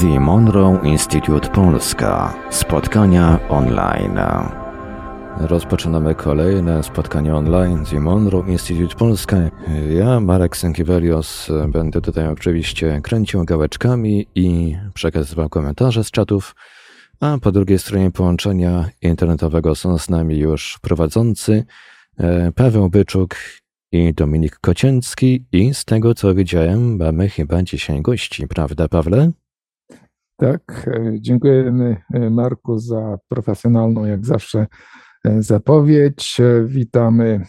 [0.00, 2.34] The Monroe Institute Polska.
[2.50, 4.18] Spotkania online.
[5.40, 9.36] Rozpoczynamy kolejne spotkanie online z Monroe Institute Polska.
[9.90, 16.54] Ja, Marek Sękiewelios, będę tutaj oczywiście kręcił gałeczkami i przekazywał komentarze z czatów,
[17.20, 21.64] a po drugiej stronie połączenia internetowego są z nami już prowadzący
[22.18, 23.36] e, Paweł Byczuk
[23.92, 29.32] i Dominik Kocięcki i z tego co widziałem mamy chyba dzisiaj gości, prawda Pawle?
[30.42, 34.66] Tak, e, dziękujemy e, Marku za profesjonalną jak zawsze
[35.24, 36.40] e, zapowiedź.
[36.64, 37.46] Witamy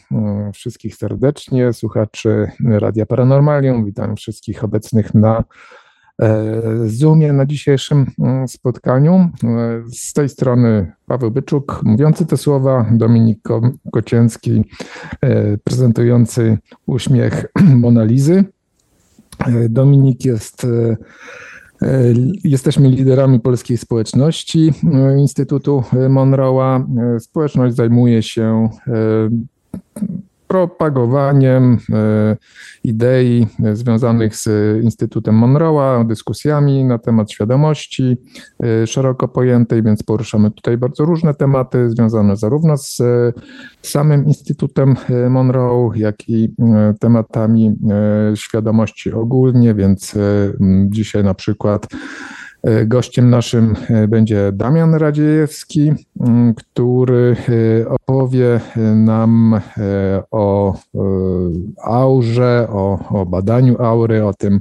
[0.54, 5.44] wszystkich serdecznie, słuchaczy Radia Paranormalium, witam wszystkich obecnych na
[6.86, 8.06] Zoomie na dzisiejszym
[8.48, 9.30] spotkaniu.
[9.94, 13.40] Z tej strony Paweł Byczuk, mówiący te słowa, Dominik
[13.92, 14.64] Kocięcki,
[15.64, 17.46] prezentujący uśmiech
[17.84, 18.46] Monalizy.
[19.70, 20.68] Dominik jest
[22.44, 26.86] jesteśmy liderami polskiej społeczności e, Instytutu Monroe'a.
[27.16, 28.70] E, społeczność zajmuje się
[30.54, 32.38] propagowaniem e,
[32.84, 34.48] idei związanych z
[34.84, 38.18] Instytutem Monroe'a, dyskusjami na temat świadomości
[38.64, 43.02] e, szeroko pojętej, więc poruszamy tutaj bardzo różne tematy związane zarówno z
[43.82, 44.96] samym Instytutem
[45.30, 46.54] Monroe, jak i
[47.00, 47.76] tematami
[48.36, 50.16] świadomości ogólnie, więc
[50.90, 52.43] dzisiaj na przykład E,
[52.86, 55.92] gościem naszym e, będzie Damian Radziejewski,
[56.58, 57.36] który
[57.84, 58.60] e, opowie
[58.96, 59.62] nam
[60.32, 60.76] o
[61.84, 64.60] aurze, o, o badaniu aury, o tym,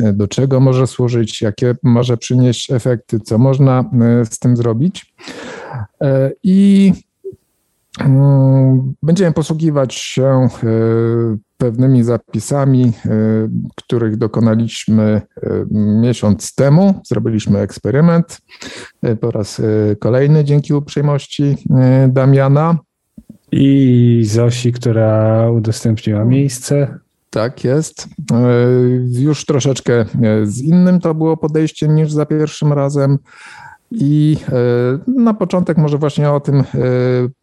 [0.00, 3.84] do czego może służyć, jakie może przynieść efekty, co można
[4.24, 5.14] z tym zrobić.
[6.42, 6.92] I
[9.02, 10.48] Będziemy posługiwać się
[11.58, 13.10] pewnymi zapisami, e,
[13.76, 15.20] których dokonaliśmy e,
[16.00, 17.00] miesiąc temu.
[17.06, 18.38] Zrobiliśmy eksperyment
[19.20, 19.62] po raz
[19.98, 21.56] kolejny dzięki uprzejmości
[22.08, 22.78] Damiana.
[23.52, 26.98] I Zosi, która udostępniła miejsce.
[27.30, 28.08] Tak jest.
[29.10, 30.04] Już troszeczkę
[30.44, 33.18] z innym to było podejście niż za pierwszym razem.
[33.90, 34.52] I e,
[35.20, 36.64] na początek może właśnie o tym e,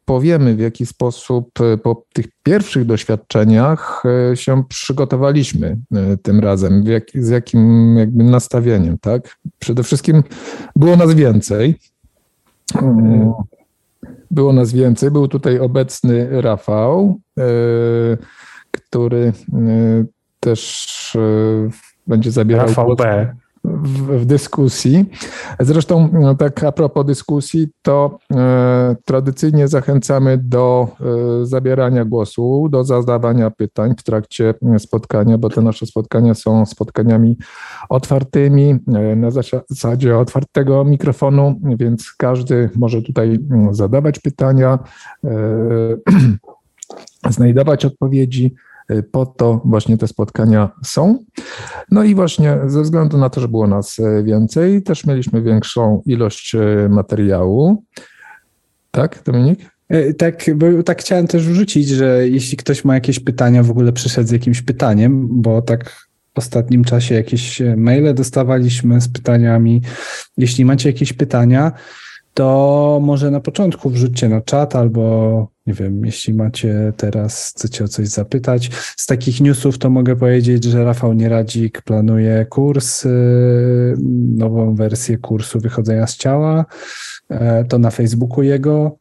[0.06, 5.78] powiemy, w jaki sposób e, po tych pierwszych doświadczeniach się przygotowaliśmy
[6.24, 9.38] tym razem, jak, z jakim jakby nastawieniem, tak?
[9.60, 10.24] Przede wszystkim
[10.76, 11.80] było nas więcej.
[14.32, 15.12] Było nas więcej.
[15.12, 17.20] Był tutaj obecny Rafał,
[18.72, 19.34] który
[20.40, 20.88] też
[22.08, 23.36] będzie zabierał Rafał B
[23.66, 25.06] w, w, dyskusji.
[25.60, 30.88] Zresztą, no, tak a propos dyskusji, to e, tradycyjnie zachęcamy do
[31.42, 37.38] e, zabierania głosu, do zadawania pytań w trakcie spotkania, bo te nasze spotkania są spotkaniami
[37.90, 43.40] otwartymi, e, na zasadzie otwartego mikrofonu, więc każdy może tutaj
[43.72, 44.80] zadawać pytania,
[45.24, 45.30] e,
[47.36, 48.56] znajdować odpowiedzi.
[48.92, 51.20] Y, po to właśnie te spotkania są.
[51.92, 56.02] No i właśnie ze względu na to, że było nas y, więcej, też mieliśmy większą
[56.06, 57.84] ilość y, materiału.
[58.92, 59.76] Tak, Dominik?
[60.18, 64.28] Tak, bo tak chciałem też wrzucić, że jeśli ktoś ma jakieś pytania, w ogóle przyszedł
[64.28, 65.90] z jakimś pytaniem, bo tak
[66.34, 69.82] w ostatnim czasie jakieś maile dostawaliśmy z pytaniami.
[70.38, 71.72] Jeśli macie jakieś pytania,
[72.34, 77.88] to może na początku wrzućcie na czat albo nie wiem, jeśli macie teraz, chcecie o
[77.88, 78.70] coś zapytać.
[78.98, 83.96] Z takich newsów to mogę powiedzieć, że Rafał Nieradzik planuje kurs, y,
[84.36, 86.66] nową wersję kursu wychodzenia z ciała.
[87.30, 88.98] E, to na Facebooku jego.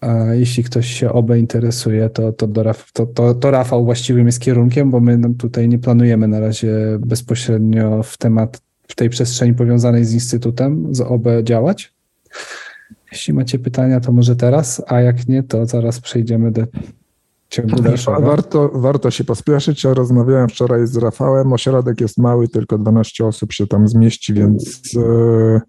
[0.00, 4.40] A jeśli ktoś się obe interesuje, to, to, do to, to, to Rafał właściwym jest
[4.40, 10.04] kierunkiem, bo my tutaj nie planujemy na razie bezpośrednio w temat, w tej przestrzeni powiązanej
[10.04, 11.92] z Instytutem z OB działać.
[13.12, 16.66] Jeśli macie pytania, to może teraz, a jak nie, to zaraz przejdziemy do
[17.48, 18.20] ciągu dalszego.
[18.20, 19.84] Warto, warto się pospieszyć.
[19.84, 21.52] Ja rozmawiałem wczoraj z Rafałem.
[21.52, 25.60] Ośrodek jest mały, tylko 12 osób się tam zmieści, więc yy,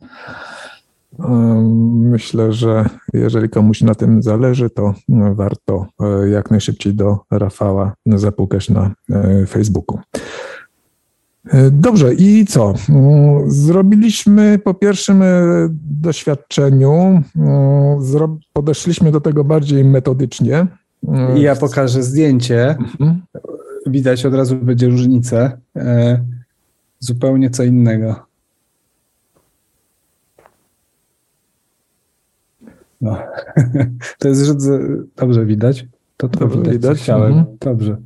[1.20, 1.26] yy,
[1.94, 4.94] myślę, że jeżeli komuś na tym zależy, to
[5.34, 5.86] warto
[6.32, 8.94] jak najszybciej do Rafała zapukać na
[9.48, 10.00] Facebooku.
[11.48, 12.74] E, dobrze, i co?
[12.90, 15.28] Mm, zrobiliśmy po pierwszym e,
[16.02, 20.68] doświadczeniu, mm, podeszliśmy do tego bardziej metodycznie.
[21.36, 22.70] I ja pokażę zdjęcie.
[22.70, 23.22] Mhm.
[23.86, 25.58] Widać od razu będzie różnicę.
[25.76, 26.20] E,
[27.00, 28.16] zupełnie co innego.
[33.02, 33.18] No.
[34.20, 34.52] to jest
[35.16, 35.86] dobrze widać.
[36.18, 36.76] To, to dobrze widać.
[36.76, 37.10] widać.
[37.10, 37.46] Mhm.
[37.60, 37.98] Dobrze.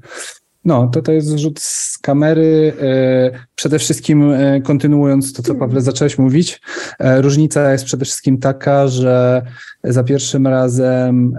[0.65, 2.73] No, to to jest rzut z kamery.
[2.81, 6.62] E, przede wszystkim e, kontynuując to, co Pawle zacząłeś mówić,
[7.00, 9.41] e, różnica jest przede wszystkim taka, że
[9.83, 11.33] za pierwszym razem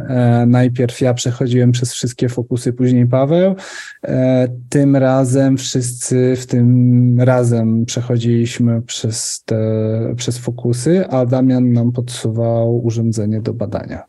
[0.47, 3.55] najpierw ja przechodziłem przez wszystkie fokusy, później Paweł.
[4.69, 9.57] Tym razem wszyscy w tym razem przechodziliśmy przez te,
[10.17, 14.03] przez fokusy, a Damian nam podsuwał urządzenie do badania.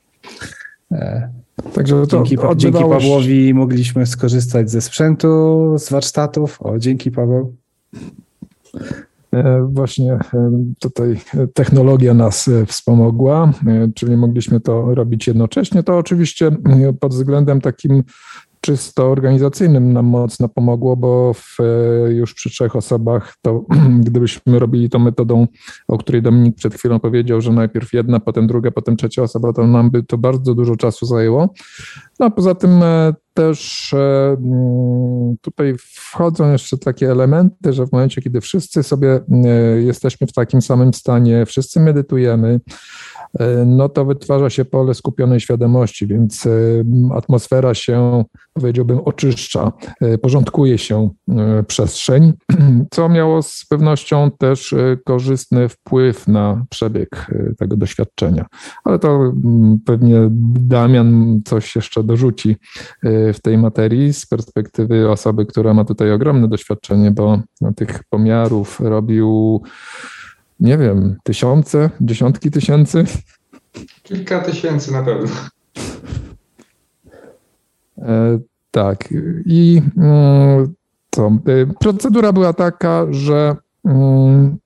[1.73, 6.61] Także dzięki, dzięki Pawłowi mogliśmy skorzystać ze sprzętu, z warsztatów.
[6.61, 7.55] O, dzięki Paweł.
[9.33, 10.19] E, właśnie e,
[10.79, 11.19] tutaj
[11.53, 13.53] technologia nas e, wspomogła,
[13.95, 15.83] czyli mogliśmy to robić jednocześnie.
[15.83, 16.51] To oczywiście
[16.99, 18.03] pod względem takim
[18.67, 21.57] czysto organizacyjnym nam mocno pomogło, bo w,
[22.09, 23.65] już przy trzech osobach to
[24.07, 25.47] gdybyśmy robili to metodą,
[25.87, 29.67] o której Dominik przed chwilą powiedział, że najpierw jedna, potem druga, potem trzecia osoba, to
[29.67, 31.49] nam by to bardzo dużo czasu zajęło.
[32.19, 37.91] No a poza tym e, też e, mm, tutaj wchodzą jeszcze takie elementy, że w
[37.91, 39.47] momencie, kiedy wszyscy sobie e,
[39.81, 42.59] jesteśmy w takim samym stanie, wszyscy medytujemy,
[43.65, 46.47] no to wytwarza się pole skupionej świadomości, więc
[47.13, 48.23] atmosfera się,
[48.53, 49.71] powiedziałbym, oczyszcza,
[50.21, 51.09] porządkuje się
[51.67, 52.33] przestrzeń,
[52.93, 54.75] co miało z pewnością też
[55.05, 57.27] korzystny wpływ na przebieg
[57.57, 58.45] tego doświadczenia.
[58.83, 59.33] Ale to
[59.85, 60.15] pewnie
[60.59, 62.55] Damian coś jeszcze dorzuci
[63.03, 67.39] w tej materii z perspektywy osoby, która ma tutaj ogromne doświadczenie, bo
[67.75, 69.61] tych pomiarów robił
[70.59, 73.05] nie wiem, tysiące, dziesiątki tysięcy?
[74.03, 75.29] Kilka tysięcy na pewno.
[77.97, 78.39] E,
[78.71, 79.09] tak.
[79.45, 80.73] I mm,
[81.11, 81.27] co?
[81.27, 83.55] E, procedura była taka, że
[83.85, 84.57] mm,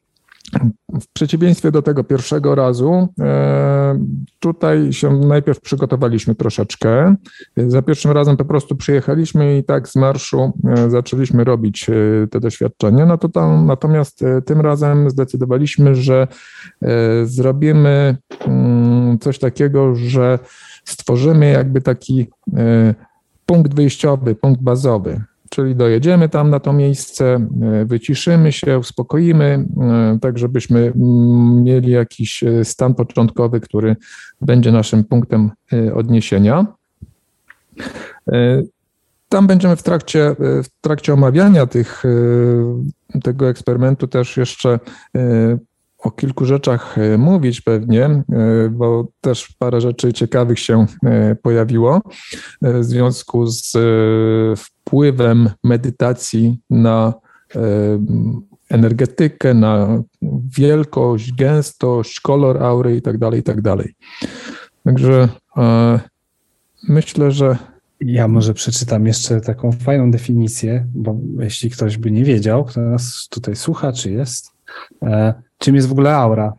[1.01, 4.00] w przeciwieństwie do tego pierwszego razu, e,
[4.39, 7.15] tutaj się najpierw przygotowaliśmy troszeczkę.
[7.57, 11.94] Za pierwszym razem po prostu przyjechaliśmy i tak z marszu e, zaczęliśmy robić e,
[12.27, 13.06] te doświadczenia.
[13.06, 16.27] No to tam, natomiast tym razem zdecydowaliśmy, że
[17.24, 20.39] zrobimy mm, coś takiego, że
[20.86, 22.27] stworzymy jakby taki
[23.45, 25.21] punkt wyjściowy, punkt bazowy.
[25.53, 27.25] Czyli dojedziemy tam na to miejsce,
[27.62, 30.94] e, wyciszymy się, uspokoimy, e, tak żebyśmy
[31.63, 33.95] mieli jakiś e, stan początkowy, który
[34.42, 35.51] będzie naszym punktem
[35.94, 36.65] odniesienia.
[39.30, 42.04] Tam będziemy w trakcie, w trakcie omawiania tych,
[43.24, 44.80] tego eksperymentu też jeszcze
[45.97, 48.24] o kilku rzeczach mówić pewnie,
[48.71, 50.86] bo też parę rzeczy ciekawych się
[51.42, 52.01] pojawiło
[52.62, 53.77] w związku z
[54.92, 57.14] wpływem medytacji na
[58.70, 60.04] energetykę, na
[60.58, 63.58] wielkość, gęstość, kolor aury i tak dalej, i tak.
[64.84, 65.30] Także
[66.88, 67.58] myślę, że
[68.02, 73.28] ja może przeczytam jeszcze taką fajną definicję, bo jeśli ktoś by nie wiedział, kto nas
[73.30, 74.52] tutaj słucha, czy jest,
[75.58, 76.54] czym jest w ogóle aura.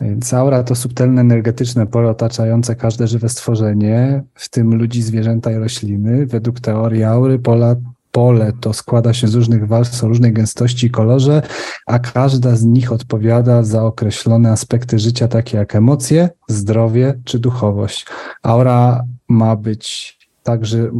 [0.00, 5.54] Więc aura to subtelne energetyczne pole otaczające każde żywe stworzenie, w tym ludzi, zwierzęta i
[5.54, 6.26] rośliny.
[6.26, 7.76] Według teorii aury pola,
[8.12, 11.42] pole to składa się z różnych warstw o różnej gęstości i kolorze,
[11.86, 18.06] a każda z nich odpowiada za określone aspekty życia, takie jak emocje, zdrowie czy duchowość.
[18.42, 20.90] Aura ma być także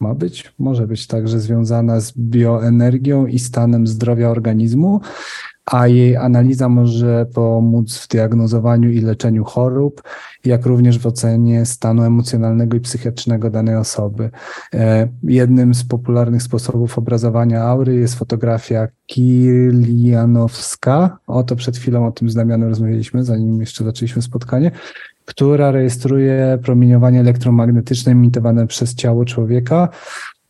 [0.00, 5.00] ma być, może być także związana z bioenergią i stanem zdrowia organizmu,
[5.66, 10.02] a jej analiza może pomóc w diagnozowaniu i leczeniu chorób,
[10.44, 14.30] jak również w ocenie stanu emocjonalnego i psychicznego danej osoby.
[14.74, 20.38] E, jednym z popularnych sposobów obrazowania aury jest fotografia kilianowska.
[21.26, 24.70] Oto przed chwilą o tym z Damianem rozmawialiśmy, zanim jeszcze zaczęliśmy spotkanie
[25.24, 29.88] która rejestruje promieniowanie elektromagnetyczne emitowane przez ciało człowieka.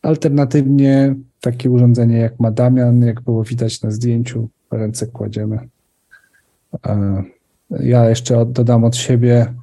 [0.01, 5.59] Alternatywnie takie urządzenie jak ma Damian, jak było widać na zdjęciu, ręce kładziemy.
[6.85, 7.23] E,
[7.69, 9.53] ja jeszcze dodam od siebie,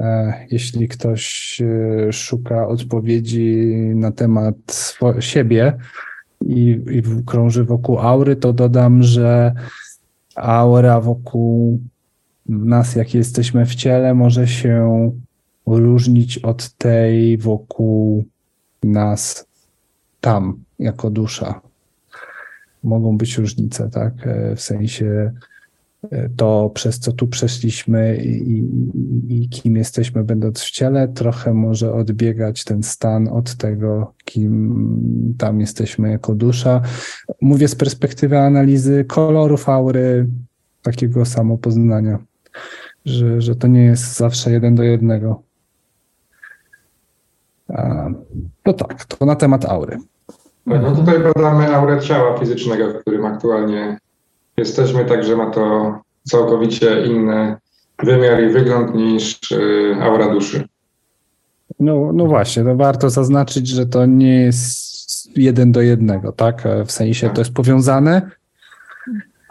[0.00, 4.54] e, jeśli ktoś e, szuka odpowiedzi na temat
[5.20, 5.76] siebie
[6.46, 9.54] i, i krąży wokół aury, to dodam, że
[10.34, 11.80] aura wokół
[12.48, 15.10] nas, jak jesteśmy w ciele, może się
[15.66, 18.24] różnić od tej wokół
[18.82, 19.46] nas
[20.20, 21.65] tam, jako dusza
[22.84, 24.26] mogą być różnice, tak?
[24.26, 25.32] E, w sensie
[26.10, 31.54] e, to, przez co tu przeszliśmy i, i, i, kim jesteśmy, będąc w ciele, trochę
[31.54, 36.82] może odbiegać ten stan od tego, kim tam jesteśmy jako dusza.
[37.40, 40.26] Mówię z perspektywy analizy kolorów aury,
[40.82, 42.18] takiego samopoznania,
[43.04, 45.42] że, że to nie jest zawsze jeden do jednego.
[48.62, 49.98] To tak, to na temat aury.
[50.70, 53.98] Tak, no tutaj badamy aurę ciała fizycznego, w którym aktualnie
[54.56, 57.56] jesteśmy, także ma to całkowicie inny
[58.02, 60.68] wymiar i wygląd niż y, aura duszy.
[61.80, 66.68] No, no właśnie, to warto zaznaczyć, że to nie jest jeden do jednego, tak?
[66.86, 68.30] W sensie to jest powiązane,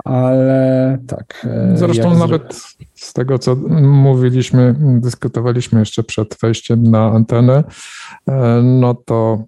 [0.05, 1.47] ale tak.
[1.73, 2.55] e, Zresztą nawet
[2.93, 7.63] z tego, co mówiliśmy, dyskutowaliśmy jeszcze przed wejściem na antenę,
[8.27, 9.43] e, no to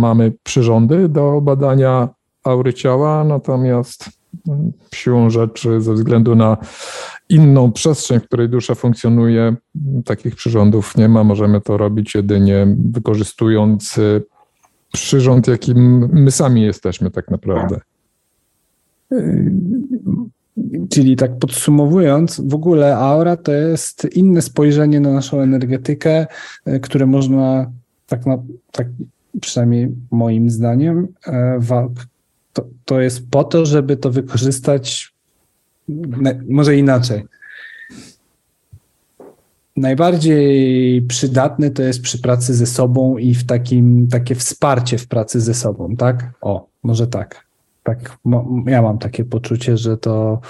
[0.00, 2.08] mamy przyrządy do badania
[2.44, 4.10] aury ciała, natomiast
[4.94, 6.56] siłą rzeczy, ze względu na
[7.28, 9.56] inną przestrzeń, w której dusza funkcjonuje,
[10.04, 11.24] takich przyrządów nie ma.
[11.24, 14.22] Możemy to robić jedynie wykorzystując y,
[14.92, 17.80] przyrząd, jakim my sami jesteśmy tak naprawdę.
[20.90, 26.26] Czyli tak podsumowując, w ogóle aura to jest inne spojrzenie na naszą energetykę,
[26.64, 27.70] e, które można
[28.06, 28.38] tak, na,
[28.72, 28.86] tak
[29.40, 31.88] przynajmniej moim zdaniem, e, wa-
[32.52, 35.14] to, to jest po to, żeby to wykorzystać
[36.48, 37.24] może inaczej.
[39.76, 45.40] Najbardziej przydatne to jest przy pracy ze sobą i w takim takie wsparcie w pracy
[45.40, 46.32] ze sobą, tak?
[46.40, 47.45] O, może tak.
[47.86, 48.18] Tak,
[48.66, 50.40] ja mam takie poczucie, że to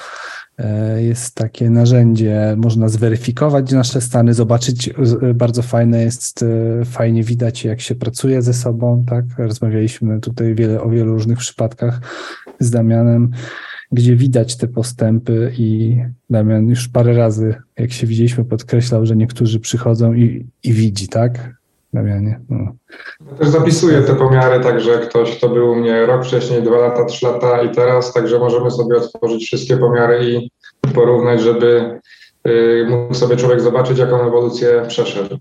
[0.58, 7.22] e, jest takie narzędzie, można zweryfikować nasze stany, zobaczyć, z- bardzo fajne jest, e, fajnie
[7.22, 9.24] widać jak się pracuje ze sobą, tak?
[9.38, 12.00] Rozmawialiśmy tutaj wiele, o wielu różnych przypadkach
[12.60, 13.30] z Damianem,
[13.92, 15.98] gdzie widać te postępy i
[16.30, 21.55] Damian już parę razy, jak się widzieliśmy, podkreślał, że niektórzy przychodzą i, i widzi, tak?
[21.96, 22.72] Damianie, no.
[23.30, 27.04] Ja też zapisuję te pomiary, także ktoś, kto był u mnie rok wcześniej, dwa lata,
[27.04, 30.50] trzy lata i teraz, także możemy sobie otworzyć wszystkie pomiary i
[30.94, 32.00] porównać, żeby
[32.48, 35.38] y, mógł sobie człowiek zobaczyć, jaką ewolucję przeszedł.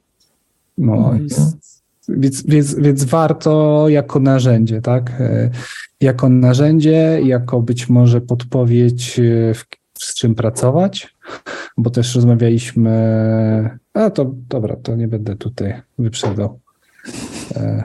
[0.78, 1.58] No, s-
[2.10, 5.12] więc, więc, więc warto jako narzędzie, tak?
[5.20, 5.50] E,
[6.02, 9.66] Jako narzędzie, jako być może podpowiedź, e, w,
[10.00, 11.16] z czym pracować,
[11.78, 12.90] bo też rozmawialiśmy.
[13.96, 16.60] A to dobra, to nie będę tutaj wyprzedzał.
[17.56, 17.84] E,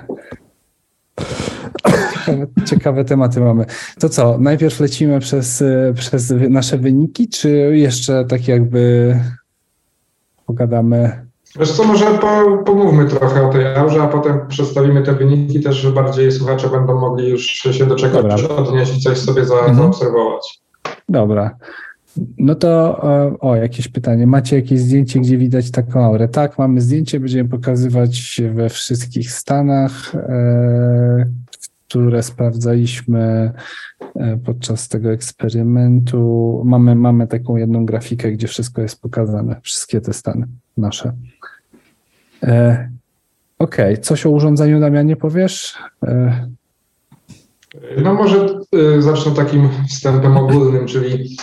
[2.26, 3.64] Ciekawe, ciekawe tematy mamy.
[4.00, 9.16] To co, najpierw lecimy przez, e, przez nasze wyniki, czy jeszcze tak jakby
[10.46, 11.26] pogadamy
[11.58, 15.76] Wiesz co, może po, pomówmy trochę o tej aurze, a potem przedstawimy te wyniki też,
[15.76, 19.76] że bardziej słuchacze będą mogli już się do czegoś odnieść i coś sobie za, Mhm.
[19.76, 20.60] zaobserwować.
[21.08, 21.56] Dobra.
[22.38, 24.26] No to e, o, jakieś pytanie.
[24.26, 26.28] Macie jakieś zdjęcie, gdzie widać taką aurę?
[26.28, 31.26] Tak, mamy zdjęcie, będziemy pokazywać we wszystkich stanach, e,
[31.88, 33.52] które sprawdzaliśmy
[34.16, 36.62] e, podczas tego eksperymentu.
[36.64, 41.12] Mamy, mamy taką jedną grafikę, gdzie wszystko jest pokazane, wszystkie te stany nasze.
[43.58, 45.78] Okej, coś o urządzeniu Damianie powiesz?
[48.02, 48.48] No może
[48.98, 51.36] zacznę takim wstępem ogólnym, czyli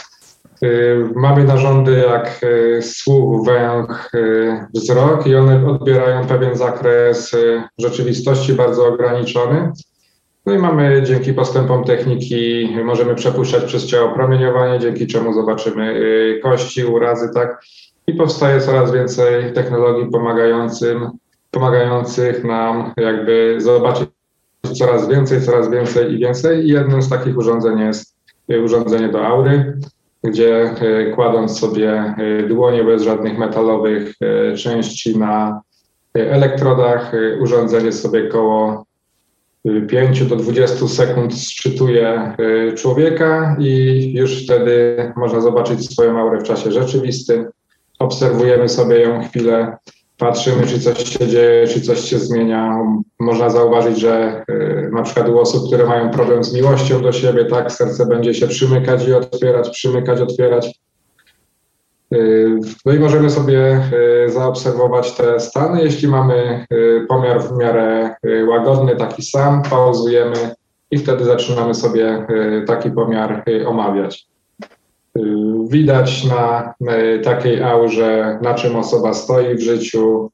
[1.15, 8.53] mamy narządy jak y, słuch, węch, y, wzrok i one odbierają pewien zakres y, rzeczywistości
[8.53, 9.71] bardzo ograniczony.
[10.45, 16.39] No i mamy dzięki postępom techniki, możemy przepuszczać przez ciało promieniowanie, dzięki czemu zobaczymy y,
[16.43, 17.61] kości, urazy, tak?
[18.07, 21.09] I powstaje coraz więcej technologii pomagającym,
[21.51, 24.09] pomagających nam jakby zobaczyć
[24.77, 26.65] coraz więcej, coraz więcej i więcej.
[26.65, 28.15] I jednym z takich urządzeń jest
[28.51, 29.79] y, urządzenie do aury,
[30.27, 34.13] gdzie y, kładąc sobie y, dłonie bez żadnych metalowych
[34.51, 35.61] y, części na
[36.13, 38.85] elektrodach, urządzenie sobie koło
[39.67, 42.35] y, 5 do 20 sekund szczytuje
[42.75, 47.45] człowieka i już wtedy można zobaczyć swoją aurę w czasie rzeczywistym.
[47.99, 49.77] Obserwujemy sobie ją chwilę,
[50.17, 52.77] patrzymy, czy coś się dzieje, czy coś się zmienia.
[53.19, 57.45] Można zauważyć, że y, na przykład u osób, które mają problem z miłością do siebie,
[57.45, 60.79] tak, serce będzie się przymykać i otwierać, przymykać, otwierać.
[62.13, 63.81] Y, No i możemy sobie
[64.25, 65.83] y, zaobserwować te stany.
[65.83, 66.65] Jeśli mamy
[67.09, 68.15] pomiar w miarę
[68.47, 70.55] łagodny, taki sam, pauzujemy
[70.91, 72.27] i wtedy zaczynamy sobie
[72.67, 74.27] taki pomiar omawiać.
[75.17, 80.31] Y, Widać na y, takiej aurze, na czym osoba stoi w życiu,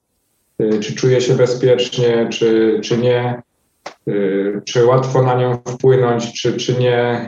[0.61, 3.41] y, czy czuje się bezpiecznie, czy, czy nie,
[4.65, 7.27] czy łatwo na nią wpłynąć, czy, czy nie,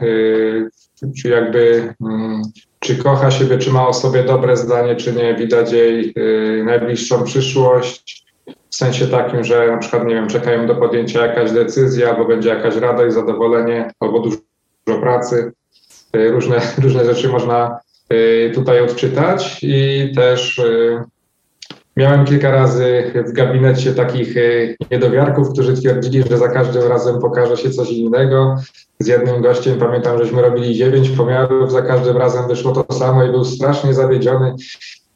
[1.22, 2.42] czy jakby, mm,
[2.80, 6.14] czy kocha siebie, czy ma o sobie dobre zdanie, czy nie, widać jej
[6.66, 8.26] najbliższą przyszłość,
[8.70, 12.50] w sensie takim, że na przykład, nie wiem, czekają do podjęcia jakaś decyzja, albo będzie
[12.50, 15.52] jakaś radość, zadowolenie, albo dużo pracy.
[16.16, 17.80] Y, Różne, różne rzeczy można
[18.14, 21.04] y, tutaj odczytać i też y,
[21.98, 24.36] Miałem kilka razy w gabinecie takich
[24.92, 28.56] niedowiarków, którzy twierdzili, że za każdym razem pokaże się coś innego.
[29.00, 33.32] Z jednym gościem pamiętam, żeśmy robili dziewięć pomiarów, za każdym razem wyszło to samo i
[33.32, 34.56] był strasznie zawiedziony,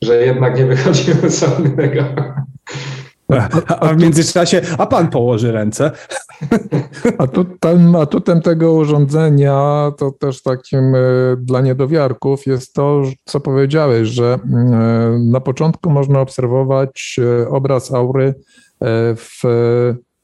[0.02, 2.04] że jednak nie wychodziło co innego.
[3.80, 5.92] A w międzyczasie, a pan położy ręce.
[7.18, 11.00] Atutem, atutem tego urządzenia, to też takim e,
[11.38, 18.34] dla niedowiarków, jest to, co powiedziałeś, że e, na początku można obserwować e, obraz aury
[19.16, 19.42] w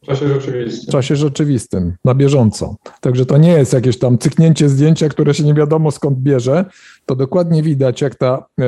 [0.05, 0.89] w czasie rzeczywistym.
[0.89, 2.75] W czasie rzeczywistym, na bieżąco.
[3.01, 6.65] Także to nie jest jakieś tam cyknięcie zdjęcia, które się nie wiadomo skąd bierze.
[7.05, 8.63] To dokładnie widać, jak ta e,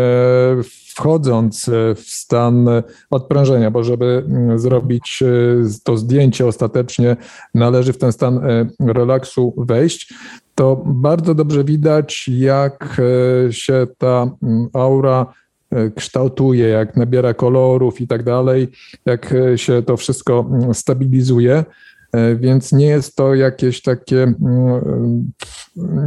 [0.96, 2.70] wchodząc w stan
[3.10, 7.18] odprężenia, bo żeby mm, zrobić e, to zdjęcie ostatecznie,
[7.54, 10.14] należy w ten stan e, relaksu wejść.
[10.56, 13.02] To bardzo dobrze widać, jak
[13.48, 15.47] e, się ta mm, aura E,
[15.96, 18.68] kształtuje, jak nabiera kolorów i tak dalej,
[19.06, 21.64] jak e, się to wszystko mm, stabilizuje.
[22.12, 25.32] E, więc nie jest to jakieś takie, mm,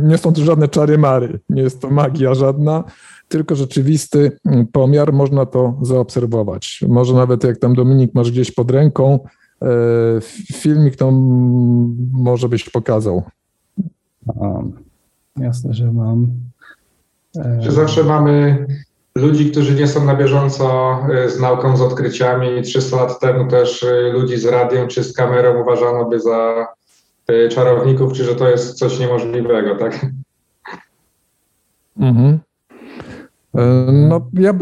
[0.02, 2.84] nie są to żadne czary mary, nie jest to magia żadna,
[3.28, 6.84] tylko rzeczywisty mm, pomiar, można to zaobserwować.
[6.88, 9.18] Może nawet jak tam Dominik masz gdzieś pod ręką,
[10.52, 11.10] filmik to
[12.12, 13.22] może byś pokazał.
[15.36, 16.30] jasne, że mam.
[17.62, 18.66] Czy zawsze mamy
[19.14, 22.62] ludzi, którzy nie są na bieżąco e, z nauką, z odkryciami.
[22.62, 26.66] 300 lat temu też e, ludzi z radiem czy z kamerą uważano by za
[27.26, 30.06] e, czarowników, czy że to jest coś niemożliwego, tak?
[31.98, 32.38] Mhm.
[33.92, 34.54] No, ja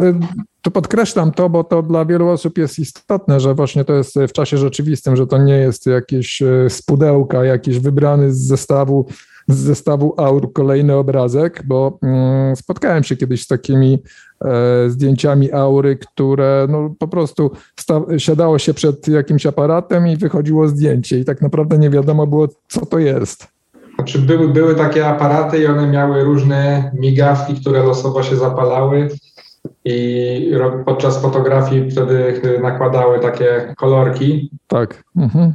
[0.63, 4.33] tu podkreślam to, bo to dla wielu osób jest istotne, że właśnie to jest w
[4.33, 9.07] czasie rzeczywistym, że to nie jest jakieś z pudełka, jakiś wybrany z zestawu
[9.49, 14.03] z zestawu aur kolejny obrazek, bo mm, spotkałem się kiedyś z takimi
[14.45, 17.51] e, zdjęciami aury, które no, po prostu
[18.19, 22.87] siadało się przed jakimś aparatem i wychodziło zdjęcie i tak naprawdę nie wiadomo było, co
[22.87, 23.49] to jest.
[23.95, 29.09] Znaczy były, były takie aparaty i one miały różne migawki, które losowo się zapalały
[29.85, 30.53] i
[30.87, 34.51] podczas fotografii wtedy nakładały takie kolorki.
[34.67, 35.05] Tak.
[35.17, 35.55] Mhm.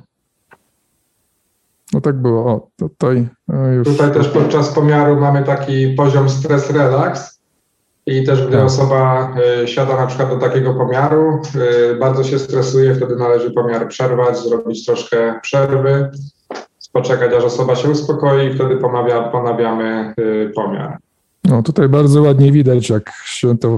[1.93, 2.45] No tak było.
[2.45, 3.27] O, tutaj
[3.75, 3.87] już...
[3.87, 7.39] Tutaj też podczas pomiaru mamy taki poziom stres-relaks
[8.05, 8.65] i też gdy tak.
[8.65, 11.41] osoba y, siada na przykład do takiego pomiaru,
[11.91, 16.09] y, bardzo się stresuje, wtedy należy pomiar przerwać, zrobić troszkę przerwy,
[16.93, 20.97] poczekać aż osoba się uspokoi i wtedy pomawia, ponawiamy y, pomiar.
[21.43, 23.77] No tutaj bardzo ładnie widać, jak się to,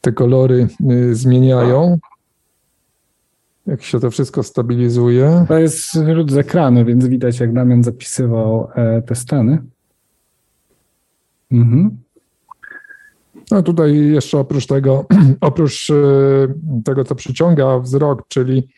[0.00, 0.68] te kolory
[1.12, 1.98] zmieniają
[3.66, 5.44] jak się to wszystko stabilizuje.
[5.48, 9.62] To jest rzut z ekranu, więc widać, jak Damian zapisywał e, te stany.
[11.52, 11.98] Mhm.
[13.50, 15.06] No tutaj jeszcze oprócz tego,
[15.40, 15.94] oprócz e,
[16.84, 18.68] tego, co przyciąga wzrok, czyli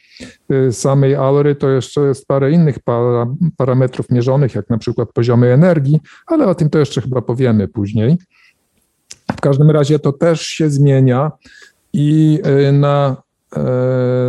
[0.51, 5.53] e, samej aury, to jeszcze jest parę innych para, parametrów mierzonych, jak na przykład poziomy
[5.53, 8.16] energii, ale o tym to jeszcze chyba powiemy później.
[9.37, 11.31] W każdym razie to też się zmienia
[11.92, 12.40] i
[12.72, 13.25] na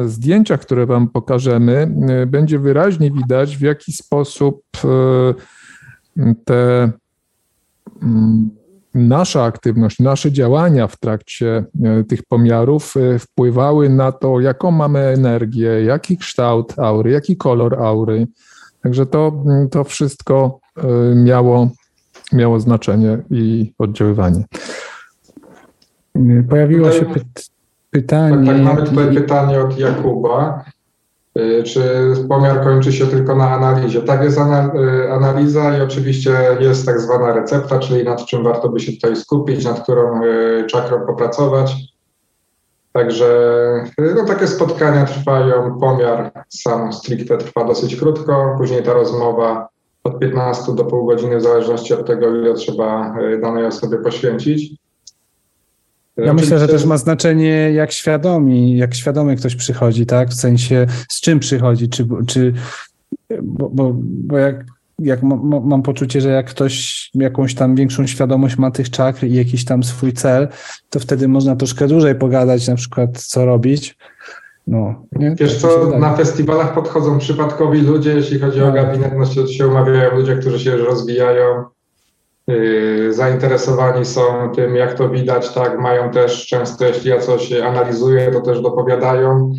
[0.05, 6.91] zdjęciach, które Wam pokażemy, e, będzie wyraźnie widać, w jaki sposób e, te
[8.03, 8.49] mm,
[8.93, 11.65] nasza aktywność, nasze działania w trakcie
[12.07, 18.27] tych pomiarów wpływały na to, jaką mamy energię, jaki kształt aury, jaki kolor aury.
[18.83, 20.59] Także to, to wszystko
[21.15, 21.69] miało,
[22.33, 24.43] miało znaczenie i oddziaływanie.
[26.49, 27.56] Pojawiło się pytanie
[28.01, 28.45] pytanie.
[28.45, 30.63] Tak, tak, mamy tutaj pytanie od Jakuba.
[31.37, 31.81] Y, czy
[32.29, 34.01] pomiar kończy się tylko na analizie?
[34.01, 38.79] Tak, jest y, analiza i oczywiście jest tak zwana recepta, czyli nad czym warto by
[38.79, 41.75] się tutaj skupić, nad którą y, czakrą popracować.
[42.93, 43.27] Także
[44.15, 49.67] no, takie spotkania trwają, pomiar sam stricte trwa dosyć krótko, później ta rozmowa
[50.03, 54.86] od 15 do pół godziny w zależności od tego, ile trzeba danej osobie poświęcić.
[56.17, 60.29] Ja myślę, że też ma znaczenie, jak świadomi, jak świadomy ktoś przychodzi, tak?
[60.29, 62.53] W sensie z czym przychodzi, czy, czy
[63.43, 64.65] bo, bo, bo jak,
[64.99, 65.23] jak
[65.63, 69.83] mam poczucie, że jak ktoś jakąś tam większą świadomość ma tych czakr i jakiś tam
[69.83, 70.47] swój cel,
[70.89, 73.97] to wtedy można troszkę dłużej pogadać, na przykład co robić.
[74.67, 75.35] No, nie?
[75.39, 78.75] Wiesz co, na festiwalach podchodzą przypadkowi ludzie, jeśli chodzi o tak.
[78.75, 81.63] gabinet, no się, się umawiają ludzie, którzy się rozwijają,
[83.09, 88.41] zainteresowani są tym, jak to widać, tak, mają też często, jeśli ja coś analizuję, to
[88.41, 89.53] też dopowiadają.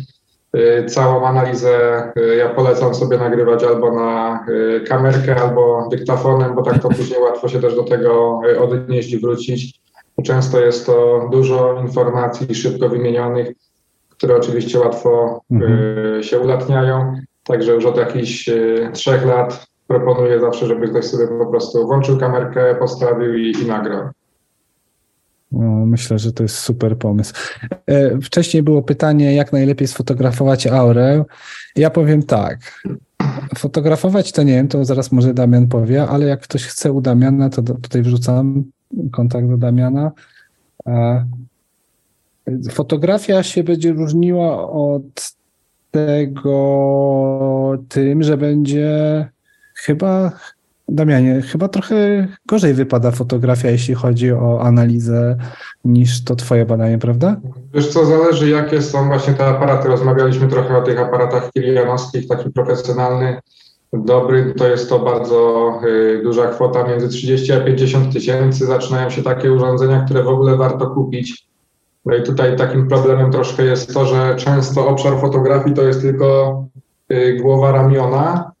[0.57, 4.45] Y, całą analizę y, ja polecam sobie nagrywać albo na
[4.87, 9.79] kamerkę, albo dyktafonem, bo tak to później łatwo się też do tego odnieść i wrócić.
[10.23, 13.53] Często jest to dużo informacji szybko wymienionych,
[14.09, 16.23] które oczywiście łatwo mhm.
[16.23, 17.13] się ulatniają.
[17.43, 18.49] Także już od jakichś
[18.93, 24.09] trzech lat proponuję zawsze, żeby ktoś sobie po prostu włączył kamerkę, postawił i, i nagrał.
[25.85, 27.33] Myślę, że to jest super pomysł.
[27.85, 31.25] E, wcześniej było pytanie, jak najlepiej sfotografować aurę.
[31.75, 32.83] Ja powiem tak.
[33.57, 37.49] Fotografować to nie wiem, to zaraz może Damian powie, ale jak ktoś chce u Damiana,
[37.49, 38.63] to tutaj wrzucam
[39.11, 40.11] kontakt do Damiana.
[40.87, 41.25] E,
[42.71, 45.33] fotografia się będzie różniła od
[45.91, 49.29] tego tym, że będzie
[49.85, 50.31] chyba
[50.91, 55.37] Damianie, chyba trochę gorzej wypada fotografia, jeśli chodzi o analizę,
[55.85, 57.35] niż to twoje badanie, prawda?
[57.73, 59.87] Wiesz co, zależy jakie są właśnie te aparaty.
[59.87, 63.39] Rozmawialiśmy trochę o tych aparatach kilianowskich, taki profesjonalny,
[63.93, 68.65] dobry, to jest to bardzo y, duża kwota, między 30 a 50 tysięcy.
[68.65, 71.47] Zaczynają się takie urządzenia, które w ogóle warto kupić.
[72.05, 76.65] No i tutaj takim problemem troszkę jest to, że często obszar fotografii to jest tylko
[77.11, 78.51] y, głowa ramiona,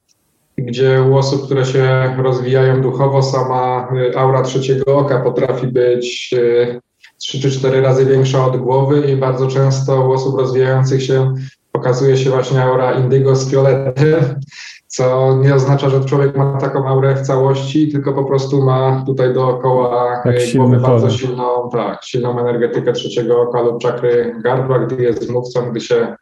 [0.61, 6.81] gdzie u osób, które się rozwijają duchowo, sama y, aura trzeciego oka potrafi być y,
[7.17, 11.33] trzy czy cztery razy większa od głowy i bardzo często u osób rozwijających się
[11.71, 14.39] pokazuje się właśnie aura indygo z fioletem,
[14.87, 19.33] co nie oznacza, że człowiek ma taką aurę w całości, tylko po prostu ma tutaj
[19.33, 25.29] dookoła tak głowy bardzo silną, tak, silną energetykę trzeciego oka lub czakry gardła, gdy jest
[25.29, 26.15] mówcą, gdy się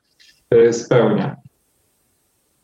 [0.71, 1.35] spełnia.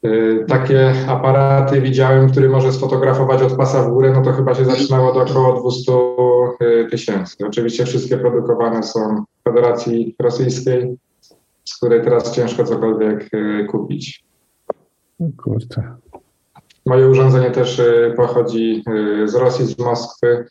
[0.06, 4.66] Y, takie aparaty widziałem, który może sfotografować od pasa w górę, no to chyba się
[4.66, 5.92] zaczynało do około 200
[6.62, 7.48] y, tysięcy.
[7.48, 10.98] Oczywiście wszystkie produkowane są w Federacji Rosyjskiej,
[11.66, 14.24] z której teraz ciężko cokolwiek y, kupić.
[15.44, 15.96] Kurde.
[16.86, 17.82] Moje urządzenie też
[18.18, 18.84] pochodzi
[19.26, 20.46] z Rosji, z Moskwy.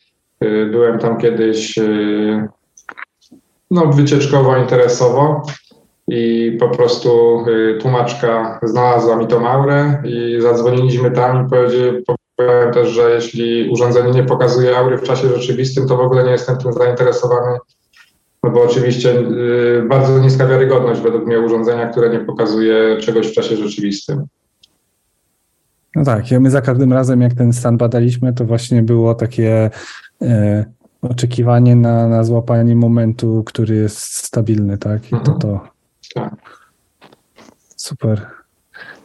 [0.71, 1.79] Byłem tam kiedyś
[3.71, 5.41] no, wycieczkowo, interesowo
[6.07, 12.89] i po prostu y, tłumaczka znalazła mi tą aurę i zadzwoniliśmy tam i powiedziałem też,
[12.89, 16.73] że jeśli urządzenie nie pokazuje aury w czasie rzeczywistym, to w ogóle nie jestem tym
[16.73, 17.57] zainteresowany,
[18.43, 23.33] no bo oczywiście y, bardzo niska wiarygodność według mnie urządzenia, które nie pokazuje czegoś w
[23.33, 24.25] czasie rzeczywistym.
[25.95, 29.69] No tak, my za każdym razem, jak ten stan badaliśmy, to właśnie było takie
[30.21, 30.65] e,
[31.01, 35.11] oczekiwanie na, na złapanie momentu, który jest stabilny, tak?
[35.11, 35.23] I mhm.
[35.23, 35.72] to, to
[36.13, 36.63] tak.
[37.77, 38.27] Super.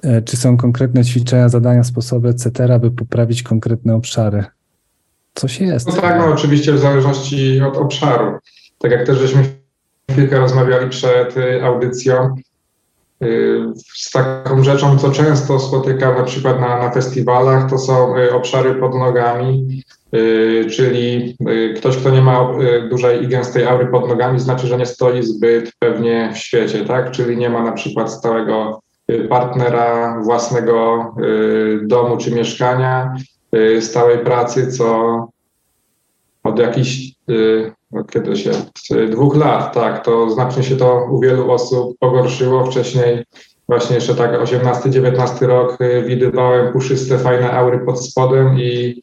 [0.02, 4.44] E, czy są konkretne ćwiczenia, zadania, sposoby, etc., by poprawić konkretne obszary?
[5.34, 5.86] Coś jest.
[5.86, 8.38] No tak, no oczywiście w zależności od obszaru.
[8.78, 9.44] Tak jak też żeśmy
[10.10, 12.34] chwilkę rozmawiali przed y, audycją,
[13.22, 13.60] y,
[13.94, 18.74] z taką rzeczą, co często spotykam na przykład na, na festiwalach, to są y, obszary
[18.74, 19.82] pod nogami,
[20.70, 24.78] czyli y, ktoś, kto nie ma y, dużej i gęstej aury pod nogami, znaczy, że
[24.78, 27.10] nie stoi zbyt pewnie w świecie, tak?
[27.10, 28.80] Czyli nie ma na przykład stałego
[29.28, 31.06] partnera, własnego
[31.82, 33.14] domu czy mieszkania,
[33.80, 35.28] stałej pracy, co
[36.44, 36.98] od jakichś,
[38.10, 38.50] kiedy się,
[39.10, 42.64] dwóch lat, tak, to znacznie się to u wielu osób pogorszyło.
[42.64, 43.24] Wcześniej
[43.68, 49.02] właśnie jeszcze tak 18-19 rok widywałem puszyste, fajne aury pod spodem i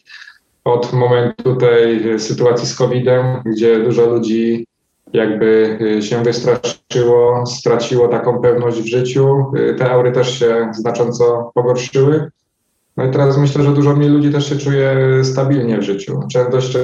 [0.65, 4.67] od momentu tej sytuacji z COVID-em, gdzie dużo ludzi
[5.13, 9.51] jakby y, się wystraszyło, straciło taką pewność w życiu.
[9.57, 12.31] Y, te aury też się znacząco pogorszyły.
[12.97, 16.19] No i teraz myślę, że dużo mniej ludzi też się czuje stabilnie w życiu.
[16.51, 16.77] Dość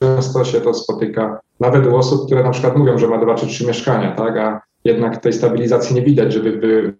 [0.00, 3.46] często się to spotyka, nawet u osób, które na przykład mówią, że ma dwa czy
[3.46, 6.94] trzy mieszkania, tak, a jednak tej stabilizacji nie widać, żeby, by,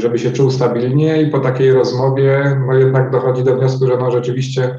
[0.00, 4.10] żeby się czuł stabilnie i po takiej rozmowie no jednak dochodzi do wniosku, że no
[4.10, 4.78] rzeczywiście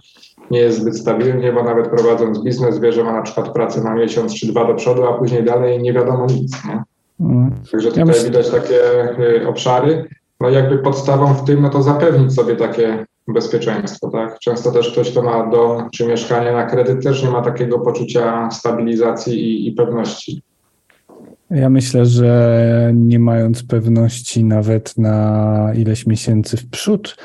[0.52, 3.94] nie jest zbyt stabilnie, bo nawet prowadząc biznes wie, że ma na przykład pracę na
[3.96, 6.66] miesiąc czy dwa do przodu, a później dalej nie wiadomo nic.
[6.66, 6.84] Nie?
[7.20, 7.52] Mm.
[7.72, 8.76] Także tutaj ja widać takie
[9.20, 10.08] y, obszary.
[10.40, 14.40] No jakby podstawą w tym, no to zapewnić sobie takie bezpieczeństwo, tak?
[14.40, 18.52] Często też ktoś, kto ma dom czy mieszkanie na kredyt, też nie ma takiego poczucia
[18.52, 20.42] stabilizacji i, i pewności.
[21.50, 27.16] Ja myślę, że nie mając pewności nawet na ileś miesięcy w przód,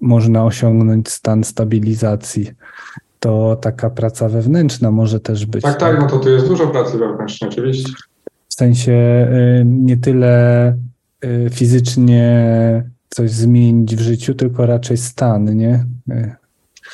[0.00, 2.50] można osiągnąć stan stabilizacji.
[3.20, 5.62] To taka praca wewnętrzna może też być.
[5.62, 7.92] Tak, tak, no to tu jest dużo pracy wewnętrznej, oczywiście.
[8.48, 8.92] W sensie
[9.62, 10.74] y, nie tyle
[11.24, 15.84] y, fizycznie coś zmienić w życiu, tylko raczej stan, nie?
[16.10, 16.34] Y.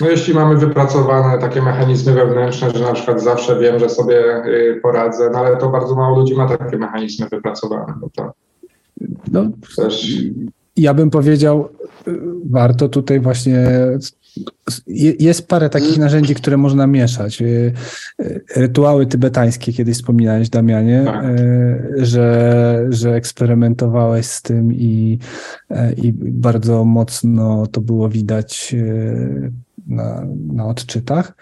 [0.00, 4.22] No jeśli mamy wypracowane takie mechanizmy wewnętrzne, że na przykład zawsze wiem, że sobie
[4.82, 7.94] poradzę, no ale to bardzo mało ludzi ma takie mechanizmy wypracowane.
[8.16, 8.32] No
[9.32, 10.14] no, też
[10.76, 11.68] Ja bym powiedział,
[12.44, 13.68] warto tutaj właśnie
[15.18, 17.42] jest parę takich narzędzi, które można mieszać.
[17.42, 17.72] Y,
[18.20, 21.24] y, rytuały tybetańskie, kiedyś wspominałeś, Damianie, tak.
[21.24, 25.18] Y, że, że eksperymentowałeś z tym i,
[25.96, 28.74] i bardzo mocno to było widać
[29.86, 31.32] na, na odczytach.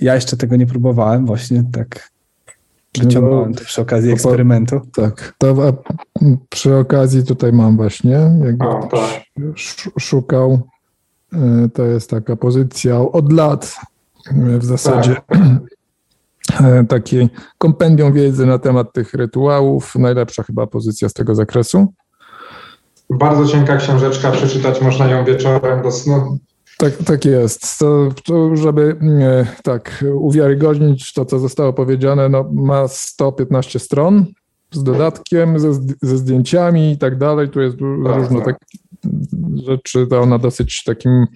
[0.00, 2.11] Ja jeszcze tego nie próbowałem, właśnie tak
[2.92, 4.80] przeciągnąłem no, to przy okazji eksperymentu.
[4.94, 5.72] Tak, to
[6.48, 9.22] przy okazji tutaj mam właśnie, jakby o, tak.
[9.98, 10.62] szukał
[11.32, 13.76] E, to jest taka pozycja od lat
[14.26, 15.16] e, w zasadzie
[16.60, 17.28] e, takiej
[17.58, 19.96] kompendium wiedzy na temat tych rytuałów.
[19.96, 21.92] Najlepsza chyba pozycja z tego zakresu.
[23.10, 26.38] Bardzo cienka książeczka, przeczytać można ją wieczorem do snu.
[26.82, 27.78] Tak, tak jest.
[27.78, 28.96] To, to, żeby
[29.62, 34.26] tak uwiarygodnić to, co zostało powiedziane, no, ma 115 stron
[34.72, 37.48] z dodatkiem, ze, ze zdjęciami i tak dalej.
[37.48, 38.58] Tu jest tak, różno tak.
[38.58, 38.68] tak
[39.66, 41.26] rzeczy, to ona dosyć takim,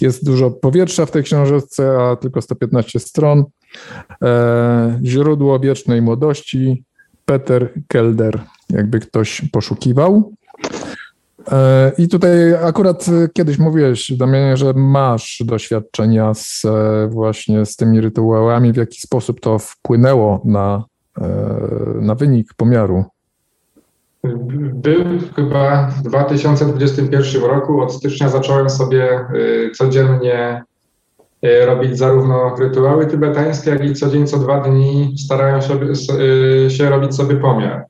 [0.00, 3.44] jest dużo powietrza w tej książce, a tylko 115 stron.
[4.22, 6.84] E, źródło wiecznej młodości,
[7.24, 10.35] Peter Kelder, jakby ktoś poszukiwał.
[11.52, 18.00] E, I tutaj akurat kiedyś mówiłeś, Damianie, że masz doświadczenia z, e, właśnie z tymi
[18.00, 20.84] rytuałami, w jaki sposób to wpłynęło na,
[21.20, 21.28] e,
[22.00, 23.04] na wynik pomiaru.
[24.74, 25.04] Był
[25.36, 27.80] chyba w 2021 roku.
[27.80, 29.26] Od stycznia zacząłem sobie
[29.74, 30.62] codziennie
[31.66, 35.74] robić zarówno rytuały tybetańskie, jak i co dzień, co dwa dni starałem się,
[36.70, 37.84] się robić sobie pomiar.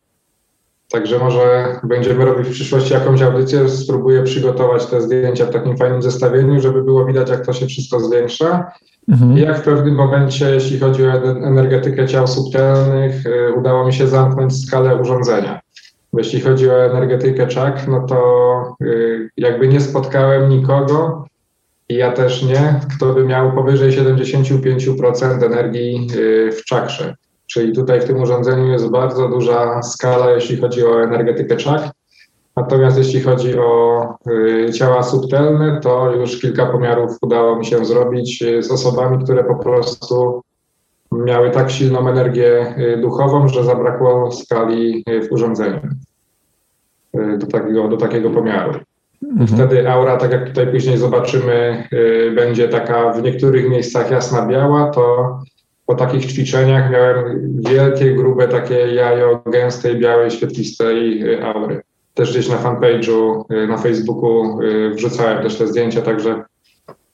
[0.91, 3.69] Także może będziemy robić w przyszłości jakąś audycję.
[3.69, 8.01] Spróbuję przygotować te zdjęcia w takim fajnym zestawieniu, żeby było widać, jak to się wszystko
[8.01, 8.71] zwiększa.
[9.09, 9.39] Mhm.
[9.39, 13.15] I jak w pewnym momencie, jeśli chodzi o energetykę ciał subtelnych,
[13.57, 15.61] udało mi się zamknąć skalę urządzenia.
[16.13, 21.27] Jeśli chodzi o energetykę czak, no to y, jakby nie spotkałem nikogo,
[21.89, 27.15] i ja też nie, kto by miał powyżej 75% energii y, w czakrze.
[27.57, 31.83] Czyli tutaj w tym urządzeniu jest bardzo duża skala, jeśli chodzi o energetykę czak.
[32.57, 38.45] Natomiast jeśli chodzi o y, ciała subtelne, to już kilka pomiarów udało mi się zrobić
[38.61, 40.43] z osobami, które po prostu
[41.13, 45.81] miały tak silną energię y, duchową, że zabrakło skali y, w urządzeniu
[47.19, 48.81] y, do takiego, do takiego pomiaru.
[49.23, 49.47] Mhm.
[49.47, 51.89] Wtedy aura, tak jak tutaj później zobaczymy,
[52.35, 55.39] będzie taka w niektórych miejscach jasna-biała, to
[55.87, 61.83] po takich ćwiczeniach miałem wielkie, grube takie jajo gęstej, białej, świetlistej aury.
[62.15, 64.59] Też gdzieś na fanpage'u, na Facebooku
[64.95, 66.43] wrzucałem też te zdjęcia, także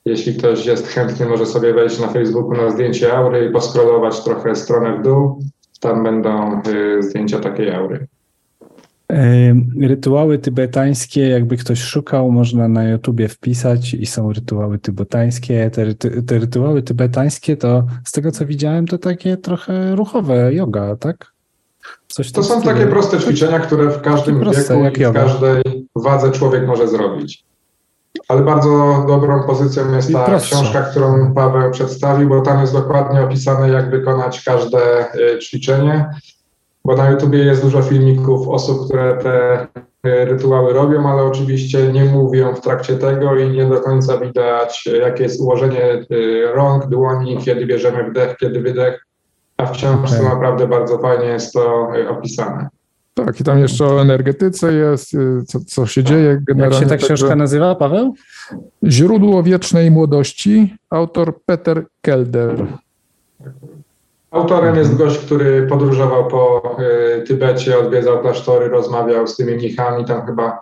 [0.04, 4.56] jeśli ktoś jest chętny, może sobie wejść na Facebooku na zdjęcie aury i poskrolować trochę
[4.56, 5.38] stronę w dół.
[5.80, 6.62] Tam będą
[6.98, 8.06] y, zdjęcia takiej aury.
[9.80, 15.70] Rytuały tybetańskie, jakby ktoś szukał, można na YouTubie wpisać i są rytuały tybetańskie.
[15.70, 15.94] Te,
[16.26, 21.32] te rytuały tybetańskie to, z tego co widziałem, to takie trochę ruchowe yoga, tak?
[22.08, 22.74] Coś to są stylu.
[22.74, 25.62] takie proste ćwiczenia, które w każdym proste, wieku i w każdej
[25.96, 27.44] wadze człowiek może zrobić.
[28.28, 33.68] Ale bardzo dobrą pozycją jest ta książka, którą Paweł przedstawił, bo tam jest dokładnie opisane,
[33.68, 36.08] jak wykonać każde y, ćwiczenie.
[36.84, 42.04] Bo na YouTubie jest dużo filmików osób, które te y, rytuały robią, ale oczywiście nie
[42.04, 47.38] mówią w trakcie tego i nie do końca widać, jakie jest ułożenie y, rąk, dłoni,
[47.38, 49.06] kiedy bierzemy wdech, kiedy wydech.
[49.56, 50.28] A w książce okay.
[50.28, 52.68] naprawdę bardzo fajnie jest to opisane.
[53.14, 55.16] Tak, i tam jeszcze o energetyce jest,
[55.46, 56.76] co, co się dzieje generalnie.
[56.76, 58.14] Jak się ta książka nazywa, Paweł?
[58.84, 62.66] Źródło wiecznej młodości, autor Peter Kelder.
[64.32, 66.62] Autorem jest gość, który podróżował po
[67.18, 70.60] y, Tybecie, odwiedzał klasztory, rozmawiał z tymi mnichami, tam chyba,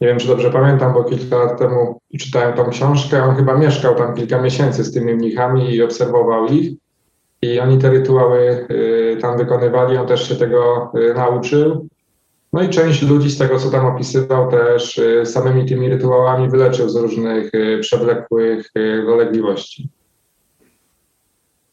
[0.00, 3.94] nie wiem czy dobrze pamiętam, bo kilka lat temu czytałem tą książkę, on chyba mieszkał
[3.94, 6.72] tam kilka miesięcy z tymi mnichami i obserwował ich.
[7.42, 11.88] I oni te rytuały y, tam wykonywali, on też się tego y, nauczył.
[12.52, 16.96] No i część ludzi z tego, co tam opisywał, też samymi tymi rytuałami wyleczył z
[16.96, 17.50] różnych
[17.80, 18.72] przewlekłych
[19.06, 19.88] dolegliwości.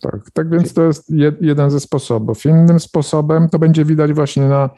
[0.04, 1.12] Tak, tak więc to jest
[1.42, 2.46] jeden ze sposobów.
[2.46, 4.70] Innym sposobem to będzie widać właśnie na,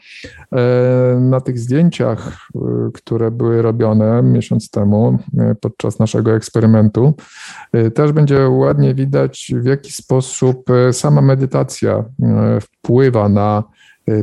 [0.52, 2.58] e, na tych zdjęciach, e,
[2.94, 7.14] które były robione miesiąc temu e, podczas naszego eksperymentu.
[7.94, 12.04] Też będzie ładnie widać, w jaki sposób sama medytacja
[12.60, 13.62] wpływa na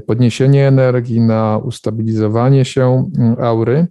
[0.06, 3.88] podniesienie energii, na ustabilizowanie się mm, aury.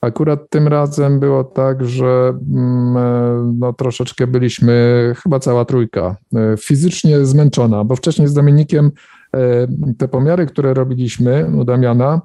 [0.00, 6.56] Akurat tym razem było tak, że mm, e, no, troszeczkę byliśmy, chyba cała trójka, e,
[6.56, 8.90] fizycznie zmęczona, bo wcześniej z Dominikiem
[9.34, 9.66] e,
[9.98, 12.20] te pomiary, które robiliśmy u Damiana,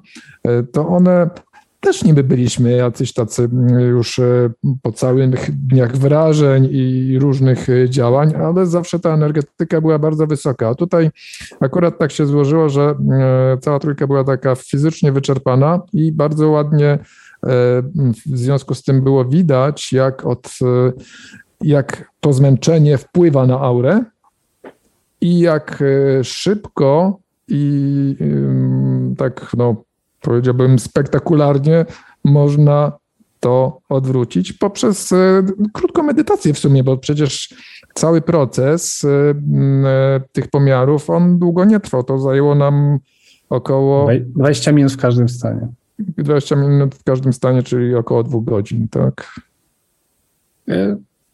[0.72, 1.30] to one
[1.80, 4.50] też niby byliśmy jacyś tacy mm, już e,
[4.82, 10.68] po całych dniach wrażeń i różnych e, działań, ale zawsze ta energetyka była bardzo wysoka.
[10.68, 11.10] A tutaj
[11.60, 16.98] akurat tak się złożyło, że e, cała trójka była taka fizycznie wyczerpana i bardzo ładnie
[18.26, 20.48] w związku z tym było widać, jak, od,
[21.60, 24.04] jak to zmęczenie wpływa na aurę
[25.20, 25.84] i jak
[26.22, 28.16] szybko i
[29.16, 29.84] tak no,
[30.20, 31.86] powiedziałbym, spektakularnie
[32.24, 32.92] można
[33.40, 37.54] to odwrócić poprzez e, krótką medytację w sumie, bo przecież
[37.94, 39.08] cały proces e,
[39.88, 42.02] e, tych pomiarów, on długo nie trwał.
[42.02, 42.98] To zajęło nam
[43.50, 44.08] około...
[44.26, 45.68] 20 minut w każdym stanie.
[45.98, 49.40] 20 minut w każdym stanie, czyli około dwóch godzin, tak.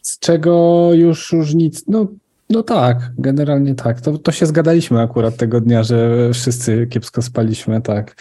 [0.02, 2.06] Z czego już, już nic, no,
[2.50, 4.00] no tak, generalnie tak.
[4.00, 8.16] To, to się zgadaliśmy akurat tego dnia, że wszyscy kiepsko spaliśmy, tak.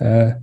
[0.00, 0.40] E,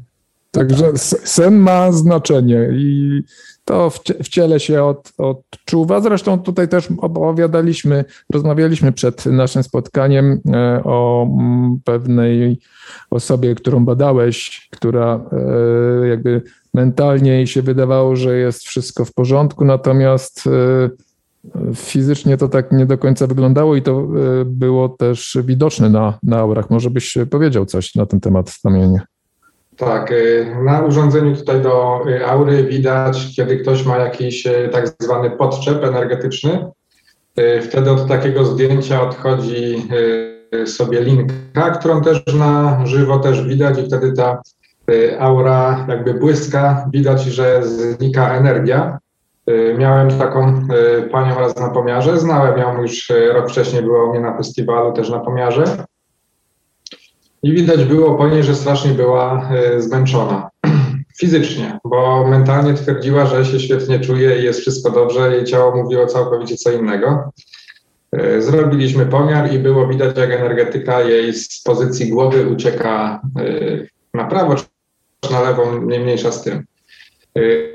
[0.52, 0.92] Także
[1.24, 3.22] sen ma znaczenie i
[3.66, 3.90] to
[4.24, 6.02] w ciele się od, odczuwa.
[6.02, 12.60] Zresztą tutaj też opowiadaliśmy, rozmawialiśmy przed naszym spotkaniem e, o mm, pewnej
[13.10, 15.26] osobie, którą badałeś, która
[16.04, 16.42] e, jakby
[16.74, 20.50] mentalnie jej się wydawało, że jest wszystko w porządku, natomiast
[21.76, 24.08] fizycznie to tak nie do końca wyglądało i to
[24.46, 26.70] było też widoczne na, na aurach.
[26.70, 29.02] Może byś powiedział coś na ten temat, Damianie?
[29.80, 34.88] Tak, y, na urządzeniu tutaj do y, aury widać, kiedy ktoś ma jakiś y, tak
[35.00, 36.66] zwany podczep energetyczny.
[37.62, 39.88] Wtedy od takiego zdjęcia odchodzi
[40.66, 44.42] sobie linka, którą też na żywo też widać i wtedy ta
[45.20, 48.98] aura jakby błyska, widać, że znika energia.
[49.78, 50.68] Miałem taką
[51.12, 55.10] panią raz na pomiarze, znałem ją już rok wcześniej, była u mnie na festiwalu też
[55.10, 55.64] na pomiarze.
[57.44, 60.50] I widać było po niej, że strasznie była e, zmęczona
[61.20, 65.36] fizycznie, bo mentalnie twierdziła, że się świetnie czuje i jest wszystko dobrze.
[65.36, 67.32] Jej ciało mówiło całkowicie co innego.
[68.12, 73.44] E, zrobiliśmy pomiar i było widać, jak energetyka jej z pozycji głowy ucieka e,
[74.14, 74.66] na prawo czy
[75.32, 76.64] na lewo, nie mniejsza z tym.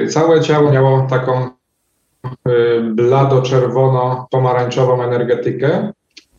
[0.08, 1.48] Całe ciało miało taką
[2.94, 5.92] blado-czerwono-pomarańczową energetykę,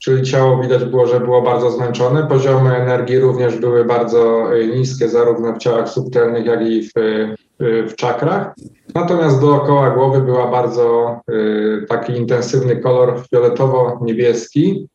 [0.05, 2.27] czyli ciało widać było, że było bardzo zmęczone.
[2.27, 7.35] Poziomy energii również były bardzo y, niskie, zarówno w ciałach subtelnych, jak i w, y,
[7.87, 8.53] w czakrach.
[8.95, 14.87] Natomiast dookoła głowy była bardzo y, taki intensywny kolor fioletowo-niebieski.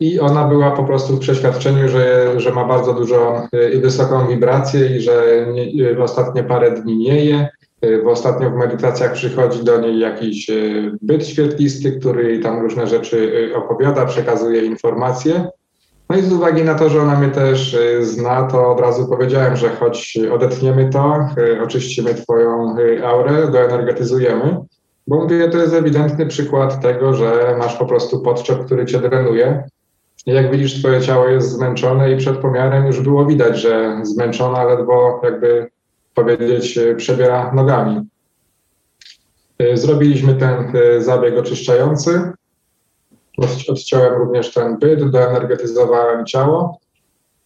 [0.00, 4.96] I ona była po prostu w przeświadczeniu, że, że ma bardzo dużo i wysoką wibrację
[4.96, 7.48] i że nie, ostatnie parę dni nie je,
[8.04, 10.54] w ostatnio w medytacjach przychodzi do niej jakiś e,
[11.02, 15.48] byt świetlisty, który tam różne rzeczy e, opowiada, przekazuje informacje.
[16.10, 19.56] No i z uwagi na to, że ona mnie też zna, to od razu powiedziałem,
[19.56, 21.28] że choć odetchniemy to,
[21.62, 24.56] oczyścimy twoją aurę, doenergetyzujemy,
[25.06, 29.64] bo mówię, to jest ewidentny przykład tego, że masz po prostu podczep, który cię drenuje.
[30.26, 35.20] Jak widzisz, twoje ciało jest zmęczone i przed pomiarem już było widać, że zmęczona ledwo
[35.24, 35.70] jakby
[36.14, 38.00] powiedzieć, e, przebiera nogami.
[39.58, 42.32] E, zrobiliśmy ten e, zabieg oczyszczający.
[43.68, 46.78] Odciąłem również ten byt, doenergetyzowałem ciało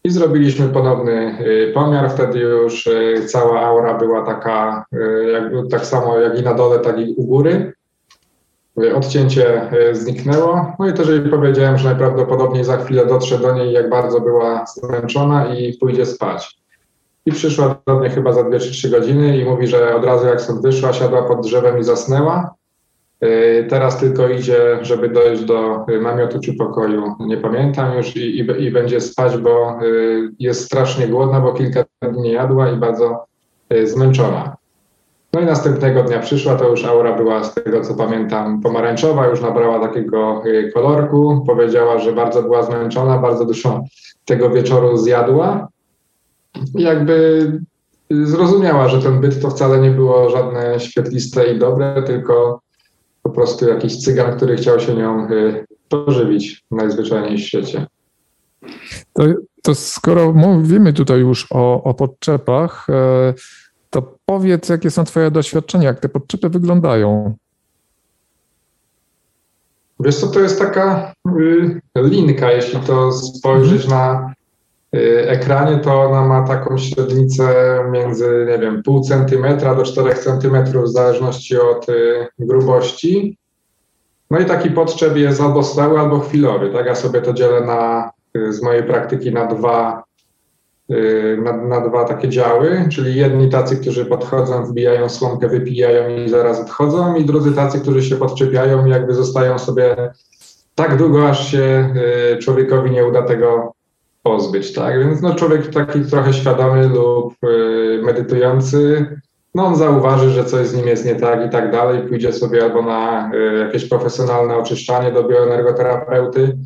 [0.04, 1.38] i zrobiliśmy ponowny
[1.74, 2.11] pomiar.
[2.11, 2.88] Wtedy już
[3.26, 4.85] cała aura była taka,
[5.70, 7.72] tak samo jak i na dole, tak i u góry.
[8.94, 10.76] Odcięcie zniknęło.
[10.78, 14.64] No i też jej powiedziałem, że najprawdopodobniej za chwilę dotrze do niej, jak bardzo była
[14.66, 16.57] zmęczona i pójdzie spać.
[17.28, 20.26] I przyszła do mnie chyba za 2 czy 3 godziny i mówi, że od razu
[20.26, 22.54] jak stąd wyszła, siadła pod drzewem i zasnęła.
[23.24, 27.14] Y, teraz tylko idzie, żeby dojść do namiotu czy pokoju.
[27.20, 31.84] Nie pamiętam już i, i, i będzie spać, bo y, jest strasznie głodna, bo kilka
[32.02, 33.24] dni nie jadła i bardzo
[33.72, 34.56] y, zmęczona.
[35.32, 39.40] No i następnego dnia przyszła, to już aura była z tego co pamiętam pomarańczowa, już
[39.40, 40.42] nabrała takiego
[40.74, 41.44] kolorku.
[41.46, 43.80] Powiedziała, że bardzo była zmęczona, bardzo dużo
[44.24, 45.68] tego wieczoru zjadła
[46.74, 47.52] jakby
[48.11, 52.61] zrozumiała, że ten byt to wcale nie było żadne świetliste i dobre, tylko
[53.22, 57.87] po prostu jakiś cygan, który chciał się nią y, pożywić najzwyczajniej w świecie.
[59.12, 59.24] To,
[59.62, 63.34] to skoro mówimy tutaj już o, o podczepach, e,
[63.90, 67.34] to powiedz, jakie są Twoje doświadczenia, jak te podczepy wyglądają?
[70.01, 74.34] Wiesz co, to jest taka y, linka, jeśli to spojrzeć na
[75.26, 80.93] ekranie, to ona ma taką średnicę między, nie wiem, pół centymetra do 4 centymetrów w
[80.93, 83.39] zależności od y, grubości.
[84.30, 86.70] No i taki podczep jest albo stały, albo chwilowy.
[86.70, 90.05] Tak, ja sobie to dzielę na, y, z mojej praktyki na dwa
[90.91, 96.28] y, na, na dwa takie działy, czyli jedni tacy, którzy podchodzą, wbijają słomkę, wypijają i
[96.28, 100.12] zaraz odchodzą, i drudzy tacy, którzy się podczepiają i jakby zostają sobie
[100.74, 101.95] tak długo, aż się
[102.34, 103.78] y, człowiekowi nie uda tego
[104.29, 104.99] pozbyć, tak?
[104.99, 109.07] Więc no, człowiek taki trochę świadomy lub y, medytujący,
[109.55, 112.64] no on zauważy, że coś z nim jest nie tak i tak dalej, pójdzie sobie
[112.64, 116.59] albo na jakieś profesjonalne oczyszczanie do bioenergoterapeuty,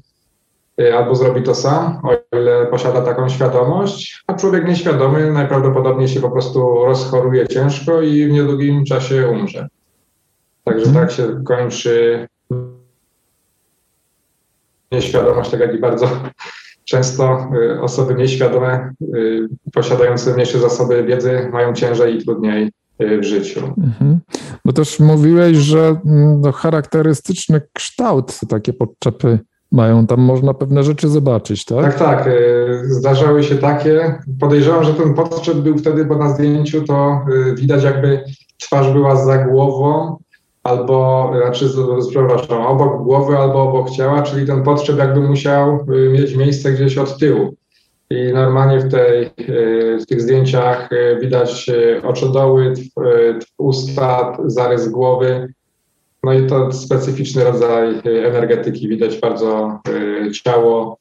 [0.81, 6.21] Y, albo zrobi to sam, o ile posiada taką świadomość, a człowiek nieświadomy najprawdopodobniej się
[6.21, 9.69] po prostu rozchoruje ciężko i w niedługim czasie umrze.
[10.65, 11.03] Także hmm.
[11.03, 12.27] tak się kończy
[14.93, 16.07] nieświadomość, tak jak i bardzo
[16.85, 22.71] często y, osoby nieświadome, y, posiadające mniejsze zasoby wiedzy, mają ciężej i trudniej
[23.01, 23.61] w życiu.
[23.79, 24.21] Mhm.
[24.65, 29.39] Bo też mówiłeś, że mm, no, charakterystyczny kształt takie podczepy
[29.73, 30.07] mają.
[30.07, 31.83] Tam można pewne rzeczy zobaczyć, tak?
[31.83, 32.29] Tak, tak.
[32.85, 34.19] Zdarzały się takie.
[34.41, 37.21] Podejrzewam, że ten podszedł był wtedy, bo na zdjęciu to
[37.55, 38.25] widać jakby
[38.59, 40.17] twarz była za głową,
[40.63, 41.67] albo, znaczy,
[42.11, 46.99] przepraszam, obok głowy albo obok ciała, czyli ten podszep jakby musiał e, mieć miejsce gdzieś
[46.99, 47.55] od tyłu.
[48.11, 49.31] I normalnie w, tej,
[50.03, 50.91] w tych zdjęciach
[51.21, 51.71] widać
[52.03, 52.75] oczodoły,
[53.59, 55.49] usta, zarys głowy,
[56.23, 58.89] no i to specyficzny rodzaj y, energetyki.
[58.89, 60.99] Widać bardzo y, ciało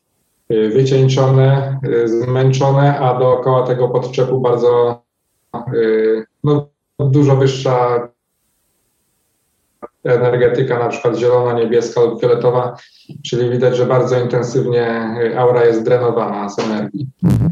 [0.52, 5.02] y, wycieńczone, zmęczone, a dookoła tego podczepu bardzo
[6.44, 8.08] no, dużo wyższa
[10.04, 12.76] energetyka, na przykład zielona, niebieska lub fioletowa,
[13.26, 17.08] czyli widać, że bardzo intensywnie aura jest drenowana z energii.
[17.24, 17.52] Mhm.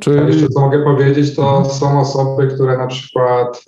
[0.00, 0.24] Czy...
[0.26, 3.64] Jeszcze co mogę powiedzieć, to są osoby, które na przykład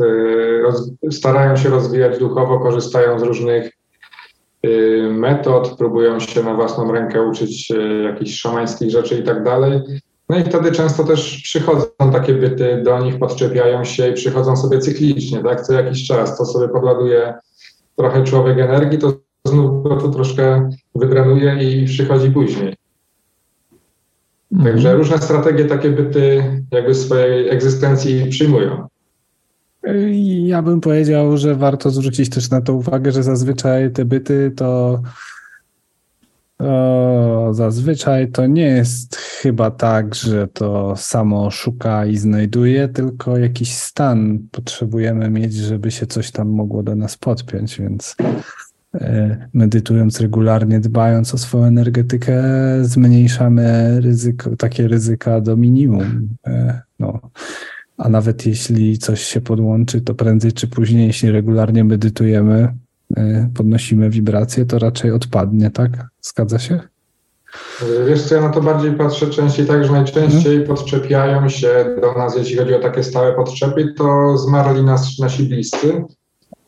[0.62, 3.72] roz, starają się rozwijać duchowo, korzystają z różnych
[4.66, 7.72] y, metod, próbują się na własną rękę uczyć
[8.04, 9.80] jakichś szamańskich rzeczy i tak dalej.
[10.28, 14.78] No i wtedy często też przychodzą takie byty do nich, podczepiają się i przychodzą sobie
[14.78, 16.38] cyklicznie, tak, co jakiś czas.
[16.38, 17.34] To sobie podładuje
[18.00, 19.12] trochę człowiek energii, to
[19.44, 22.74] znów go to troszkę wydrenuje i przychodzi później.
[24.52, 24.72] Mhm.
[24.72, 28.86] Także różne strategie takie byty jakby swojej egzystencji przyjmują.
[30.44, 35.00] Ja bym powiedział, że warto zwrócić też na to uwagę, że zazwyczaj te byty to
[36.60, 43.74] o, zazwyczaj to nie jest chyba tak, że to samo szuka i znajduje, tylko jakiś
[43.74, 48.16] stan potrzebujemy mieć, żeby się coś tam mogło do nas podpiąć, więc
[48.94, 52.42] E, medytując regularnie, dbając o swoją energetykę,
[52.82, 56.28] zmniejszamy ryzyko, takie ryzyka do minimum.
[56.46, 57.20] E, no.
[57.96, 62.74] A nawet jeśli coś się podłączy, to prędzej czy później, jeśli regularnie medytujemy,
[63.16, 66.09] e, podnosimy wibracje, to raczej odpadnie, tak?
[66.22, 66.80] Zgadza się?
[68.06, 70.66] Wiesz co, ja na to bardziej patrzę częściej tak, że najczęściej hmm.
[70.66, 76.04] podczepiają się do nas, jeśli chodzi o takie stałe podczepy, to zmarli nas, nasi bliscy,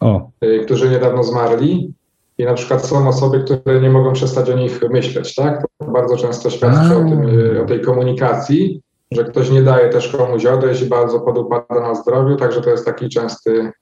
[0.01, 0.31] o.
[0.65, 1.95] którzy niedawno zmarli
[2.39, 5.67] i na przykład są osoby, które nie mogą przestać o nich myśleć, tak?
[5.79, 7.27] To bardzo często świadczy o, tym,
[7.63, 8.83] o tej komunikacji,
[9.13, 13.09] że ktoś nie daje też komuś odejść bardzo podupada na zdrowiu, także to jest taki
[13.09, 13.73] częsty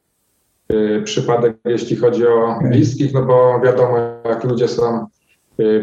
[0.73, 5.20] y, przypadek, jeśli chodzi o bliskich, no bo wiadomo, jak ludzie są y,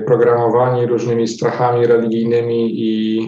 [0.06, 3.20] programowani różnymi strachami religijnymi i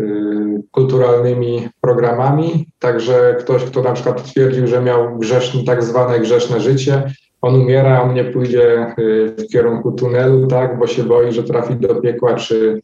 [0.00, 6.60] y, kulturalnymi programami, także ktoś, kto na przykład twierdził, że miał grzeszne, tak zwane grzeszne
[6.60, 7.02] życie,
[7.42, 11.76] on umiera, on nie pójdzie y, w kierunku tunelu, tak, bo się boi, że trafi
[11.76, 12.82] do piekła czy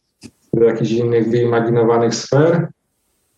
[0.54, 2.68] do jakichś innych wyimaginowanych sfer.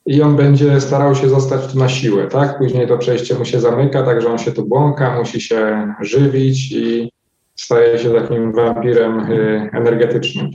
[0.07, 2.59] I on będzie starał się zostać tu na siłę, tak?
[2.59, 7.13] Później to przejście mu się zamyka, także on się tu błąka, musi się żywić i
[7.61, 10.51] staje się takim wampirem y, energetycznym,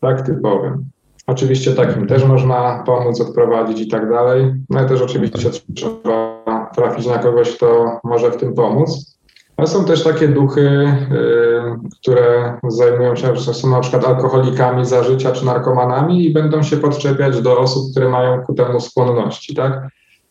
[0.00, 0.84] tak, typowym.
[1.26, 6.42] Oczywiście takim też można pomóc, odprowadzić i tak dalej, no i też oczywiście trzeba
[6.74, 9.18] trafić na kogoś, kto może w tym pomóc.
[9.56, 15.02] A są też takie duchy, y, które zajmują się, że są na przykład alkoholikami za
[15.02, 19.88] życia czy narkomanami i będą się podczepiać do osób, które mają ku temu skłonności, tak?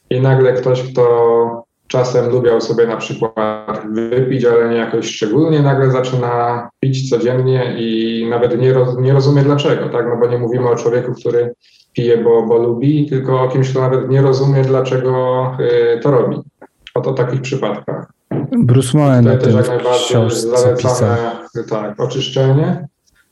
[0.10, 5.92] I nagle ktoś, kto czasem lubiał sobie na przykład wypić, ale nie jakoś szczególnie, nagle
[5.92, 10.06] zaczyna pić codziennie i nawet nie, roz, nie rozumie dlaczego, tak?
[10.10, 11.54] No bo nie mówimy o człowieku, który
[11.94, 16.38] pije, bo, bo lubi, tylko o kimś, kto nawet nie rozumie, dlaczego y, to robi.
[16.94, 18.12] Oto takich przypadkach.
[18.52, 21.18] Bruce Moen Tutaj też jak najbardziej zalecane
[21.70, 22.88] tak, oczyszczenie.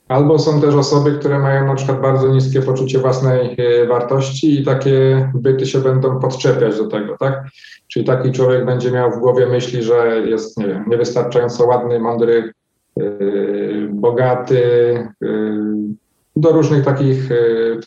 [0.10, 4.66] Albo są też osoby, które mają na przykład bardzo niskie poczucie własnej e, wartości i
[4.66, 7.48] takie byty się będą podczepiać do tego, tak?
[7.88, 12.52] Czyli taki człowiek będzie miał w głowie myśli, że jest, nie wiem, niewystarczająco ładny, mądry,
[12.98, 14.64] yy, bogaty,
[15.22, 15.76] yy,
[16.36, 17.80] do różnych takich yy,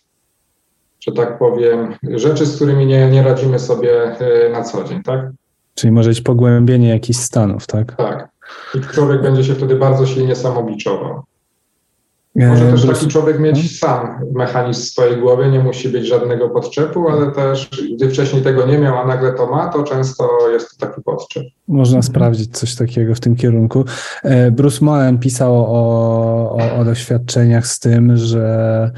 [1.00, 4.16] że tak powiem, rzeczy, z którymi nie, nie radzimy sobie
[4.52, 5.30] na co dzień, tak?
[5.74, 7.96] Czyli może być pogłębienie jakichś stanów, tak?
[7.96, 8.28] Tak.
[8.74, 11.22] I człowiek będzie się wtedy bardzo silnie samobiczował.
[12.34, 17.08] Może też taki człowiek mieć sam mechanizm w swojej głowie, nie musi być żadnego podczepu,
[17.08, 20.86] ale też gdy wcześniej tego nie miał, a nagle to ma, to często jest to
[20.86, 21.42] taki podczep.
[21.68, 22.02] Można mhm.
[22.02, 23.84] sprawdzić coś takiego w tym kierunku.
[24.22, 28.90] E, Bruce Moen pisał o, o, o doświadczeniach z tym, że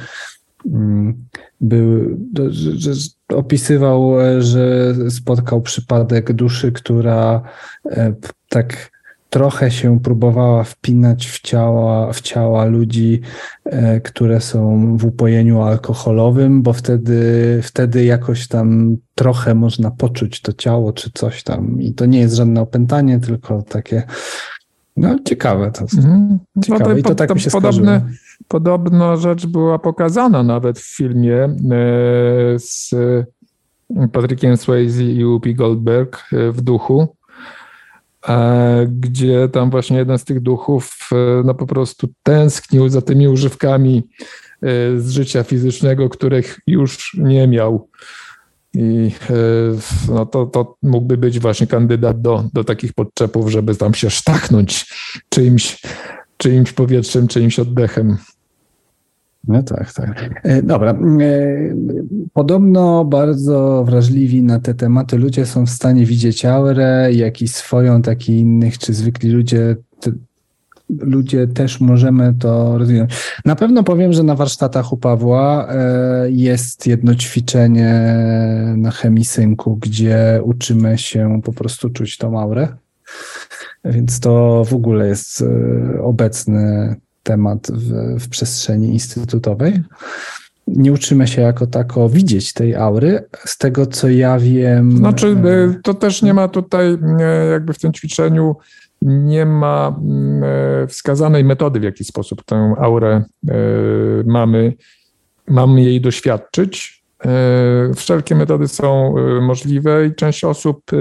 [0.67, 1.25] mm,
[1.61, 2.19] był,
[2.51, 2.91] że,
[3.29, 7.43] opisywał, że spotkał przypadek duszy, która
[7.87, 8.15] e,
[8.49, 8.94] tak
[9.35, 13.21] trochę się próbowała wpinać w ciała, w ciała ludzi,
[13.65, 20.53] e, które są w upojeniu alkoholowym, bo wtedy, wtedy jakoś tam trochę można poczuć to
[20.53, 21.83] ciało czy coś tam.
[21.83, 24.03] I to nie jest żadne opętanie, tylko takie.
[24.97, 25.85] No, ciekawe to.
[25.97, 26.39] Mhm.
[26.65, 27.01] Ciekawe.
[27.01, 28.01] I to, tak mi się podobne,
[28.49, 31.49] Podobna rzecz była pokazana nawet w filmie e,
[32.59, 32.95] z
[34.13, 37.17] Patrykiem Swayze i Whoopi Goldberg e, w duchu
[38.87, 44.03] gdzie tam właśnie jeden z tych duchów e, no po prostu tęsknił za tymi używkami
[44.63, 47.89] e, z życia fizycznego, których już nie miał.
[48.75, 49.11] I
[50.09, 54.87] no to, to mógłby być właśnie kandydat do, do takich podczepów, żeby tam się sztachnąć
[55.29, 55.83] czyimś,
[56.37, 58.17] czyimś powietrzem, czyimś oddechem.
[59.49, 60.41] No tak, tak.
[60.43, 60.91] E, dobra.
[60.91, 60.97] E,
[62.33, 68.03] podobno bardzo wrażliwi na te tematy ludzie są w stanie widzieć aurę, jak i swoją,
[68.03, 69.77] tak i innych, czy zwykli ludzie
[71.01, 73.11] ludzie też możemy to rozwinąć.
[73.45, 78.15] Na pewno powiem, że na warsztatach u Pawła e, jest jedno ćwiczenie
[78.77, 82.69] na chemisynku, gdzie uczymy się po prostu czuć tą aurę.
[83.85, 85.45] Więc to w ogóle jest
[86.03, 89.83] obecny temat w, w przestrzeni instytutowej.
[90.67, 93.25] Nie uczymy się jako tako widzieć tej aury.
[93.45, 94.97] Z tego, co ja wiem.
[94.97, 98.57] Znaczy, e, to też nie ma tutaj, e, jakby w tym ćwiczeniu,
[99.03, 99.97] nie ma
[100.43, 103.25] e, wskazanej metody, w jaki sposób tę aurę
[104.27, 104.73] mamy,
[105.49, 106.94] mamy jej doświadczyć.
[107.27, 110.97] E, wszelkie metody są e, możliwe i część osób e,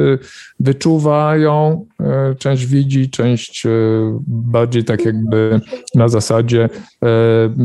[0.59, 1.85] wyczuwają,
[2.37, 3.63] część widzi, część
[4.27, 5.61] bardziej tak jakby
[5.95, 6.69] na zasadzie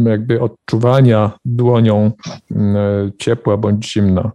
[0.04, 2.12] jakby odczuwania dłonią
[3.18, 4.32] ciepła bądź zimna.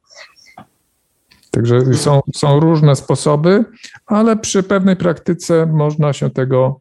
[1.51, 3.65] Także są, są różne sposoby,
[4.05, 6.79] ale przy pewnej praktyce można się tego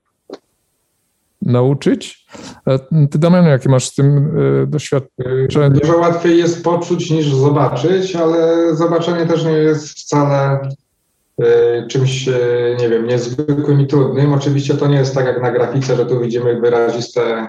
[1.42, 2.21] nauczyć.
[2.66, 2.78] E,
[3.08, 5.80] ty, Damian, jakie masz z tym e, doświadczenie?
[5.80, 10.60] Dużo łatwiej jest poczuć niż zobaczyć, ale zobaczenie też nie jest wcale
[11.38, 12.26] e, czymś,
[12.80, 14.32] nie wiem, niezwykłym i trudnym.
[14.32, 17.48] Oczywiście to nie jest tak jak na grafice, że tu widzimy wyraziste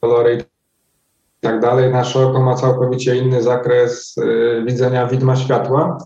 [0.00, 1.92] kolory i tak dalej.
[1.92, 4.16] Nasze oko ma całkowicie inny zakres
[4.66, 5.98] widzenia widma światła.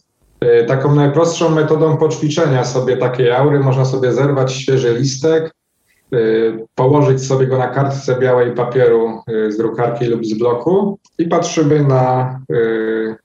[0.66, 5.52] Taką najprostszą metodą poćwiczenia sobie takiej aury można sobie zerwać świeży listek,
[6.74, 11.84] położyć sobie go na kartce białej papieru y, z drukarki lub z bloku i patrzymy
[11.84, 13.16] na, y,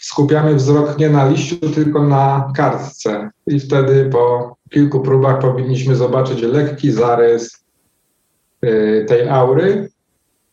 [0.00, 3.30] skupiamy wzrok nie na liściu, tylko na kartce.
[3.46, 7.64] I wtedy po kilku próbach powinniśmy zobaczyć lekki zarys
[9.08, 9.88] tej aury.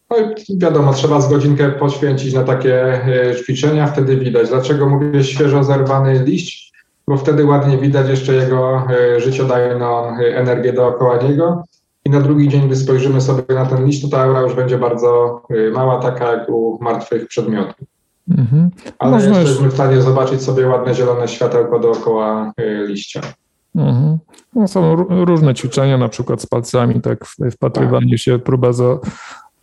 [0.10, 3.02] No i wiadomo, trzeba z godzinkę poświęcić na takie
[3.44, 4.50] ćwiczenia, wtedy widać.
[4.50, 6.67] Dlaczego mówię świeżo zerwany liść?
[7.08, 11.64] Bo wtedy ładnie widać jeszcze jego e, życiodajną e, energię dookoła niego.
[12.06, 14.78] I na drugi dzień, gdy spojrzymy sobie na ten liść, to ta aura już będzie
[14.78, 17.88] bardzo e, mała, taka jak u martwych przedmiotów.
[18.38, 18.70] Mhm.
[19.00, 19.74] Ale Można jesteśmy już...
[19.74, 22.52] w stanie zobaczyć sobie ładne zielone światełko dookoła
[22.88, 23.22] liścia.
[23.76, 24.18] Mhm.
[24.56, 24.96] No, są
[25.26, 28.20] różne ćwiczenia, na przykład z palcami, tak wpatrywanie tak.
[28.20, 29.00] się, próba za,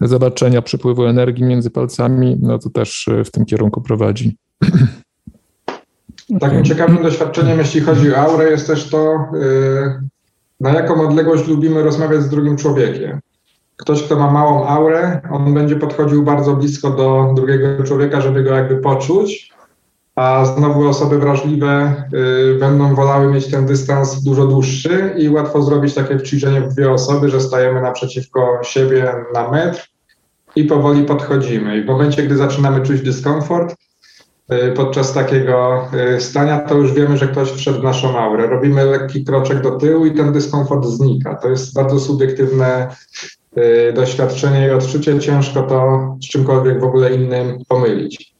[0.00, 4.36] zobaczenia przepływu energii między palcami, no to też w tym kierunku prowadzi.
[6.40, 10.00] Takim ciekawym doświadczeniem, jeśli chodzi o aurę, jest też to, y,
[10.60, 13.20] na jaką odległość lubimy rozmawiać z drugim człowiekiem.
[13.76, 18.54] Ktoś, kto ma małą aurę, on będzie podchodził bardzo blisko do drugiego człowieka, żeby go
[18.54, 19.54] jakby poczuć,
[20.16, 21.94] a znowu osoby wrażliwe
[22.54, 26.92] y, będą wolały mieć ten dystans dużo dłuższy i łatwo zrobić takie ćwiczenie w dwie
[26.92, 29.88] osoby, że stajemy naprzeciwko siebie na metr
[30.56, 31.78] i powoli podchodzimy.
[31.78, 33.74] I w momencie, gdy zaczynamy czuć dyskomfort,
[34.76, 35.84] podczas takiego
[36.16, 38.46] y, stania, to już wiemy, że ktoś wszedł w naszą aurę.
[38.46, 41.34] Robimy lekki kroczek do tyłu i ten dyskomfort znika.
[41.34, 42.88] To jest bardzo subiektywne
[43.58, 45.20] y, doświadczenie i odczucie.
[45.20, 48.34] Ciężko to z czymkolwiek w ogóle innym pomylić.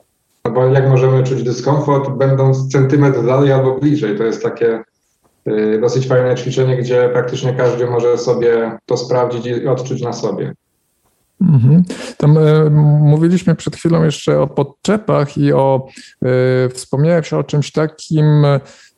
[0.44, 4.18] No bo jak możemy czuć dyskomfort, będąc centymetr dalej albo bliżej?
[4.18, 4.82] To jest takie
[5.80, 10.54] dosyć fajne ćwiczenie, gdzie praktycznie każdy może sobie to sprawdzić i odczuć na sobie.
[11.48, 11.82] Mhm.
[12.16, 12.70] Tam e,
[13.00, 15.86] mówiliśmy przed chwilą jeszcze o podczepach i o
[16.22, 18.24] e, wspomniałeś o czymś takim,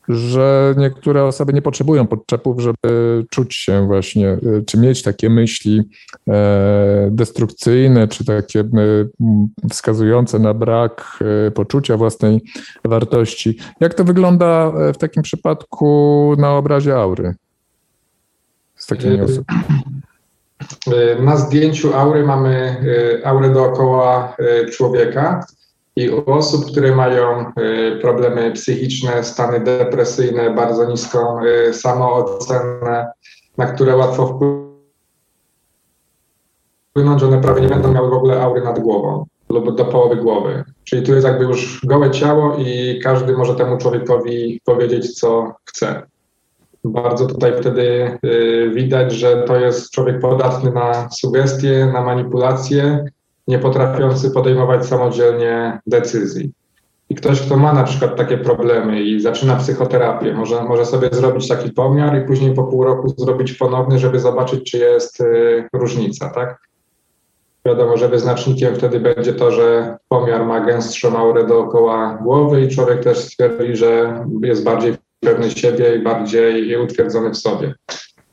[0.07, 5.89] że niektóre osoby nie potrzebują podczepów, żeby czuć się właśnie, e, czy mieć takie myśli
[7.11, 8.63] destrukcyjne, czy takie
[9.69, 11.19] wskazujące na brak
[11.53, 12.41] poczucia własnej
[12.85, 13.57] wartości.
[13.79, 17.35] Jak to wygląda w takim przypadku na obrazie aury?
[18.75, 19.96] Z takimi osobami.
[20.87, 25.45] Y, na zdjęciu aury mamy y, aurę dookoła y, człowieka
[25.95, 27.51] i u osób, które mają
[28.01, 31.39] problemy psychiczne, stany depresyjne, bardzo niską
[31.71, 33.07] samoocenę,
[33.57, 34.39] na które łatwo
[36.93, 40.63] wpłynąć, one prawie nie będą miały w ogóle aury nad głową lub do połowy głowy.
[40.83, 46.03] Czyli tu jest jakby już gołe ciało i każdy może temu człowiekowi powiedzieć, co chce.
[46.91, 53.05] Bardzo tutaj wtedy y, widać, że to jest człowiek podatny na sugestie, na manipulacje,
[53.47, 56.51] nie potrafiący podejmować samodzielnie decyzji.
[57.09, 61.47] I ktoś, kto ma na przykład takie problemy i zaczyna psychoterapię, może, może sobie zrobić
[61.47, 66.29] taki pomiar i później po pół roku zrobić ponowny, żeby zobaczyć, czy jest y, różnica,
[66.29, 66.67] tak?
[67.65, 73.03] Wiadomo, że wyznacznikiem wtedy będzie to, że pomiar ma gęstszą aurę dookoła głowy i człowiek
[73.03, 77.73] też stwierdzi, że jest bardziej pewny siebie i bardziej utwierdzony w sobie.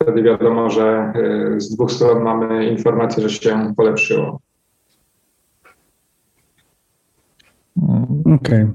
[0.01, 1.12] Wtedy wiadomo, że
[1.57, 4.41] y, z dwóch stron mamy informację, że się polepszyło.
[8.24, 8.62] Okej.
[8.62, 8.72] Okay.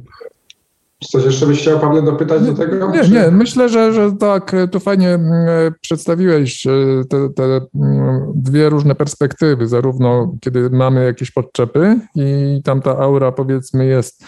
[1.04, 2.92] Coś jeszcze byś chciał, Pawle, dopytać do tego?
[2.92, 6.72] Nie, nie, myślę, że, że tak, tu fajnie mm, przedstawiłeś e,
[7.10, 13.32] te, te, mm, dwie różne perspektywy, zarówno kiedy mamy jakieś podczepy i tam ta aura
[13.32, 14.24] powiedzmy jest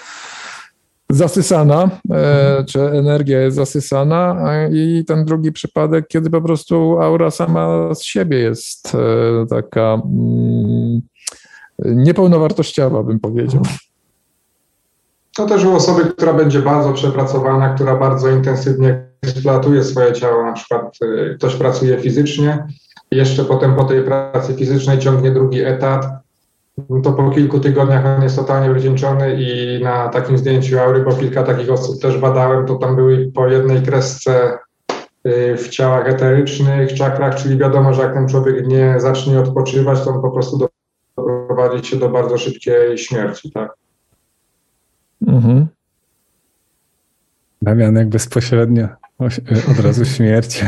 [1.11, 4.37] zasysana, e, czy energia jest zasysana
[4.71, 11.01] i ten drugi przypadek, kiedy po prostu aura sama z siebie jest e, taka mm,
[11.79, 13.61] niepełnowartościowa, bym powiedział.
[15.35, 20.53] To też u osoby, która będzie bardzo przepracowana, która bardzo intensywnie eksploatuje swoje ciało, na
[20.53, 22.67] przykład e, ktoś pracuje fizycznie,
[23.11, 26.05] jeszcze potem po tej pracy fizycznej ciągnie drugi etat,
[27.03, 31.43] to po kilku tygodniach on jest totalnie wycieńczony i na takim zdjęciu aury, bo kilka
[31.43, 34.57] takich osób też badałem, to tam były po jednej kresce
[35.27, 40.09] y, w ciałach eterycznych, czakrach, czyli wiadomo, że jak ten człowiek nie zacznie odpoczywać, to
[40.09, 40.67] on po prostu
[41.17, 43.73] doprowadzi się do bardzo szybkiej śmierci, tak?
[45.27, 45.67] Mhm.
[47.61, 49.00] Damianek bezpośrednio.
[49.71, 50.65] Od razu śmierć.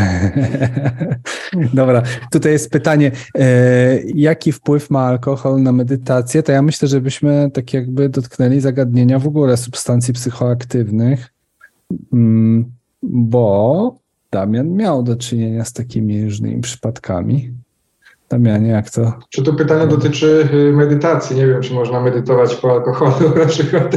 [1.73, 6.43] Dobra, tutaj jest pytanie, e, jaki wpływ ma alkohol na medytację?
[6.43, 11.33] To ja myślę, żebyśmy tak jakby dotknęli zagadnienia w ogóle substancji psychoaktywnych,
[12.13, 12.71] mm,
[13.03, 13.95] bo
[14.31, 17.53] Damian miał do czynienia z takimi różnymi przypadkami.
[18.33, 19.13] Damianie, jak to?
[19.29, 21.35] Czy to pytanie dotyczy y, medytacji?
[21.35, 23.95] Nie wiem, czy można medytować po alkoholu na przykład.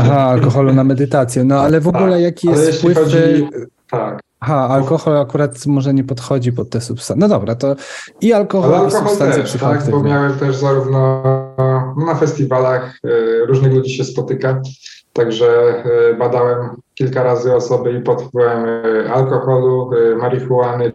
[0.00, 1.44] Aha, alkoholu na medytację.
[1.44, 2.20] No ale w ogóle tak.
[2.20, 2.98] jaki jest wpływ...
[2.98, 3.48] Chodzi...
[3.90, 4.20] Tak.
[4.40, 7.20] Aha, alkohol akurat może nie podchodzi pod te substancje.
[7.20, 7.76] No dobra, to
[8.20, 11.22] i alkohol, Ale alkohol i substancje też, tak, bo miałem też zarówno
[11.96, 14.62] no, na festiwalach y, różnych ludzi się spotyka,
[15.12, 19.90] także y, badałem kilka razy osoby i pod wpływem y, alkoholu,
[20.20, 20.92] marihuany,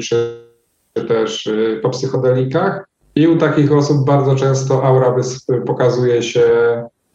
[0.00, 0.47] czy
[1.00, 1.48] też
[1.82, 2.88] po psychodelikach.
[3.14, 5.14] I u takich osób bardzo często aura
[5.66, 6.42] pokazuje się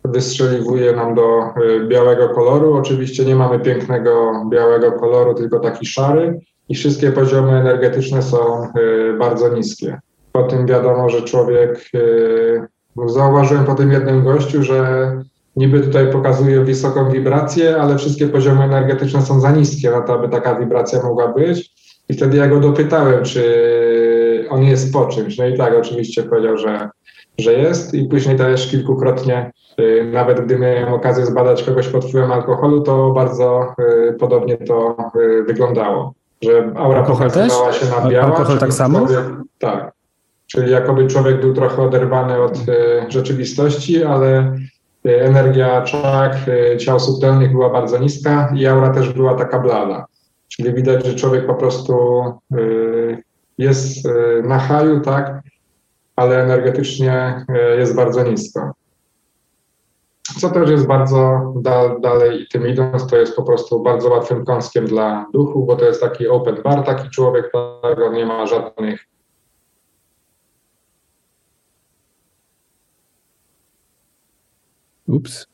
[0.06, 2.74] wystrzeliwuje nam do y, białego koloru.
[2.74, 9.14] Oczywiście nie mamy pięknego białego koloru, tylko taki szary i wszystkie poziomy energetyczne są y,
[9.20, 10.00] bardzo niskie.
[10.32, 12.68] Po tym wiadomo, że człowiek, y,
[13.06, 15.12] zauważyłem po tym jednym gościu, że
[15.56, 20.30] niby tutaj pokazuje wysoką wibrację, ale wszystkie poziomy energetyczne są za niskie na to, aby
[20.30, 21.74] taka wibracja mogła być.
[22.10, 25.38] I wtedy ja go dopytałem, czy on jest po czymś.
[25.38, 26.90] No i tak, oczywiście powiedział, że,
[27.38, 32.32] że jest i później też kilkukrotnie Y, nawet gdy miałem okazję zbadać kogoś pod wpływem
[32.32, 33.76] alkoholu, to bardzo
[34.10, 36.14] y, podobnie to y, wyglądało.
[36.42, 37.80] Że aura alkohol pokazywała też?
[37.80, 38.26] się na biała.
[38.26, 39.08] Alkohol tak samo?
[39.60, 39.92] Tak.
[40.48, 42.58] Czyli jakoby człowiek był trochę oderwany od
[43.10, 44.58] rzeczywistości, ale
[45.06, 46.38] energia czak,
[46.80, 50.06] ciał subtelnych była bardzo niska i aura też była taka blada.
[50.58, 52.24] Czyli widać, że człowiek po prostu
[53.58, 54.08] jest
[54.44, 55.42] na haju, tak,
[56.16, 57.46] ale energetycznie
[57.78, 58.74] jest bardzo nisko.
[60.40, 64.86] Co też jest bardzo da, dalej tym idąc, to jest po prostu bardzo łatwym kąskiem
[64.86, 67.52] dla duchu, bo to jest taki open bar, taki człowiek,
[67.82, 69.08] tak, on nie ma żadnych
[75.08, 75.48] Ups.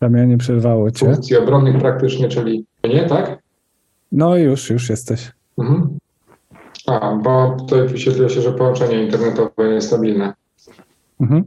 [0.00, 1.06] Damianie, przerwało cię.
[1.06, 3.39] Funkcji obronnych praktycznie, czyli nie, tak?
[4.12, 5.32] No już, już jesteś.
[5.58, 5.98] Mhm.
[6.86, 10.32] A, bo tutaj wyświetliło się, że połączenie internetowe jest stabilne.
[11.20, 11.44] Mhm.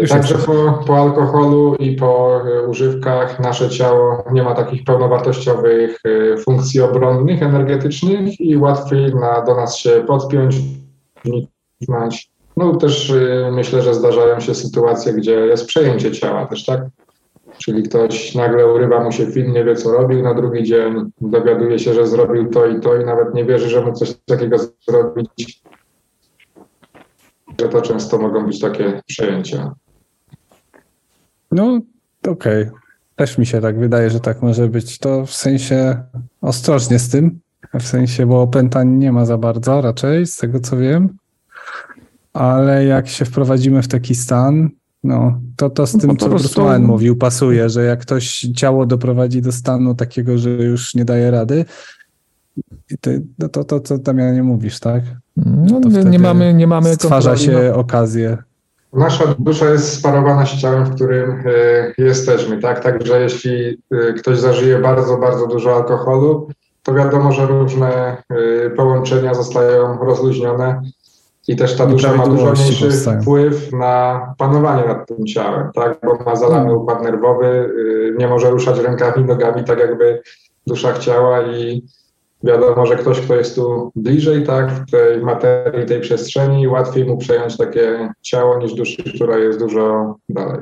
[0.00, 6.00] Yy, Także po, po alkoholu i po y, używkach nasze ciało nie ma takich pełnowartościowych
[6.06, 10.56] y, funkcji obronnych, energetycznych i łatwiej na, do nas się podpiąć,
[11.24, 12.30] wniknąć.
[12.56, 16.80] No też y, myślę, że zdarzają się sytuacje, gdzie jest przejęcie ciała też, tak?
[17.58, 21.78] Czyli ktoś nagle urywa mu się film, nie wie co robił, na drugi dzień dowiaduje
[21.78, 24.56] się, że zrobił to i to i nawet nie wierzy, że mógł coś takiego
[24.88, 25.62] zrobić.
[27.60, 29.74] Że to często mogą być takie przejęcia.
[31.52, 31.80] No,
[32.28, 32.66] okej.
[33.16, 34.98] Też mi się tak wydaje, że tak może być.
[34.98, 36.02] To w sensie
[36.40, 37.40] ostrożnie z tym.
[37.74, 41.16] W sensie, bo opętań nie ma za bardzo raczej, z tego co wiem.
[42.32, 44.70] Ale jak się wprowadzimy w taki stan,
[45.06, 48.40] no, to to z No tym, co prostu- Bruce Wayne mówił, pasuje, że jak ktoś
[48.56, 51.64] ciało doprowadzi do stanu takiego, że już nie daje rady,
[53.38, 55.02] no to, to co Damianie mówisz, tak?
[55.36, 58.38] No, To nie, wtedy nie mamy, nie mamy Stwarza kontroli się nad- okazję.
[58.92, 62.82] Nasza dusza jest sparowana z ciałem, w którym y, jesteśmy, tak?
[62.82, 63.52] Także jeśli
[63.92, 66.48] y, ktoś zażyje bardzo, bardzo dużo alkoholu,
[66.82, 68.16] to wiadomo, że różne
[68.66, 70.80] y, połączenia zostają rozluźnione
[71.48, 73.22] i też ta dusza ma dużo mniejszy powstają.
[73.22, 75.98] wpływ na panowanie nad tym ciałem, tak?
[76.04, 76.74] Bo ma zalany No.
[76.78, 80.22] układ nerwowy, y, nie może ruszać rękami, nogami, tak jakby
[80.66, 81.82] dusza chciała i
[82.44, 87.18] wiadomo, że ktoś, kto jest tu bliżej, tak, w tej materii, tej przestrzeni, łatwiej mu
[87.18, 90.60] przejąć takie ciało niż duszy, która jest dużo dalej.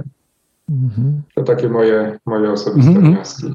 [0.71, 1.23] Mhm.
[1.35, 3.15] To takie moje, moje osobiste Mhm.
[3.15, 3.53] wnioski.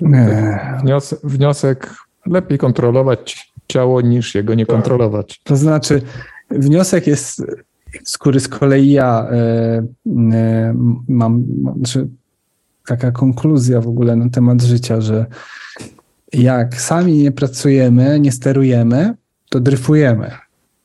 [0.00, 0.60] Nie.
[0.82, 1.90] Wnios, wniosek,
[2.26, 4.76] lepiej kontrolować ciało niż jego nie Tak.
[4.76, 5.40] kontrolować.
[5.44, 6.02] To znaczy,
[6.50, 7.42] wniosek jest,
[8.04, 9.36] z który z kolei ja e,
[10.32, 10.74] e,
[11.08, 11.44] mam,
[11.76, 12.08] znaczy
[12.86, 15.26] taka konkluzja w ogóle na temat życia, że
[16.32, 19.14] jak sami nie pracujemy, nie sterujemy,
[19.50, 20.30] to dryfujemy.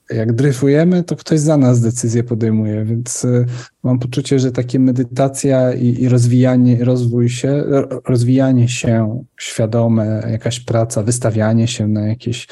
[0.10, 3.46] Jak dryfujemy, to ktoś za nas decyzję podejmuje, więc e,
[3.84, 10.60] mam poczucie, że takie medytacja i, i rozwijanie, rozwój się, ro- rozwijanie się świadome, jakaś
[10.60, 12.48] praca, wystawianie się na jakieś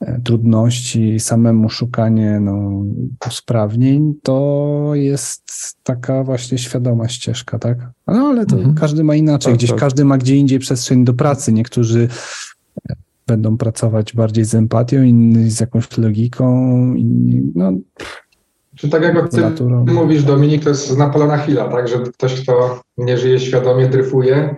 [0.00, 2.82] e, trudności, samemu szukanie no,
[3.28, 5.42] usprawnień, to jest
[5.82, 7.78] taka właśnie świadoma ścieżka, tak?
[8.06, 8.74] No ale to Mhm.
[8.74, 9.78] każdy ma inaczej, Tak, gdzieś tak.
[9.78, 11.52] każdy ma gdzie indziej przestrzeń do pracy.
[11.52, 12.08] Niektórzy
[13.28, 16.46] będą pracować bardziej z empatią, inni z jakąś logiką,
[16.94, 17.72] inni, no,
[18.76, 19.84] Czy tak jak ty naturą.
[19.88, 24.56] mówisz, Dominik, to jest z Napoleona Hilla, tak, że ktoś, kto nie żyje świadomie, dryfuje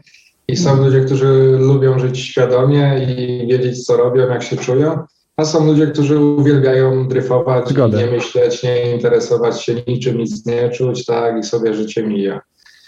[0.48, 0.86] i są Mhm.
[0.88, 4.98] ludzie, którzy lubią żyć świadomie i wiedzieć, co robią, jak się czują,
[5.36, 8.00] a są ludzie, którzy uwielbiają dryfować Zgoda.
[8.00, 12.40] i nie myśleć, nie interesować się niczym, nic nie czuć, tak, i sobie życie mija.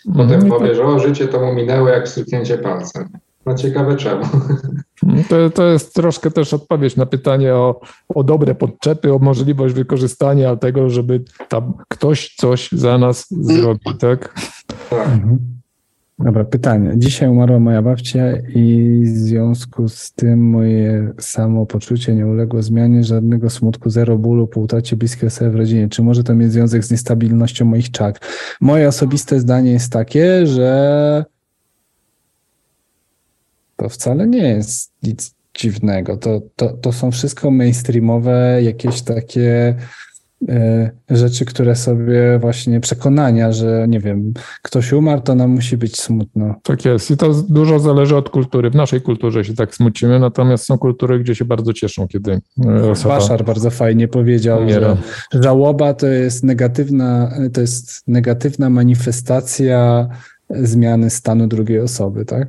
[0.06, 0.46] Potem Mhm.
[0.46, 3.08] I powie, że o, życie to mu minęło jak stuknięcie palcem.
[3.46, 4.24] No ciekawe czemu.
[5.28, 10.56] To, to jest troszkę też odpowiedź na pytanie o, o dobre podczepy, o możliwość wykorzystania
[10.56, 14.34] tego, żeby tam ktoś coś za nas zrobił, tak?
[14.90, 15.08] Tak.
[15.08, 15.38] Mhm.
[16.18, 16.92] Dobra, pytanie.
[16.96, 23.50] Dzisiaj umarła moja babcia i w związku z tym moje samopoczucie nie uległo zmianie, żadnego
[23.50, 25.88] smutku, zero bólu po utracie bliskiej osoby w rodzinie.
[25.88, 28.20] Czy może to mieć związek z niestabilnością moich czakr?
[28.60, 31.24] Moje osobiste zdanie jest takie, że
[33.82, 36.16] to wcale nie jest nic dziwnego.
[36.16, 39.74] To, to, to są wszystko mainstreamowe, jakieś takie
[40.48, 46.00] e, rzeczy, które sobie właśnie przekonania, że nie wiem, ktoś umarł, to nam musi być
[46.00, 46.54] smutno.
[46.62, 47.10] Tak jest.
[47.10, 48.70] I to dużo zależy od kultury.
[48.70, 52.90] W naszej kulturze się tak smucimy, natomiast są kultury, gdzie się bardzo cieszą, kiedy e,
[52.90, 54.96] osoba Baszar bardzo fajnie powiedział, umiera.
[55.32, 60.08] że żałoba to jest negatywna, to jest negatywna manifestacja
[60.50, 62.48] zmiany stanu drugiej osoby, tak?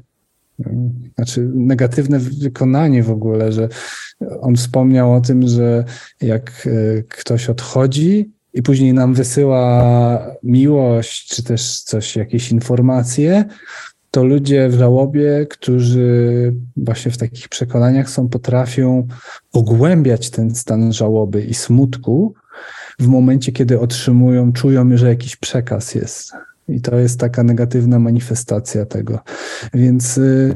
[1.16, 3.70] Znaczy negatywne wykonanie w ogóle, że
[4.42, 5.86] on wspomniał o tym, że
[6.22, 13.46] jak e, ktoś odchodzi i później nam wysyła miłość, czy też coś, jakieś informacje,
[14.12, 19.08] to ludzie w żałobie, którzy właśnie w takich przekonaniach są, potrafią
[19.52, 22.34] pogłębiać ten stan żałoby i smutku
[23.00, 26.32] w momencie, kiedy otrzymują, czują, że jakiś przekaz jest.
[26.68, 29.20] I to jest taka negatywna manifestacja tego.
[29.74, 30.56] Więc y,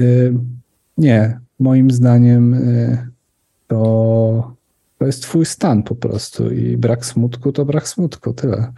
[0.00, 0.34] y,
[0.98, 3.08] nie, moim zdaniem y,
[3.66, 4.52] to,
[4.98, 8.72] to jest twój stan po prostu i brak smutku to brak smutku, tyle.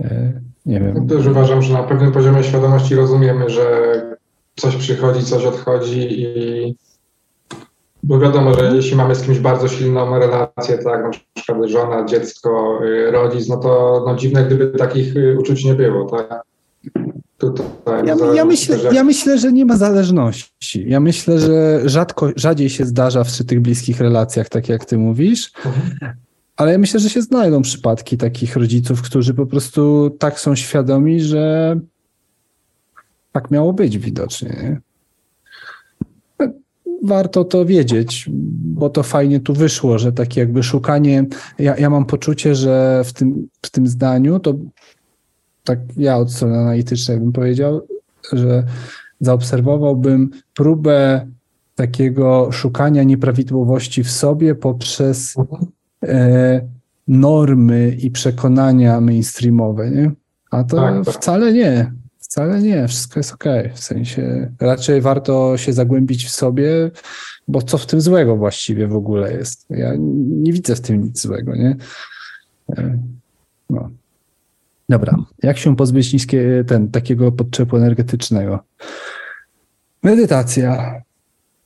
[0.00, 1.08] Y, nie wiem.
[1.08, 3.66] Też uważam, że na pewnym poziomie świadomości rozumiemy, że
[4.56, 6.76] coś przychodzi, coś odchodzi i
[8.08, 12.78] bo wiadomo, że jeśli mamy z kimś bardzo silną relację, tak, na przykład żona, dziecko,
[12.84, 16.42] y, rodzic, no to no dziwne, gdyby takich y, uczuć nie było, tak?
[17.38, 18.06] tutaj.
[18.06, 20.84] Ja, ja, myślę, ja myślę, że nie ma zależności.
[20.88, 25.52] Ja myślę, że rzadko, rzadziej się zdarza przy tych bliskich relacjach, tak jak ty mówisz.
[25.64, 26.16] Mhm.
[26.56, 31.20] Ale ja myślę, że się znajdą przypadki takich rodziców, którzy po prostu tak są świadomi,
[31.20, 31.76] że
[33.32, 34.48] tak miało być widocznie.
[34.48, 34.80] Nie?
[37.02, 41.26] Warto to wiedzieć, bo to fajnie tu wyszło, że takie jakby szukanie.
[41.58, 44.54] Ja, ja mam poczucie, że w tym, w tym zdaniu to
[45.64, 47.86] tak ja od strony analitycznej bym powiedział,
[48.32, 48.64] że
[49.20, 51.26] zaobserwowałbym próbę
[51.74, 55.36] takiego szukania nieprawidłowości w sobie poprzez
[56.02, 56.60] e,
[57.08, 60.10] normy i przekonania mainstreamowe, nie?
[60.50, 61.14] A to tak, tak.
[61.14, 61.92] wcale nie.
[62.28, 63.44] Wcale nie, wszystko jest ok.
[63.74, 66.90] W sensie raczej warto się zagłębić w sobie,
[67.48, 69.66] bo co w tym złego właściwie w ogóle jest?
[69.70, 71.76] Ja nie widzę w tym nic złego, nie?
[72.76, 72.98] E,
[73.70, 73.90] no.
[74.88, 78.58] Dobra, jak się pozbyć niskie, ten, takiego podczepu energetycznego?
[80.02, 81.02] Medytacja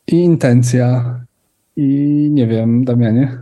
[0.07, 1.21] i intencja
[1.77, 1.87] i
[2.33, 3.39] nie wiem, Damianie.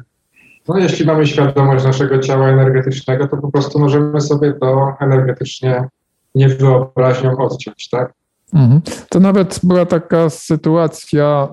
[0.69, 5.89] No, jeśli mamy świadomość naszego ciała energetycznego, to po prostu możemy sobie to energetycznie
[6.35, 8.13] niewyobraźnią odciąć, tak?
[8.55, 8.81] Mhm.
[9.09, 11.49] To nawet była taka sytuacja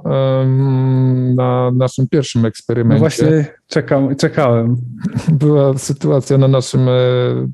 [1.35, 3.03] na naszym pierwszym eksperymencie.
[3.03, 4.75] No właśnie czekam, czekałem.
[5.39, 6.91] Była sytuacja na naszym e,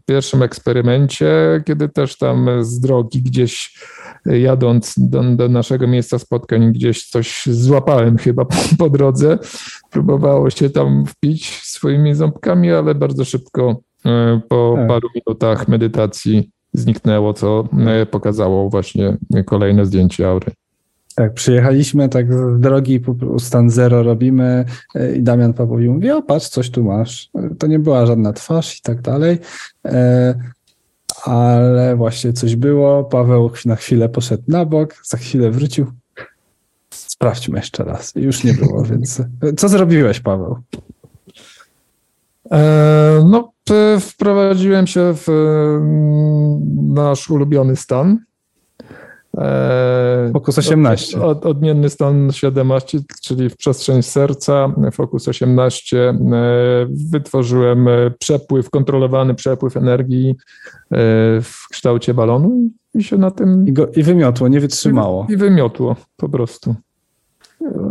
[0.05, 3.80] pierwszym eksperymencie, kiedy też tam z drogi gdzieś
[4.26, 9.38] e, jadąc do, do naszego miejsca spotkań, gdzieś coś złapałem chyba po, po drodze.
[9.89, 14.88] Próbowało się tam wpić swoimi ząbkami, ale bardzo szybko e, po tak.
[14.88, 20.51] paru minutach medytacji zniknęło, co e, pokazało właśnie kolejne zdjęcie aury.
[21.15, 23.01] Tak, przyjechaliśmy tak z drogi,
[23.39, 24.65] stan zero robimy
[24.95, 27.30] e, i Damian Paweł mówi, o patrz, coś tu masz.
[27.59, 29.38] To nie była żadna twarz i tak dalej,
[29.86, 30.36] e,
[31.24, 33.03] ale właśnie coś było.
[33.03, 35.86] Paweł na chwilę poszedł na bok, za chwilę wrócił.
[36.89, 38.13] Sprawdźmy jeszcze raz.
[38.15, 39.21] Już nie było, więc
[39.57, 40.57] co zrobiłeś, Paweł?
[43.26, 43.53] No,
[43.99, 48.20] wprowadziłem się w mm, nasz ulubiony stan.
[50.34, 51.22] Fokus 18.
[51.22, 56.09] Od, odmienny stan 17, czyli w przestrzeń serca, Fokus 18.
[56.09, 56.16] E,
[57.11, 57.88] wytworzyłem
[58.20, 60.36] przepływ, kontrolowany przepływ energii e,
[61.41, 63.68] w kształcie balonu i się na tym.
[63.68, 65.28] I, go, i wymiotło, nie wytrzymało.
[65.30, 66.76] I, I wymiotło po prostu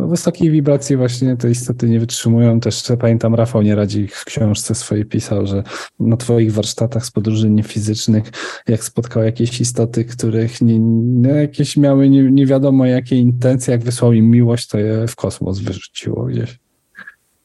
[0.09, 2.61] wysokiej wibracji właśnie te istoty nie wytrzymują.
[2.61, 5.63] Też pamiętam, Rafał Nieradzi w książce swojej pisał, że
[6.01, 8.25] na twoich warsztatach z podróży niefizycznych,
[8.69, 10.81] jak spotkał jakieś istoty, których nie,
[11.21, 15.17] no jakieś miały nie, nie wiadomo jakie intencje, jak wysłał im miłość, to je w
[15.17, 16.59] kosmos wyrzuciło gdzieś.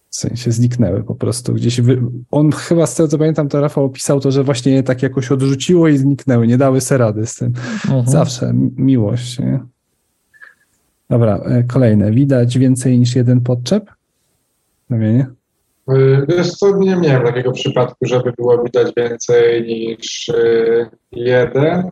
[0.09, 1.81] W sensie zniknęły po prostu gdzieś.
[1.81, 2.01] Wy...
[2.31, 5.31] On chyba z tego co pamiętam, to Rafał opisał to, że właśnie je tak jakoś
[5.31, 7.47] odrzuciło i zniknęły, nie dały se rady z tym.
[7.85, 8.07] Mhm.
[8.07, 9.59] Zawsze miłość, nie?
[11.09, 12.11] Dobra, e, kolejne.
[12.11, 13.91] Widać więcej niż jeden podczep?
[14.89, 15.27] Namienie?
[15.89, 21.89] E, wiesz co, nie miałem takiego przypadku, żeby było widać więcej niż e, jeden,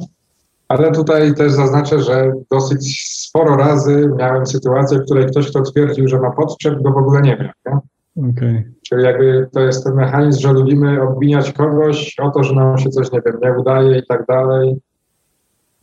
[0.67, 6.07] ale tutaj też zaznaczę, że dosyć sporo razy miałem sytuację, w której ktoś, kto twierdził,
[6.07, 7.49] że ma podczep, go w ogóle nie miał.
[7.65, 8.29] Nie?
[8.29, 8.71] Okay.
[8.89, 12.89] Czyli jakby to jest ten mechanizm, że lubimy obwiniać kogoś o to, że nam się
[12.89, 14.75] coś, nie wiem, nie udaje i tak dalej.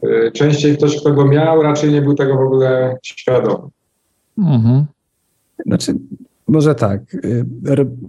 [0.05, 3.69] Y, częściej ktoś, kto go miał, raczej nie był tego w ogóle świadomy.
[4.39, 4.85] Mhm.
[5.67, 5.95] Znaczy,
[6.49, 7.15] może tak.
[7.15, 7.45] Y,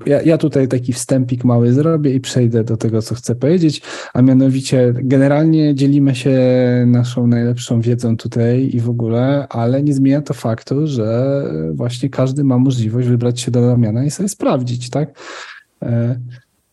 [0.06, 3.82] ja, ja, tutaj taki wstępik mały zrobię i przejdę do tego, co chcę powiedzieć,
[4.14, 6.40] a mianowicie generalnie dzielimy się
[6.88, 11.42] naszą najlepszą wiedzą tutaj i w ogóle, ale nie zmienia to faktu, że
[11.74, 15.20] właśnie każdy ma możliwość wybrać się do Damiana i sobie sprawdzić, tak?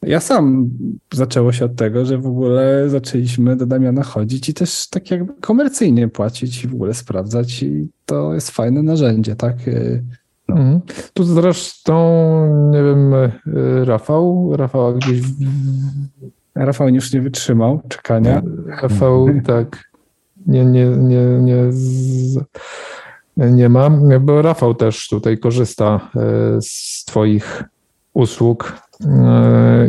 [0.02, 0.70] Ja sam
[1.14, 5.32] zaczęło się od tego, że w ogóle zaczęliśmy do Damiana chodzić i też tak jakby
[5.40, 9.56] komercyjnie płacić i w ogóle sprawdzać i to jest fajne narzędzie, tak?
[10.48, 10.56] No.
[10.56, 10.80] Mhm.
[11.14, 11.94] Tu zresztą,
[12.70, 13.14] nie wiem,
[13.84, 15.20] Rafał, Rafał gdzieś...
[16.54, 18.42] Rafał już nie wytrzymał czekania.
[18.82, 19.90] Rafał, tak,
[20.46, 22.38] nie, nie, nie, nie, z...
[23.36, 23.90] nie ma,
[24.20, 26.20] bo Rafał też tutaj korzysta e,
[26.62, 27.64] z twoich
[28.14, 28.89] usług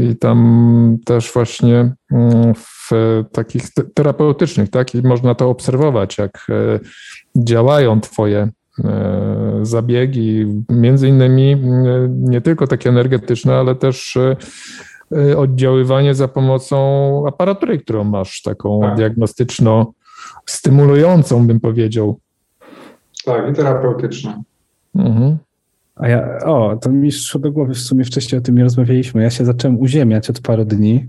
[0.03, 2.89] i tam też właśnie mm, w
[3.32, 6.80] takich terapeutycznych, tak, i można to obserwować, jak e,
[7.36, 8.49] działają twoje
[8.84, 11.55] e, zabiegi, między innymi
[12.09, 14.18] nie tylko takie energetyczne, ale też
[15.38, 16.78] oddziaływanie za pomocą
[17.28, 18.97] aparatury, którą masz, taką tak.
[18.97, 22.20] diagnostyczno-stymulującą, bym powiedział.
[23.26, 24.43] Tak, i terapeutyczne.
[24.95, 25.38] Mhm.
[25.95, 29.23] A ja, o, to mi szło do głowy, w sumie wcześniej o tym nie rozmawialiśmy.
[29.23, 31.07] Ja się zacząłem uziemiać od paru dni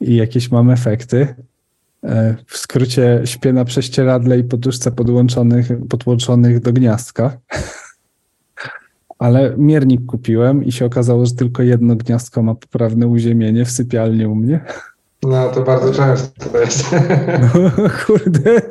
[0.00, 1.34] i jakieś mam efekty.
[2.04, 7.38] E, w skrócie śpię na prześcieradle i poduszce podłączonych, podłączonych do gniazdka.
[9.18, 14.26] Ale miernik kupiłem i się okazało, że tylko jedno gniazdko ma poprawne uziemienie w sypialni
[14.26, 14.60] u mnie.
[15.22, 16.92] No to bardzo często to jest.
[17.54, 17.70] No,
[18.06, 18.62] kurde.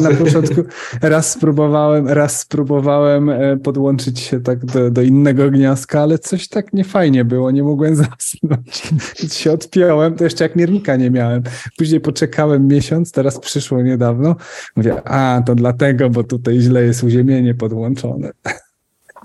[0.00, 0.62] Na początku
[1.02, 6.72] raz spróbowałem, raz spróbowałem e, podłączyć się tak do, do innego gniazdka, ale coś tak
[6.72, 8.92] niefajnie było, nie mogłem zasnąć.
[9.32, 11.42] Się odpiąłem, to jeszcze jak miernika nie miałem.
[11.78, 14.36] Później poczekałem miesiąc, teraz przyszło niedawno.
[14.76, 18.30] Mówię, a to dlatego, bo tutaj źle jest uziemienie podłączone.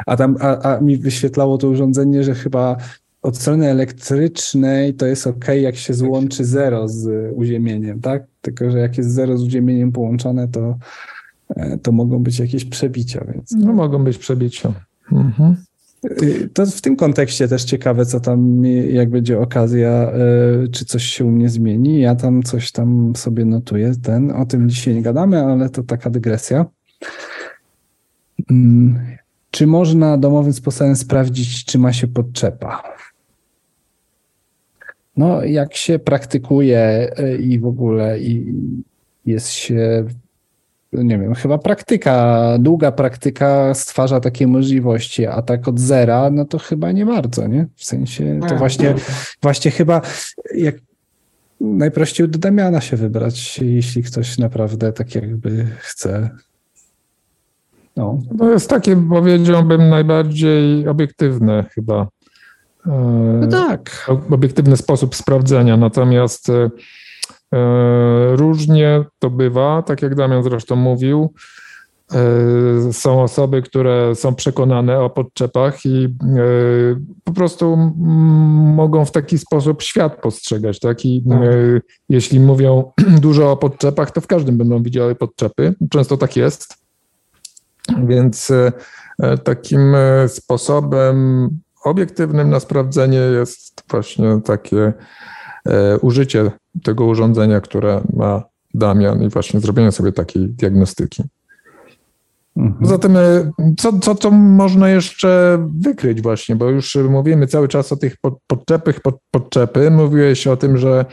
[0.05, 2.77] A tam, a, a mi wyświetlało to urządzenie, że chyba
[3.21, 8.23] od strony elektrycznej to jest ok, jak się złączy zero z uziemieniem, tak?
[8.41, 10.77] Tylko, że jak jest zero z uziemieniem połączone, to,
[11.49, 13.25] e, to mogą być jakieś przebicia.
[13.33, 13.51] Więc...
[13.51, 14.73] No mogą być przebicia.
[15.11, 15.55] Mhm.
[16.05, 20.11] Y, to w tym kontekście też ciekawe, co tam, jak będzie okazja,
[20.65, 21.99] y, czy coś się u mnie zmieni.
[21.99, 23.93] Ja tam coś tam sobie notuję.
[24.03, 26.65] Ten, o tym dzisiaj nie gadamy, ale to taka dygresja.
[28.49, 28.99] Mm,
[29.51, 32.83] czy można domowym sposobem sprawdzić, czy ma się podczepa?
[35.21, 38.53] No, jak się praktykuje y, i w ogóle i
[39.25, 40.05] jest się,
[40.93, 46.59] nie wiem, chyba praktyka, długa praktyka stwarza takie możliwości, a tak od zera, no to
[46.59, 47.67] chyba nie bardzo, nie?
[47.75, 48.95] W sensie to właśnie,
[49.41, 50.01] właśnie chyba
[50.55, 50.75] jak
[51.61, 56.29] najprościej do Damiana się wybrać, jeśli ktoś naprawdę tak jakby chce.
[57.95, 58.19] No.
[58.37, 62.07] To jest takie, powiedziałbym, najbardziej obiektywne chyba
[62.85, 64.11] no tak.
[64.31, 65.77] obiektywny sposób sprawdzenia.
[65.77, 66.69] Natomiast e,
[67.53, 71.33] e, różnie to bywa, tak jak Damian zresztą mówił.
[72.13, 76.15] E, są osoby, które są przekonane o podczepach i
[77.23, 77.77] po prostu
[78.75, 80.79] mogą w taki sposób świat postrzegać.
[80.79, 81.05] Tak?
[81.05, 81.39] I tak.
[82.09, 85.75] jeśli mówią dużo o podczepach, to w każdym będą widziały podczepy.
[85.89, 86.75] Często tak jest.
[88.07, 88.51] Więc
[89.43, 89.95] takim
[90.27, 91.49] sposobem
[91.83, 94.93] obiektywnym na sprawdzenie jest właśnie takie
[95.65, 96.51] e, użycie
[96.83, 101.23] tego urządzenia, które ma Damian i właśnie zrobienie sobie takiej diagnostyki.
[102.57, 102.85] Mhm.
[102.85, 107.97] Zatem e, co, co, co można jeszcze wykryć właśnie, bo już mówimy cały czas o
[107.97, 108.15] tych
[108.47, 109.91] podczepych, pod, podczepy.
[109.91, 111.05] Mówiłeś o tym, że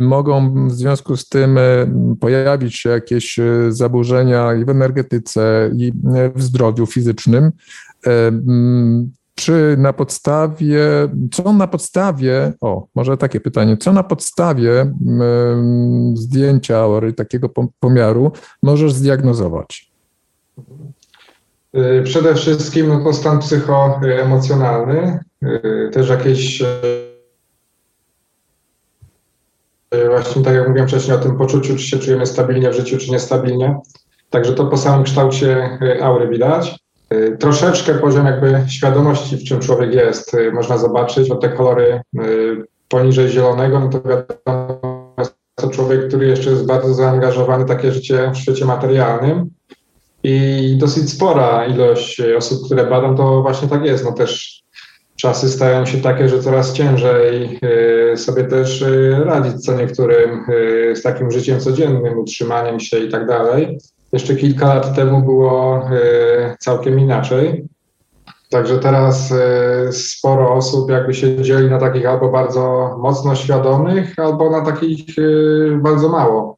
[0.00, 1.62] mogą w związku z tym e,
[2.20, 5.92] pojawić się jakieś zaburzenia i w energetyce, i
[6.34, 7.52] w zdrowiu fizycznym
[9.34, 10.80] czy na podstawie,
[11.32, 14.94] co na podstawie, o, może takie pytanie, co na podstawie
[16.14, 17.48] zdjęcia takiego
[17.80, 19.92] pomiaru możesz zdiagnozować?
[21.76, 26.66] Y, przede wszystkim no to stan psychoemocjonalny, y, też jakieś y,
[30.10, 33.10] właśnie tak jak mówiłem wcześniej o tym poczuciu, czy się czujemy stabilnie w życiu, czy
[33.10, 33.76] niestabilnie.
[34.30, 36.78] Także to po samym kształcie aury widać.
[37.12, 42.00] Y, troszeczkę poziom jakby świadomości, w czym człowiek jest, y, można zobaczyć, bo te kolory
[42.24, 47.68] y, poniżej zielonego, no to wiadomo, jest to człowiek, który jeszcze jest bardzo zaangażowany w
[47.68, 49.50] takie życie w świecie materialnym.
[50.24, 54.04] I dosyć spora ilość osób, które badam, to właśnie tak jest.
[54.04, 54.62] No też
[55.16, 57.60] czasy stają się takie, że coraz ciężej
[58.16, 58.84] sobie też
[59.24, 60.44] radzić co niektórym
[60.94, 63.78] z takim życiem codziennym, utrzymaniem się i tak dalej.
[64.12, 67.64] Jeszcze kilka lat temu było e, całkiem inaczej.
[68.50, 74.50] Także teraz e, sporo osób jakby się dzieli na takich albo bardzo mocno świadomych, albo
[74.50, 75.22] na takich e,
[75.76, 76.56] bardzo mało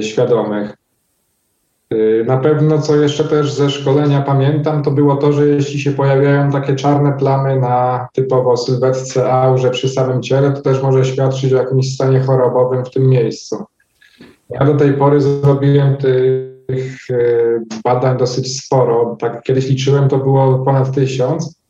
[0.00, 0.76] świadomych.
[2.26, 6.50] Na pewno, co jeszcze też ze szkolenia pamiętam, to było to, że jeśli się pojawiają
[6.50, 11.56] takie czarne plamy na typowo sylwetce aurze przy samym ciele, to też może świadczyć o
[11.56, 13.64] jakimś stanie chorobowym w tym miejscu.
[14.50, 17.14] Ja do tej pory zrobiłem tych e,
[17.84, 19.16] badań dosyć sporo.
[19.20, 21.60] Tak kiedyś liczyłem, to było ponad tysiąc.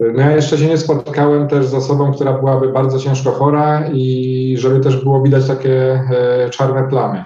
[0.00, 4.56] No ja jeszcze się nie spotkałem też z osobą, która byłaby bardzo ciężko chora i
[4.58, 7.24] żeby też było widać takie e, czarne plamy.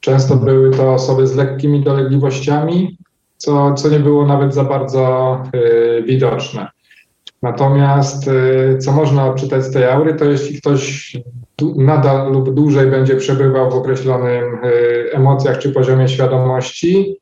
[0.00, 2.98] Często były to osoby z lekkimi dolegliwościami,
[3.36, 6.73] co, co nie było nawet za bardzo e, widoczne.
[7.44, 11.16] Natomiast y, co można odczytać z tej aury, to jeśli ktoś
[11.76, 17.16] nadal lub dłużej będzie przebywał w określonym y, emocjach czy poziomie świadomości,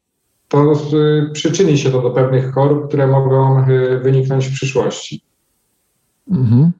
[0.49, 3.65] to y, przyczyni się to do pewnych chorób, które mogą
[4.03, 5.23] wyniknąć w przyszłości.
[6.31, 6.71] Mhm.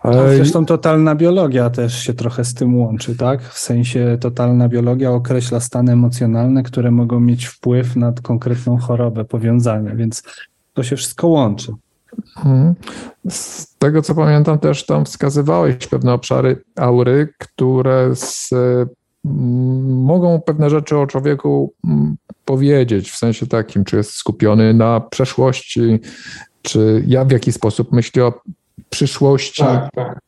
[0.00, 0.36] Ale...
[0.36, 3.42] Zresztą totalna biologia też się trochę z tym łączy, tak?
[3.42, 9.92] W sensie totalna biologia określa stany emocjonalne, które mogą mieć wpływ na konkretną chorobę, powiązanie,
[9.96, 10.22] więc
[10.74, 11.72] to się wszystko łączy.
[12.36, 12.74] Mhm.
[13.28, 18.50] Z tego co pamiętam, też tam wskazywałeś pewne obszary aury, które z
[19.24, 21.72] mogą pewne rzeczy o człowieku
[22.44, 26.00] powiedzieć, w sensie takim, czy jest skupiony na przeszłości,
[26.62, 28.40] czy ja w jaki sposób myśli o
[28.90, 29.62] przyszłości.
[29.62, 30.18] Tak, tak.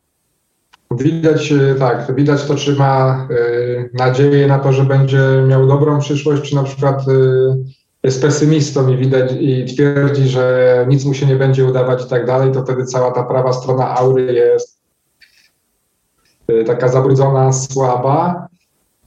[0.90, 6.00] Widać, y, tak, widać to, czy ma y, nadzieję na to, że będzie miał dobrą
[6.00, 11.26] przyszłość, czy na przykład y, jest pesymistą i widać i twierdzi, że nic mu się
[11.26, 14.80] nie będzie udawać i tak dalej, to wtedy cała ta prawa strona aury jest
[16.50, 18.48] y, taka zabrudzona, słaba.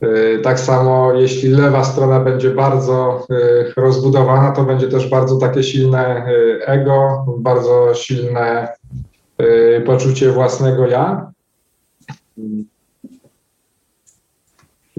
[0.04, 5.64] Y, tak samo jeśli lewa strona będzie bardzo y, rozbudowana, to będzie też bardzo takie
[5.64, 6.26] silne
[6.66, 8.68] ego, bardzo silne
[9.86, 11.32] poczucie własnego ja.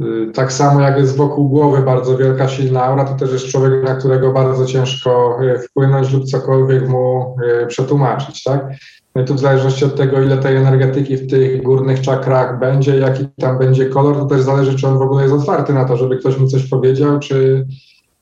[0.03, 3.84] Y, tak samo jak jest wokół głowy bardzo wielka, silna aura, to też jest człowiek,
[3.84, 8.68] na którego bardzo ciężko y, wpłynąć lub cokolwiek mu y, przetłumaczyć, tak?
[9.14, 12.99] No i tu w zależności od tego, ile tej energetyki w tych górnych czakrach będzie,
[12.99, 15.96] jaki tam będzie kolor, to też zależy, czy on w ogóle jest otwarty na to,
[15.96, 17.66] żeby ktoś mu coś powiedział, czy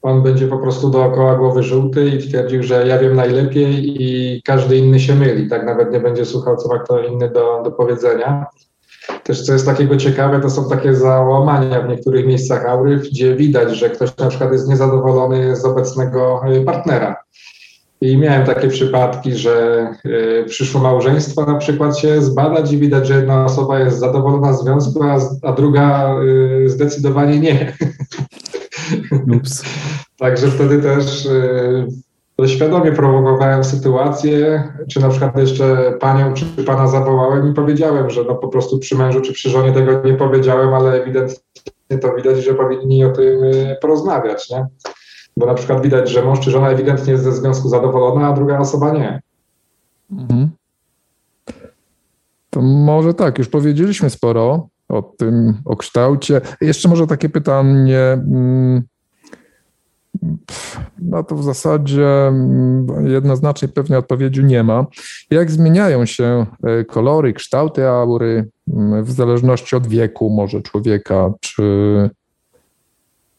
[0.03, 4.77] on będzie po prostu dookoła głowy żółty i twierdził, że ja wiem najlepiej i każdy
[4.77, 5.66] inny się myli, tak?
[5.66, 8.47] Nawet nie będzie słuchał, co ma kto inny do, do powiedzenia.
[9.27, 13.77] Też co jest takiego ciekawe, to są takie załamania w niektórych miejscach aury, gdzie widać,
[13.77, 17.16] że ktoś na przykład jest niezadowolony z obecnego y, partnera.
[18.01, 23.14] I miałem takie przypadki, że y, przyszło małżeństwo na przykład się zbadać i widać, że
[23.14, 26.14] jedna osoba jest zadowolona z związku, a, a druga
[26.64, 27.77] y, zdecydowanie nie.
[29.37, 29.62] Ups.
[30.18, 31.29] Także wtedy też
[32.37, 38.24] to świadomie prowokowałem sytuację, czy na przykład jeszcze panią czy pana zawołałem i powiedziałem, że
[38.24, 42.45] no po prostu przy mężu czy przy żonie tego nie powiedziałem, ale ewidentnie to widać,
[42.45, 44.66] że powinni o tym y, porozmawiać, nie?
[45.37, 48.59] Bo na przykład widać, że mąż czy żona ewidentnie jest ze związku zadowolona, a druga
[48.59, 49.22] osoba nie.
[50.12, 50.51] Mhm.
[52.51, 56.41] To może tak, już powiedzieliśmy sporo o tym, o kształcie.
[56.61, 58.18] Jeszcze może takie pytanie.
[60.99, 64.87] No to w zasadzie mm, jednoznacznej pewnej odpowiedzi nie ma.
[65.31, 71.62] Jak zmieniają się e, kolory, kształty aury mm, w zależności od wieku może człowieka, czy...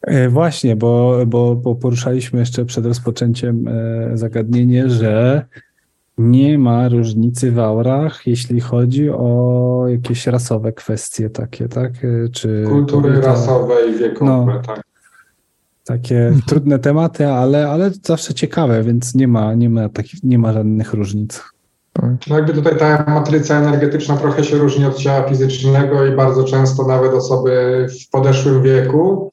[0.02, 5.44] E, właśnie, bo, bo, bo poruszaliśmy jeszcze przed rozpoczęciem e, zagadnienie, że
[6.18, 11.92] nie ma różnicy w aurach, jeśli chodzi o jakieś rasowe kwestie takie, tak?
[12.32, 14.87] Czy Kultury rasowe i wiekowe, no, tak.
[15.88, 20.52] Takie trudne tematy, ale, ale zawsze ciekawe, więc nie ma, nie ma, takich, nie ma
[20.52, 21.42] żadnych różnic.
[22.28, 26.86] No jakby tutaj ta matryca energetyczna trochę się różni od ciała fizycznego i bardzo często
[26.86, 29.30] nawet osoby w podeszłym wieku,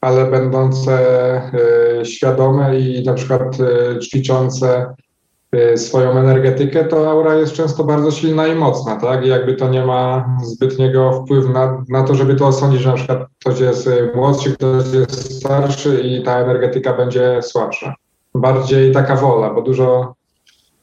[0.00, 1.00] ale będące
[2.00, 4.86] y, świadome i na przykład y, ćwiczące
[5.76, 9.26] swoją energetykę, to aura jest często bardzo silna i mocna, tak?
[9.26, 12.94] I jakby to nie ma zbytniego wpływu na, na to, żeby to osądzić, że na
[12.94, 17.94] przykład ktoś jest y, młodszy, ktoś jest starszy i ta energetyka będzie słabsza.
[18.34, 20.14] Bardziej taka wola, bo dużo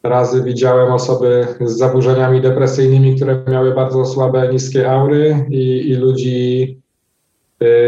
[0.03, 6.77] razy widziałem osoby z zaburzeniami depresyjnymi, które miały bardzo słabe, niskie aury i, i ludzi
[6.77, 6.84] Y,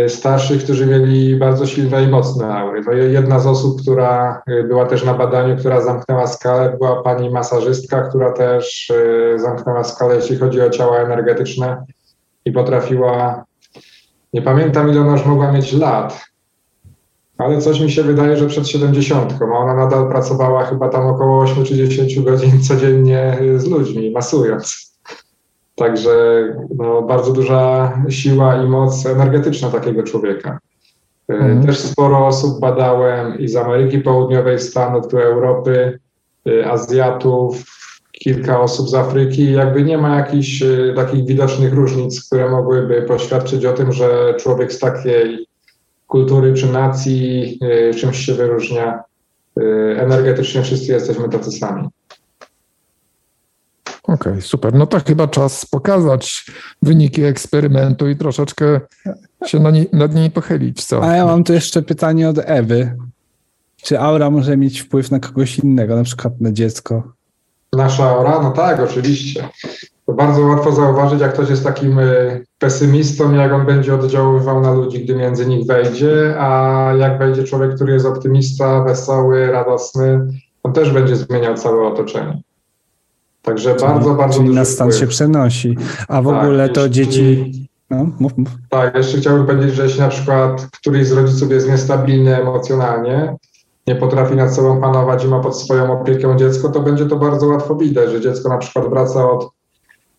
[0.07, 2.85] starszych, którzy mieli bardzo silne i mocne aury.
[2.85, 7.29] To jedna z osób, która y, była też na badaniu, która zamknęła skalę, była pani
[7.29, 11.85] masażystka, która też y, zamknęła skalę, jeśli chodzi o ciała energetyczne
[12.45, 13.43] i potrafiła,
[14.33, 16.25] nie pamiętam ile ona już mogła mieć lat,
[17.37, 21.43] ale coś mi się wydaje, że przed 70, a ona nadal pracowała chyba tam około
[21.43, 24.86] 8 czy 10 godzin codziennie z ludźmi, masując.
[25.77, 26.43] Także
[26.75, 30.59] no, bardzo duża siła i moc energetyczna takiego człowieka.
[31.29, 31.65] E, mhm.
[31.65, 35.99] Też sporo osób badałem i z Ameryki Południowej, Stanów, tu Europy,
[36.47, 37.63] e, Azjatów,
[38.11, 39.51] kilka osób z Afryki.
[39.51, 44.73] Jakby nie ma jakichś e, takich widocznych różnic, które mogłyby poświadczyć o tym, że człowiek
[44.73, 45.47] z takiej
[46.07, 47.59] kultury czy nacji
[47.97, 49.03] czymś się wyróżnia.
[49.97, 51.89] Energetycznie wszyscy jesteśmy tacy sami.
[54.07, 54.73] Okej, okay, super.
[54.73, 56.45] No to chyba czas pokazać
[56.81, 58.81] wyniki eksperymentu i troszeczkę
[59.45, 60.85] się na nie, nad nimi pochylić.
[60.85, 61.03] Co?
[61.03, 62.97] A ja mam tu jeszcze pytanie od Ewy.
[63.81, 67.03] Czy aura może mieć wpływ na kogoś innego, na przykład na dziecko?
[67.73, 68.41] Nasza aura?
[68.41, 69.49] No tak, oczywiście.
[70.05, 74.73] To bardzo łatwo zauważyć, jak ktoś jest takim y, pesymistą, jak on będzie oddziaływał na
[74.73, 80.27] ludzi, gdy między nich wejdzie, a jak wejdzie człowiek, który jest optymista, wesoły, radosny,
[80.63, 82.41] on też będzie zmieniał całe otoczenie.
[83.47, 84.99] Także czyli, bardzo, bardzo czyli na stan wpływ.
[84.99, 85.77] się przenosi.
[86.07, 87.67] A w tak, ogóle to jeśli, dzieci.
[87.89, 88.49] No, mów, mów.
[88.69, 93.35] Tak, jeszcze chciałbym powiedzieć, że jeśli na przykład któryś z rodziców jest niestabilny emocjonalnie,
[93.87, 97.47] nie potrafi nad sobą panować i ma pod swoją opieką dziecko, to będzie to bardzo
[97.47, 99.49] łatwo widać, że dziecko na przykład wraca od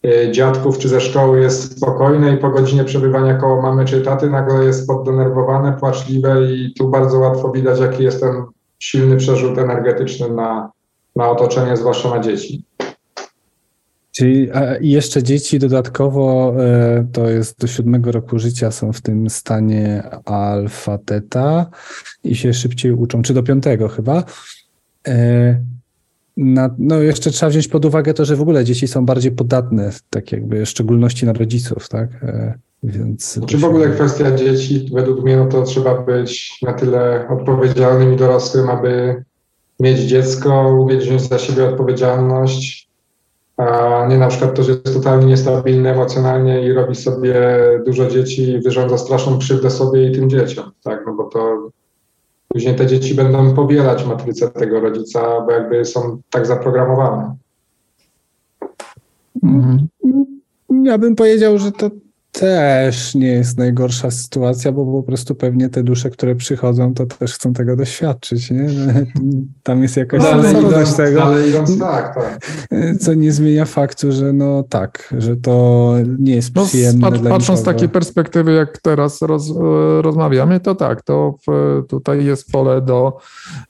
[0.07, 4.31] y, dziadków czy ze szkoły jest spokojne i po godzinie przebywania koło mamy czy taty
[4.31, 8.45] nagle jest poddenerwowane, płaczliwe i tu bardzo łatwo widać, jaki jest ten
[8.79, 10.71] silny przerzut energetyczny na,
[11.17, 12.65] na otoczenie, zwłaszcza na dzieci.
[14.19, 14.49] Czyli
[14.81, 20.99] jeszcze dzieci dodatkowo e, to jest do siódmego roku życia są w tym stanie alfa,
[20.99, 21.67] teta
[22.25, 24.25] i się szybciej uczą, czy do piątego chyba.
[25.09, 25.61] E,
[26.37, 29.93] na, no jeszcze trzeba wziąć pod uwagę to, że w ogóle dzieci są bardziej podatne,
[30.11, 32.11] tak jakby w szczególności na rodziców, tak?
[32.23, 37.29] E, więc Czy w ogóle kwestia dzieci, według mnie, no to trzeba być na tyle
[37.29, 39.25] odpowiedzialnym i dorosłym, aby
[39.81, 42.88] mieć dziecko, umieć wziąć za siebie odpowiedzialność,
[43.59, 47.35] a nie na przykład ktoś jest totalnie niestabilny emocjonalnie i robi sobie
[47.87, 51.71] dużo dzieci i wyrządza straszną krzywdę sobie i tym dzieciom, tak, no bo to
[52.49, 57.37] później te dzieci będą pobierać matrycę tego rodzica, bo jakby są tak zaprogramowane.
[59.43, 59.89] Mhm.
[60.85, 61.91] Ja bym powiedział, że to
[62.33, 67.35] też nie jest najgorsza sytuacja, bo po prostu pewnie te dusze, które przychodzą, to też
[67.35, 68.67] chcą tego doświadczyć, nie?
[69.63, 70.43] Tam jest jakaś no,
[70.97, 71.25] tego.
[71.25, 72.41] Ale idąc tak, tak.
[73.01, 77.61] Co nie zmienia faktu, że no tak, że to nie jest no, przyjemne pat, Patrząc
[77.61, 79.53] z takiej perspektywy, jak teraz roz,
[80.01, 83.17] rozmawiamy, to tak, to w, tutaj jest pole do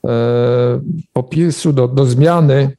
[0.07, 0.09] e,
[1.13, 2.78] popisu, do, do zmiany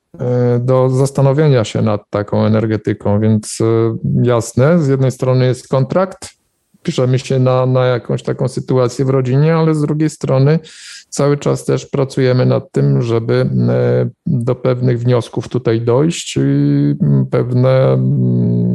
[0.61, 6.29] do zastanowienia się nad taką energetyką, więc e, jasne, z jednej strony jest kontrakt,
[6.83, 10.59] piszemy się na, na jakąś taką sytuację w rodzinie, ale z drugiej strony
[11.09, 16.95] cały czas też pracujemy nad tym, żeby e, do pewnych wniosków tutaj dojść i
[17.31, 17.99] pewne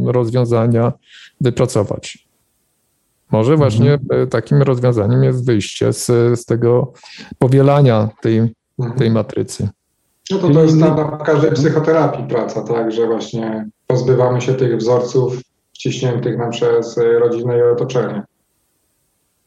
[0.06, 0.94] rozwiązania
[1.42, 2.28] wypracować.
[3.32, 3.70] Może mhm.
[3.70, 4.30] właśnie mhm.
[4.30, 6.06] takim rozwiązaniem jest wyjście z,
[6.40, 6.94] z tego
[7.40, 8.40] powielania tej,
[8.80, 8.98] mhm.
[8.98, 9.70] tej matrycy.
[10.32, 15.42] No to to jest na każdej psychoterapii praca, tak, że właśnie pozbywamy się tych wzorców
[15.74, 18.24] wciśniętych nam przez rodzinę i otoczenie.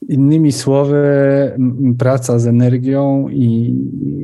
[0.09, 1.03] Innymi słowy,
[1.99, 3.75] praca z energią i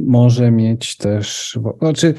[0.07, 2.15] może mieć też, znaczy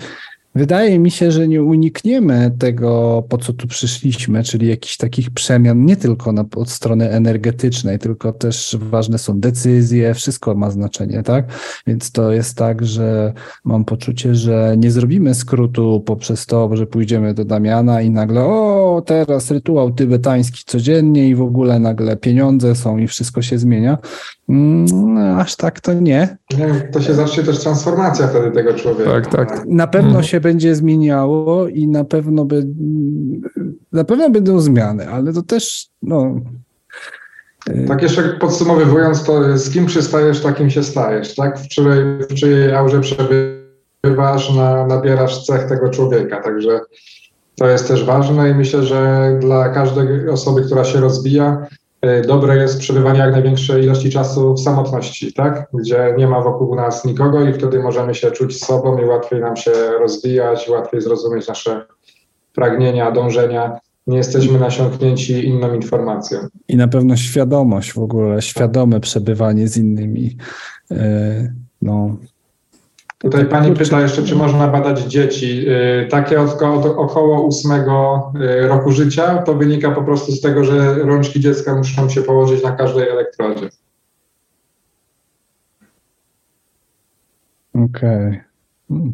[0.56, 5.86] Wydaje mi się, że nie unikniemy tego, po co tu przyszliśmy, czyli jakichś takich przemian
[5.86, 11.46] nie tylko na, od strony energetycznej, tylko też ważne są decyzje, wszystko ma znaczenie, tak?
[11.88, 13.34] Więc to jest tak, że
[13.64, 19.04] mam poczucie, że nie zrobimy skrótu poprzez to, że pójdziemy do Damiana i nagle, o,
[19.06, 23.98] teraz rytuał tybetański codziennie i w ogóle nagle pieniądze są i wszystko się zmienia.
[24.50, 26.38] Mm, aż tak to nie.
[26.92, 29.12] To się zacznie też transformacja wtedy tego człowieka.
[29.12, 29.66] Tak, tak.
[29.66, 30.26] Na pewno mhm.
[30.26, 32.68] się będzie zmieniało i na pewno, by,
[33.92, 36.36] na pewno będą zmiany, ale to też no,
[37.70, 41.60] y- tak jeszcze podsumowując to, z kim przystajesz, takim się stajesz, tak?
[41.60, 46.80] W czyjej, w czyjej aurze przebywasz, na, nabierasz cech tego człowieka, także
[47.56, 51.85] to jest też ważne i myślę, że dla każdej osoby, która się rozwija, y,
[52.28, 55.68] dobre jest przebywanie jak największej ilości czasu w samotności, tak?
[55.74, 59.56] Gdzie nie ma wokół nas nikogo i wtedy możemy się czuć sobą i łatwiej nam
[59.56, 61.86] się rozwijać, łatwiej zrozumieć nasze
[62.56, 63.80] pragnienia, dążenia.
[64.08, 66.40] Nie jesteśmy nasiąknięci inną informacją.
[66.68, 70.38] I na pewno świadomość w ogóle, świadome przebywanie z innymi.
[70.92, 72.18] Y, no,
[73.26, 75.66] Tutaj pani pyta jeszcze, czy można badać dzieci.
[76.04, 78.32] Y, takie od, od około ósmego
[78.64, 79.38] y, roku życia.
[79.38, 83.70] To wynika po prostu z tego, że rączki dziecka muszą się położyć na każdej elektrodzie.
[87.74, 88.28] Okej.
[88.28, 88.44] Okay.
[88.90, 89.14] Hmm.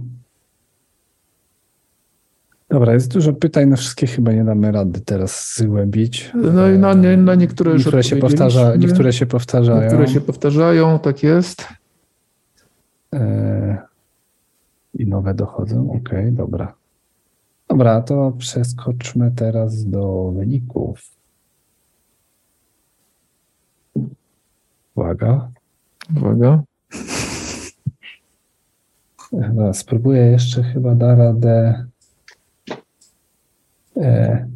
[2.70, 6.32] Dobra, jest dużo pytań, na wszystkie chyba nie damy rady teraz zgłębić.
[6.34, 9.82] No i na, nie, na niektóre, niektóre się powtarza, niektóre się powtarzają.
[9.82, 11.68] Niektóre się powtarzają, tak jest.
[13.14, 13.91] E
[14.94, 15.92] i nowe dochodzą.
[15.92, 16.74] Ok, dobra.
[17.68, 21.12] Dobra, to przeskoczmy teraz do wyników.
[24.96, 25.52] Uwaga.
[26.18, 26.64] Uwaga.
[29.32, 31.86] Chyba spróbuję jeszcze chyba da radę.
[33.98, 34.48] E,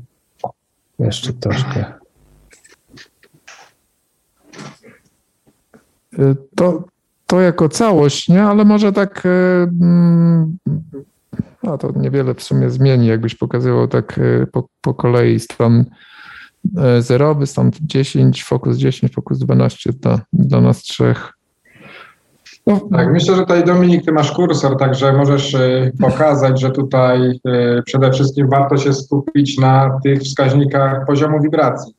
[1.00, 1.94] jeszcze troszkę.
[6.20, 6.84] E, to,
[7.28, 8.44] to jako całość, nie?
[8.44, 10.58] Ale może tak, e, mm,
[11.64, 15.86] no to niewiele w sumie zmieni, jakbyś pokazywał tak e, po, po kolei stan
[16.78, 21.32] e, zerowy, stan 10, fokus 10, fokus 12 dla, dla nas trzech.
[22.68, 22.80] No.
[22.92, 25.58] Tak, myślę, że tutaj Dominik, ty masz kursor, także możesz
[26.02, 27.40] pokazać, że tutaj
[27.86, 31.94] przede wszystkim warto się skupić na tych wskaźnikach poziomu wibracji.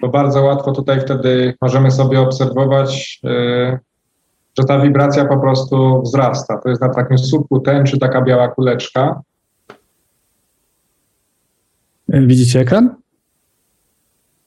[0.00, 3.20] Bo bardzo łatwo tutaj wtedy możemy sobie obserwować
[4.58, 6.58] że ta wibracja po prostu wzrasta.
[6.58, 9.20] To jest na takim słupku tęczy taka biała kuleczka.
[12.08, 12.94] Widzicie ekran?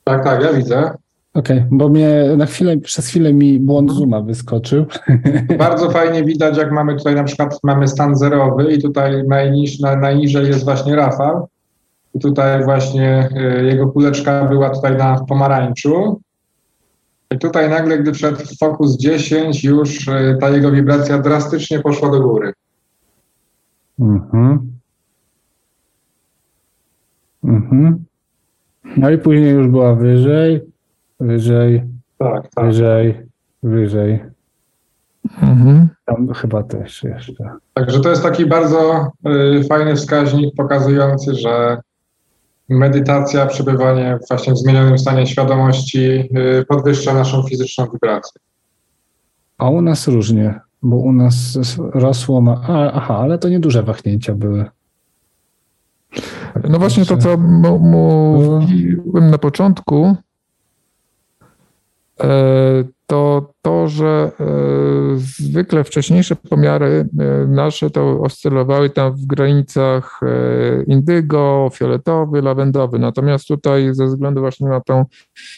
[0.04, 0.92] Tak, tak, ja widzę.
[1.34, 4.86] Okej, okay, bo mnie na chwilę, przez chwilę mi błąd Zooma wyskoczył.
[5.58, 9.96] Bardzo fajnie widać, jak mamy tutaj na przykład mamy stan zerowy i tutaj najniż, na,
[9.96, 11.48] najniżej jest właśnie Rafał.
[12.14, 13.30] I tutaj właśnie
[13.60, 16.22] y, jego kuleczka była tutaj na pomarańczu.
[17.32, 22.10] I tutaj nagle, gdy wszedł w Focus 10, już y, ta jego wibracja drastycznie poszła
[22.12, 22.54] do góry.
[24.00, 24.72] Mhm.
[27.44, 28.06] Mhm.
[28.98, 30.62] No i później już była wyżej,
[31.20, 31.84] wyżej,
[32.18, 32.66] Tak, tak.
[32.66, 33.22] wyżej,
[33.64, 34.20] wyżej.
[35.42, 35.90] Mhm.
[36.06, 37.34] Tam chyba też jeszcze.
[37.74, 39.12] Także to jest taki bardzo
[39.60, 41.78] y, fajny wskaźnik pokazujący, że
[42.70, 48.42] medytacja, przebywanie właśnie w zmienionym stanie świadomości y, podwyższa naszą fizyczną wibrację.
[49.58, 51.60] A u nas różnie, bo u nas
[51.94, 52.62] rosło ma.
[52.68, 54.66] A, aha, ale to nieduże wahnięcia były.
[56.70, 60.16] No właśnie to, co mu- mówiłem na początku,
[62.20, 62.28] e,
[63.08, 64.46] to to, że e,
[65.16, 73.00] zwykle wcześniejsze pomiary e, nasze to oscylowały tam w granicach e, indygo, fioletowy, lawendowy.
[73.00, 75.06] Natomiast tutaj ze względu właśnie na to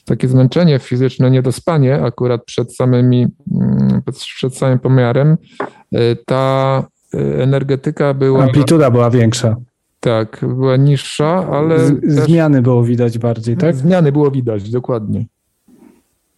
[0.06, 4.02] takie zmęczenie fizyczne, niedospanie akurat przed samymi, mm,
[4.36, 5.38] przed samym pomiarem,
[6.26, 9.56] ta energetyka była Amplituda była większa.
[10.00, 13.76] tak, była niższa, ale Z, zmiany było widać bardziej, tak?
[13.76, 15.26] zmiany było widać, dokładnie.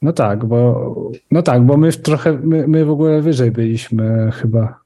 [0.02, 0.92] No tak, bo
[1.32, 4.80] no tak, bo my w trochę, my, my w ogóle wyżej byliśmy chyba.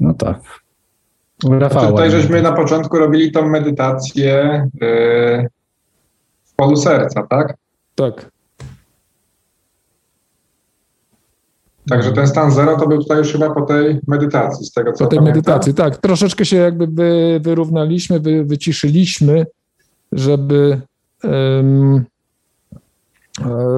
[0.00, 0.40] No tak.
[1.44, 1.88] U Znaczy, Rafała.
[1.90, 5.48] tutaj żeśmy na początku robili tą medytację y,
[6.44, 7.54] w polu serca, tak?
[7.94, 8.30] Tak.
[11.90, 15.04] Także ten stan zero to był tutaj już chyba po tej medytacji, z tego co
[15.04, 15.36] Po tej pamiętam.
[15.36, 15.96] medytacji, tak.
[15.96, 19.46] Troszeczkę się jakby wy, wyrównaliśmy, wy, wyciszyliśmy,
[20.12, 20.80] żeby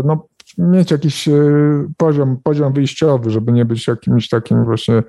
[0.05, 0.27] no,
[0.59, 1.33] mieć jakiś e,
[1.97, 5.03] poziom, poziom wyjściowy, żeby nie być jakimś takim właśnie e,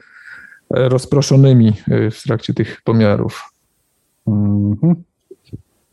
[0.69, 3.53] rozproszonymi e, w trakcie tych pomiarów.
[4.27, 4.95] Mhm.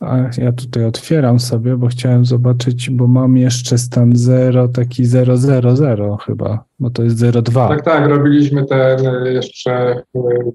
[0.01, 6.17] A ja tutaj otwieram sobie, bo chciałem zobaczyć, bo mam jeszcze stan 0, taki 000
[6.27, 7.69] chyba, bo to jest 0,2.
[7.69, 10.03] Tak, tak, robiliśmy ten jeszcze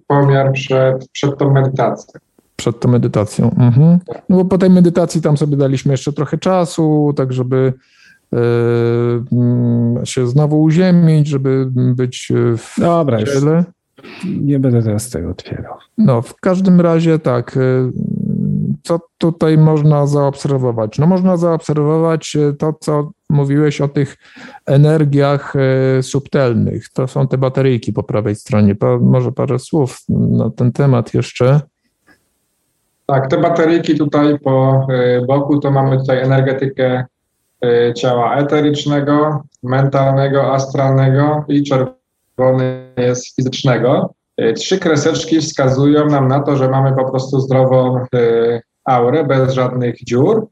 [0.07, 2.19] pomiar przed, przed tą medytacją.
[2.55, 3.55] przed tą medytacją.
[3.57, 3.99] Mhm.
[4.29, 7.94] No bo po tej medytacji tam sobie daliśmy jeszcze trochę czasu, tak żeby e,
[10.03, 13.63] się znowu uziemić, żeby być w Dobra, ciele.
[14.25, 15.73] nie będę teraz tego otwierał.
[15.97, 17.57] No, w każdym razie tak.
[17.57, 17.91] e,
[18.83, 20.99] Co tutaj można zaobserwować?
[20.99, 24.17] No, można zaobserwować e, to, co mówiłeś o tych
[24.65, 25.53] energiach
[26.01, 26.89] subtelnych.
[26.89, 28.75] To są te bateryjki po prawej stronie.
[28.75, 31.61] Pa, może parę słów na ten temat jeszcze.
[33.05, 34.87] Tak, te bateryjki tutaj po
[35.21, 37.05] y, boku to mamy tutaj energetykę y,
[37.95, 44.13] ciała eterycznego, mentalnego, astralnego i czerwony jest fizycznego.
[44.41, 49.53] Y, Trzy kreseczki wskazują nam na to, że mamy po prostu zdrową y, aurę bez
[49.53, 50.47] żadnych dziur.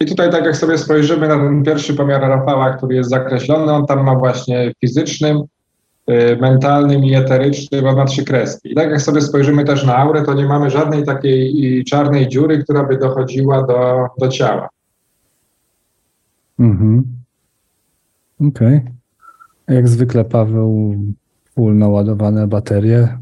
[0.00, 3.86] I tutaj tak jak sobie spojrzymy na ten pierwszy pomiar Rafała, który jest zakreślony, on
[3.86, 5.42] tam ma właśnie fizycznym,
[6.40, 8.72] mentalnym i eterycznym, on ma trzy kreski.
[8.72, 12.64] I tak jak sobie spojrzymy też na aurę, to nie mamy żadnej takiej czarnej dziury,
[12.64, 14.68] która by dochodziła do, do ciała.
[16.58, 17.04] Mhm.
[18.48, 18.80] Okej.
[19.68, 20.96] Jak zwykle Paweł
[21.54, 23.18] full naładowane baterie.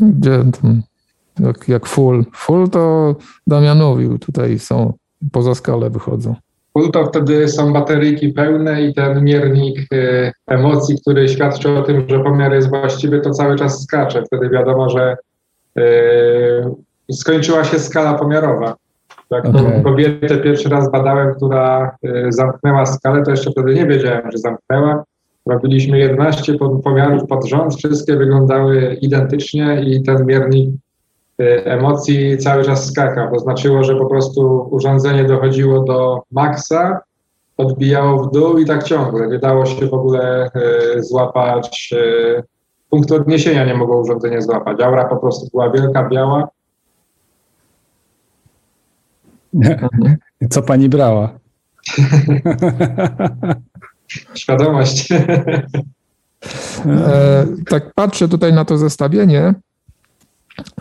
[0.00, 0.82] Gdzie tam,
[1.40, 2.24] jak, jak full.
[2.34, 4.92] Full to Damian mówił, tutaj są,
[5.32, 6.34] poza skalę wychodzą.
[6.72, 12.08] Full to wtedy są bateryjki pełne i ten miernik y, emocji, który świadczy o tym,
[12.08, 14.22] że pomiar jest właściwy, to cały czas skacze.
[14.26, 15.16] Wtedy wiadomo, że
[15.78, 18.76] y, skończyła się skala pomiarowa.
[19.30, 19.82] Jak Okej.
[19.84, 25.04] kobietę pierwszy raz badałem, która y, zamknęła skalę, to jeszcze wtedy nie wiedziałem, że zamknęła.
[25.46, 30.70] Robiliśmy 11 po- pomiarów pod rząd, wszystkie wyglądały identycznie i ten miernik
[31.40, 33.30] y, emocji cały czas skakał.
[33.34, 37.00] To znaczyło, że po prostu urządzenie dochodziło do maksa,
[37.56, 39.28] odbijało w dół i tak ciągle.
[39.28, 40.50] Nie dało się w ogóle
[40.96, 41.94] y, złapać,
[42.90, 44.80] punktu odniesienia nie mogło urządzenie złapać.
[44.80, 46.48] Aura po prostu była wielka, biała.
[50.50, 51.38] Co pani brała?
[54.34, 55.08] Świadomość.
[56.86, 59.54] E, tak patrzę tutaj na to zestawienie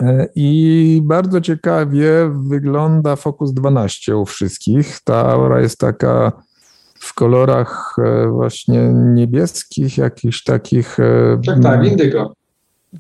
[0.01, 4.99] e, i bardzo ciekawie wygląda Focus 12 u wszystkich.
[5.03, 6.31] Ta aura jest taka
[6.99, 10.97] w kolorach e, właśnie niebieskich, jakichś takich
[11.45, 12.33] tak, tak, indygo.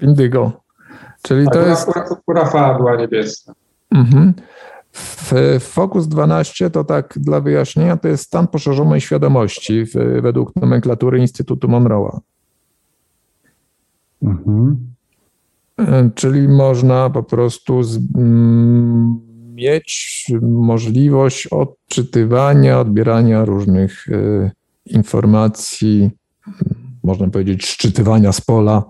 [0.01, 0.51] indygo.
[1.21, 1.91] Czyli Tak, to u, jest u,
[2.27, 3.53] u Rafała była niebieska.
[3.91, 4.33] Mhm.
[4.93, 9.85] W Focus 12 to tak dla wyjaśnienia, to jest stan poszerzonej świadomości
[10.21, 12.19] według nomenklatury Instytutu Monroe'a.
[14.23, 14.93] Mhm.
[15.79, 19.19] E, czyli można po prostu z, mm,
[19.55, 24.51] mieć możliwość odczytywania, odbierania różnych y,
[24.85, 26.09] informacji,
[27.03, 28.83] można powiedzieć, szczytywania z pola,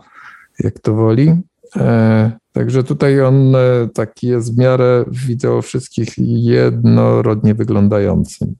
[0.60, 1.42] jak to woli.
[1.76, 3.60] E, także tutaj on e,
[3.94, 8.54] taki jest w miarę, widzę o wszystkich jednorodnie wyglądający.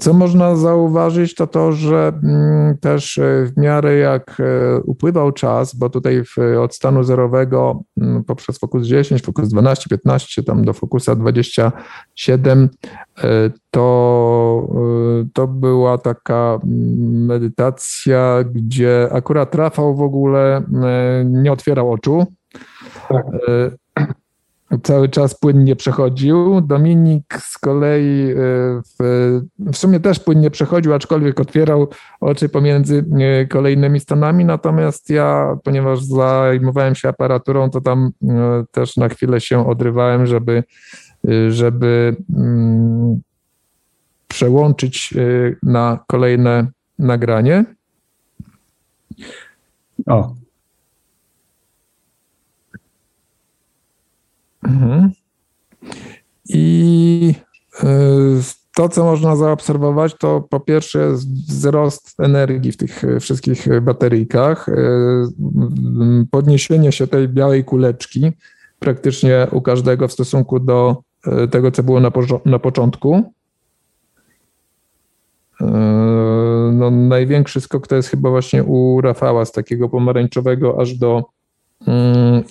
[0.00, 4.42] Co można zauważyć, to to, że mm, też e, w miarę jak
[4.84, 6.22] upływał czas, bo tutaj
[6.60, 12.68] od stanu zerowego mm, poprzez Focus 10, Focus 12, 15, tam do Focusa 27,
[13.70, 14.68] to,
[15.32, 16.58] to była taka
[17.10, 22.26] medytacja, gdzie akurat Rafał w ogóle e, nie otwierał oczu.
[23.08, 23.26] Tak.
[24.82, 26.60] Cały czas płynnie przechodził.
[26.60, 28.34] Dominik z kolei e,
[28.98, 31.88] w, w sumie też płynnie przechodził, aczkolwiek otwierał
[32.20, 33.04] oczy pomiędzy
[33.50, 34.44] kolejnymi stanami.
[34.44, 38.10] Natomiast ja, ponieważ zajmowałem się aparaturą, to tam
[38.72, 40.64] też na chwilę się odrywałem, żeby,
[41.48, 43.20] żeby mm,
[44.30, 46.66] przełączyć y, na kolejne
[46.98, 47.64] nagranie.
[50.06, 50.39] O.
[54.62, 55.10] Mhm.
[56.48, 57.34] I
[57.84, 57.86] y,
[58.76, 61.12] to, co można zaobserwować, to po pierwsze
[61.48, 64.74] wzrost energii w tych wszystkich bateryjkach, y,
[66.30, 68.32] podniesienie się tej białej kuleczki
[68.78, 70.96] praktycznie u każdego w stosunku do
[71.50, 72.10] tego, co było na,
[72.44, 73.32] na początku.
[76.72, 81.24] No, największy skok to jest chyba właśnie u Rafała z takiego pomarańczowego aż do
[81.86, 82.42] mm,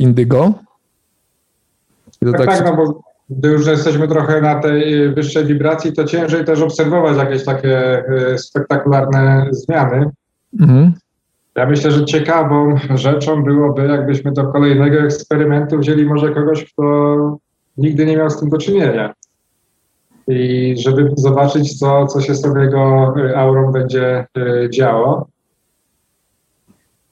[2.25, 6.45] Tak, tak, tak, no bo gdy już jesteśmy trochę na tej wyższej wibracji, to ciężej
[6.45, 10.09] też obserwować jakieś takie e, spektakularne zmiany.
[10.59, 10.93] Mhm.
[11.55, 17.37] Ja myślę, że ciekawą rzeczą byłoby, jakbyśmy do kolejnego eksperymentu wzięli może kogoś, kto
[17.77, 19.13] nigdy nie miał z tym do czynienia
[20.29, 25.27] i żeby zobaczyć, co, co się z tą jego y, aurą będzie y, działo.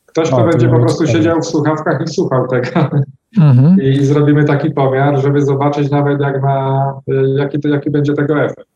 [0.05, 2.69] Ktoś, kto będzie po prostu siedział w słuchawkach i słuchał tego.
[3.37, 3.81] Mhm.
[3.81, 8.43] I zrobimy taki pomiar, żeby zobaczyć nawet, jak ma, y, jaki, to, jaki będzie tego
[8.43, 8.67] efekt.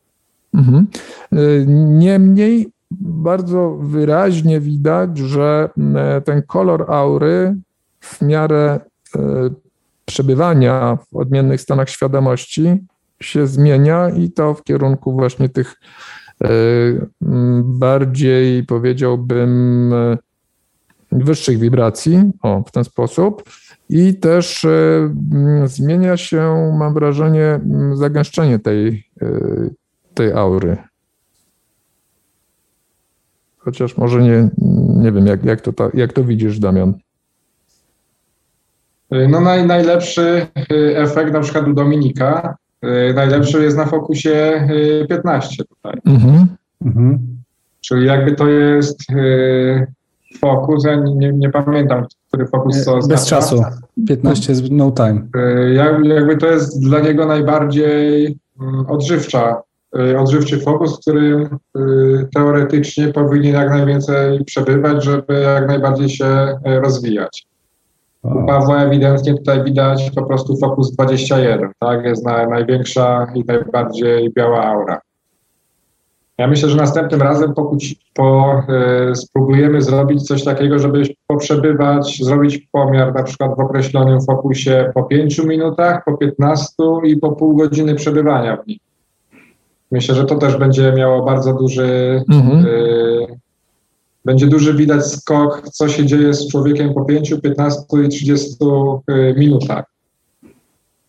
[0.54, 0.86] Mhm.
[1.98, 2.68] Niemniej
[3.00, 5.68] bardzo wyraźnie widać, że
[6.24, 7.56] ten kolor aury
[8.00, 8.80] w miarę
[10.04, 12.76] przebywania w odmiennych stanach świadomości
[13.20, 15.80] się zmienia i to w kierunku właśnie tych
[17.62, 19.92] bardziej powiedziałbym
[21.12, 23.42] wyższych wibracji, o, w ten sposób.
[23.92, 25.10] I też e,
[25.64, 27.60] zmienia się, mam wrażenie,
[27.94, 29.04] zagęszczenie tej,
[30.14, 30.76] tej aury.
[33.58, 34.48] Chociaż może nie,
[35.02, 36.94] nie wiem, jak, jak, to, jak to widzisz, Damian?
[39.10, 40.46] No naj, najlepszy
[40.94, 42.56] efekt na przykład u Dominika
[43.14, 44.68] najlepszy jest na fokusie
[45.08, 46.00] 15 y, tutaj.
[46.06, 46.46] Mhm.
[46.84, 47.18] Mhm.
[47.80, 49.00] Czyli jakby to jest
[50.40, 53.62] fokus, ja nie, nie pamiętam, który fokus Bez czasu.
[54.08, 55.26] 15 jest no time.
[56.14, 59.62] jakby to jest dla niego najbardziej mm, odżywcza,
[60.18, 61.48] odżywczy fokus, który
[62.34, 67.46] teoretycznie powinien jak najwięcej przebywać, żeby jak najbardziej się rozwijać.
[68.22, 72.04] U Pawła ewidentnie tutaj widać po prostu Focus 21, tak?
[72.04, 75.00] Jest na, największa i najbardziej biała aura.
[76.38, 77.76] Ja myślę, że następnym razem po,
[78.14, 78.62] po,
[79.10, 85.02] y, spróbujemy zrobić coś takiego, żeby poprzebywać, zrobić pomiar na przykład w określonym fokusie po
[85.02, 88.78] 5 minutach, po 15 i po pół godziny przebywania w nim.
[89.90, 92.66] Myślę, że to też będzie miało bardzo duży mhm.
[92.66, 93.26] y,
[94.24, 98.56] będzie duży widać skok, co się dzieje z człowiekiem po 5, 15 i 30
[99.10, 99.91] y, minutach.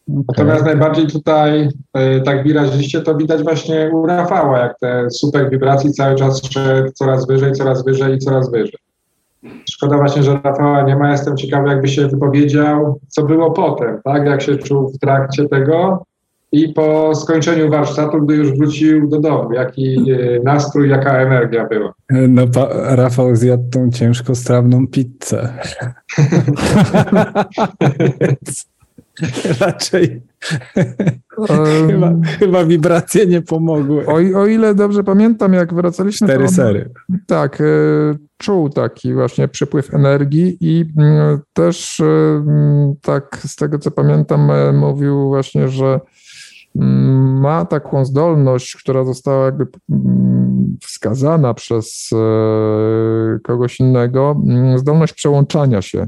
[0.10, 0.24] Okay.
[0.28, 1.70] Natomiast najbardziej tutaj,
[2.18, 6.92] y, tak wyraziście, to widać właśnie u Rafała, jak te super wibracji cały czas szedł
[6.92, 8.80] coraz wyżej, coraz wyżej i coraz wyżej.
[9.70, 11.12] Szkoda właśnie, że Rafała nie ma.
[11.12, 14.26] Jestem ciekawy, jakby się wypowiedział, co było potem, tak?
[14.26, 16.06] Jak się czuł w trakcie tego
[16.52, 21.94] i po skończeniu warsztatu, gdy już wrócił do domu, jaki e, nastrój, jaka energia była.
[22.10, 22.42] No,
[22.90, 25.54] Rafał zjadł tą ciężko strawną pizzę.
[29.62, 30.22] Raczej
[31.88, 34.06] chyba, chyba wibracje nie pomogły.
[34.06, 36.28] O, o ile dobrze pamiętam, jak wracaliśmy...
[36.28, 36.90] Cztery sery.
[37.28, 37.66] Tak, e,
[38.38, 44.52] czuł taki właśnie przepływ energii i mm, też e, mm, tak z tego co pamiętam
[44.52, 46.00] e, mówił właśnie, że
[46.76, 49.68] mm, ma taką zdolność, która została jakby
[50.82, 52.10] wskazana przez
[53.44, 54.42] kogoś innego,
[54.76, 56.08] zdolność przełączania się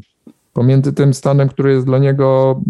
[0.56, 2.62] pomiędzy tym stanem, który jest dla niego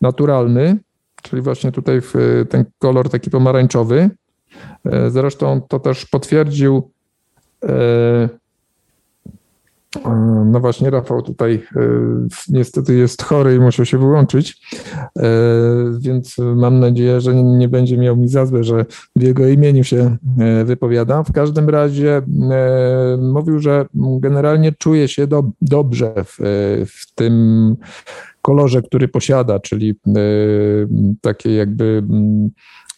[0.00, 0.76] naturalny,
[1.22, 2.00] czyli właśnie tutaj
[2.48, 4.10] ten kolor taki pomarańczowy.
[5.08, 6.90] Zresztą to też potwierdził
[7.64, 8.28] E,
[10.46, 11.80] no właśnie, Rafał tutaj e,
[12.48, 14.60] niestety jest chory i musiał się wyłączyć,
[15.18, 15.30] e,
[15.98, 20.16] więc mam nadzieję, że nie będzie miał mi za złe, że w jego imieniu się
[20.64, 21.24] wypowiadam.
[21.24, 22.22] W każdym razie
[23.18, 26.36] mówił, że generalnie czuje się do, dobrze w,
[26.86, 27.76] w tym
[28.42, 29.94] kolorze, który posiada, czyli
[31.20, 32.02] takie jakby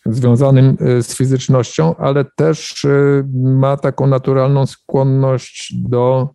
[0.07, 2.87] związanym y, z fizycznością, ale też
[3.35, 6.29] ma taką naturalną skłonność do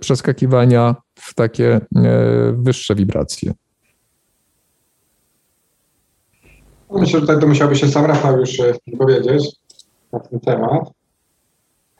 [0.00, 1.80] przeskakiwania w takie
[2.52, 3.52] wyższe wibracje.
[6.92, 8.50] Myślę, że tutaj to musiałby się sam Rafał już
[8.98, 9.56] powiedzieć
[10.12, 10.90] na ten temat.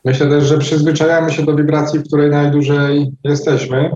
[0.05, 3.91] Myślę też, że przyzwyczajamy się do wibracji, w której najdłużej jesteśmy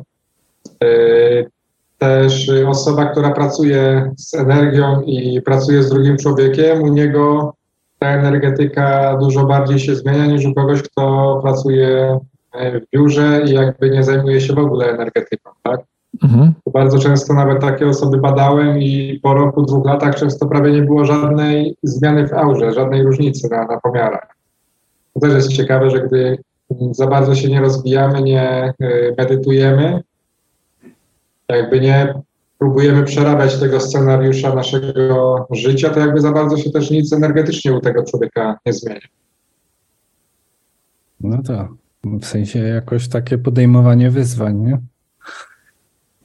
[1.98, 7.54] też osoba, która pracuje z energią i pracuje z drugim człowiekiem, u niego
[7.98, 12.20] ta energetyka dużo bardziej się zmienia niż u kogoś, kto pracuje e,
[12.54, 15.80] w biurze i jakby nie zajmuje się w ogóle energetyką, tak?
[16.22, 16.52] Mhm.
[16.72, 21.04] Bardzo często nawet takie osoby badałem i po roku, dwóch latach często prawie nie było
[21.04, 24.36] żadnej zmiany w aurze, żadnej różnicy na, na pomiarach.
[25.14, 26.38] To też jest ciekawe, że gdy
[26.90, 28.74] za bardzo się nie rozwijamy, nie e,
[29.18, 30.02] medytujemy,
[31.48, 32.14] jakby nie
[32.58, 37.80] próbujemy przerabiać tego scenariusza naszego życia, to jakby za bardzo się też nic energetycznie u
[37.80, 39.08] tego człowieka nie zmienia.
[41.20, 41.68] No tak,
[42.04, 44.78] w sensie jakoś takie podejmowanie wyzwań, nie?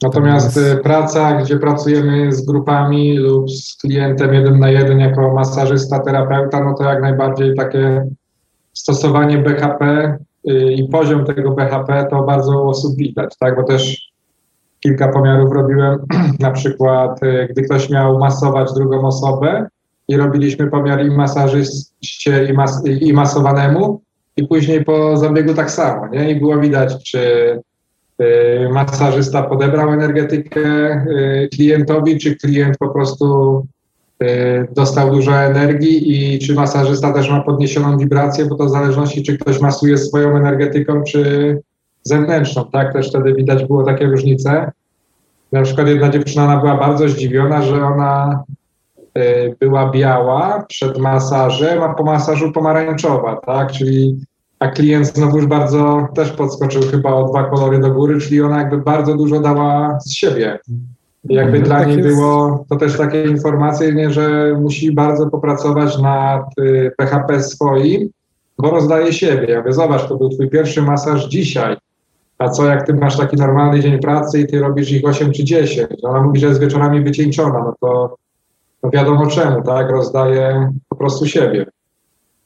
[0.02, 0.82] Natomiast jest...
[0.82, 6.74] praca, gdzie pracujemy z grupami lub z klientem jeden na jeden jako masażysta, terapeuta, no
[6.74, 8.08] to jak najbardziej takie
[8.74, 10.18] stosowanie BHP
[10.50, 13.56] y, i poziom tego BHP to bardzo osób widać, tak?
[13.56, 14.12] Bo też
[14.80, 16.00] kilka pomiarów robiłem,
[16.40, 19.68] na przykład y, gdy ktoś miał masować drugą osobę
[20.08, 24.05] i robiliśmy pomiar i masażyście i, mas i masowanemu
[24.38, 26.32] i później po zabiegu tak samo, nie?
[26.32, 27.20] I było widać, czy
[28.22, 33.62] y, masażysta podebrał energetykę y, klientowi, czy klient po prostu
[34.72, 39.38] dostał dużo energii i czy masażysta też ma podniesioną wibrację, bo to w zależności, czy
[39.38, 41.62] ktoś masuje swoją energetyką, czy
[42.04, 42.94] zewnętrzną, tak?
[42.94, 44.72] Też wtedy widać było takie różnice.
[45.52, 48.65] Na przykład jedna dziewczyna była bardzo zdziwiona, że ona y,
[49.60, 53.72] była biała przed masażem, a po masażu pomarańczowa, tak?
[53.72, 54.20] Czyli
[54.60, 58.58] a klient znowu już bardzo też podskoczył chyba o dwa kolory do góry, czyli ona
[58.58, 60.60] jakby bardzo dużo dała z siebie.
[61.30, 62.10] I jakby mhm, dla tak niej jest.
[62.10, 68.10] było to też takie informacje, nie, że musi bardzo popracować nad y, PHP swoim,
[68.58, 69.48] bo rozdaje siebie.
[69.50, 71.78] Ja mówię, zobacz, to był twój pierwszy masaż dzisiaj.
[72.38, 75.44] A co jak ty masz taki normalny dzień pracy i ty robisz ich 8 czy
[75.44, 75.88] 10?
[76.04, 78.16] Ona mówi, że jest wieczorami wycieńczona, no to
[78.86, 79.90] no wiadomo czemu, tak?
[79.90, 81.66] Rozdaje po prostu siebie.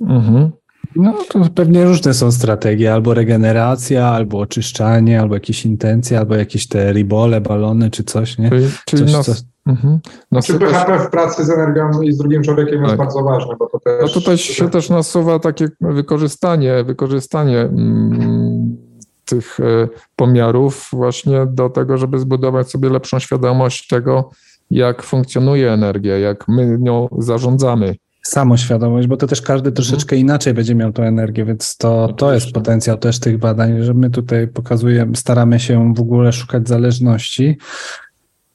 [0.02, 0.52] Mhm.
[0.96, 6.68] No to pewnie różne są strategie, albo regeneracja, albo oczyszczanie, albo jakieś intencje, albo jakieś
[6.68, 8.50] te ribole, balony, czy coś, nie?
[8.50, 9.34] Czyli, czyli coś, nas, co...
[9.68, 10.00] mhm.
[10.44, 12.84] czy BHP w pracy z energią i z drugim człowiekiem tak.
[12.84, 14.02] jest bardzo ważne, bo to też...
[14.02, 18.78] No tutaj się też nasuwa takie wykorzystanie, wykorzystanie mm,
[19.26, 24.30] tych e, pomiarów właśnie do tego, żeby zbudować sobie lepszą świadomość tego,
[24.70, 27.96] jak funkcjonuje energia, jak my nią zarządzamy.
[28.24, 30.22] Samoświadomość, bo to też każdy troszeczkę mhm.
[30.22, 34.10] inaczej będzie miał tą energię, więc to, to jest potencjał też tych badań, że my
[34.10, 37.58] tutaj pokazujemy, staramy się w ogóle szukać zależności,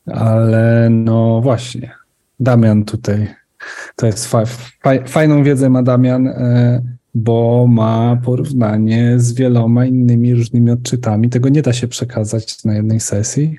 [0.06, 1.92] ale no właśnie,
[2.40, 3.34] Damian tutaj,
[3.96, 4.44] to jest fa,
[4.82, 6.82] fa, fajną wiedzę ma Damian, e,
[7.14, 11.28] bo ma porównanie z wieloma innymi różnymi odczytami.
[11.28, 13.58] Tego nie da się przekazać na jednej sesji.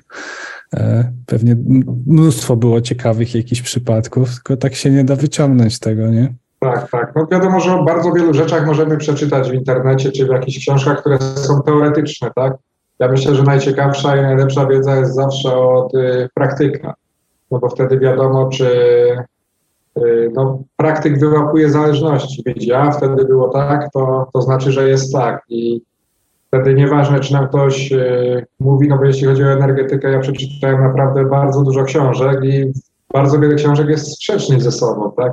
[0.76, 1.56] E, pewnie
[2.06, 6.34] mnóstwo było ciekawych jakichś przypadków, tylko tak się nie da wyciągnąć tego, nie?
[6.60, 7.12] Tak, tak.
[7.16, 11.00] No wiadomo, że o bardzo wielu rzeczach możemy przeczytać w internecie czy w jakichś książkach,
[11.00, 12.54] które są teoretyczne, tak?
[12.98, 16.94] Ja myślę, że najciekawsza i najlepsza wiedza jest zawsze od y, praktyka,
[17.50, 18.66] no bo wtedy wiadomo, czy
[19.98, 22.42] Y, no, praktyk wyłapuje zależności.
[22.46, 25.42] Widzi, a wtedy było tak, to, to znaczy, że jest tak.
[25.48, 25.82] I
[26.46, 30.80] Wtedy nieważne, czy nam ktoś y, mówi, no bo jeśli chodzi o energetykę, ja przeczytałem
[30.82, 32.72] naprawdę bardzo dużo książek i
[33.12, 35.32] bardzo wiele książek jest sprzecznych ze sobą, tak?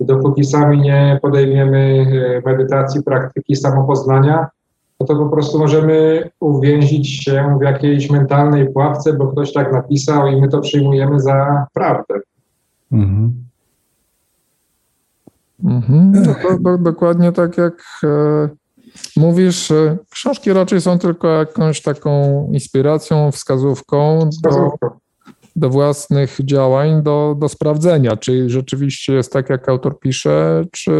[0.00, 4.46] I dopóki sami nie podejmiemy y, medytacji, praktyki samopoznania,
[5.00, 10.26] no to po prostu możemy uwięzić się w jakiejś mentalnej pułapce, bo ktoś tak napisał
[10.26, 12.14] i my to przyjmujemy za prawdę.
[12.92, 13.32] Mhm.
[15.64, 16.12] Mhm.
[16.12, 17.74] No, do, do, dokładnie tak jak
[18.04, 18.48] e,
[19.16, 19.72] mówisz,
[20.10, 24.76] książki raczej są tylko jakąś taką inspiracją, wskazówką, wskazówką.
[24.82, 25.02] Do,
[25.56, 30.92] do własnych działań, do, do sprawdzenia, czy rzeczywiście jest tak, jak autor pisze, czy,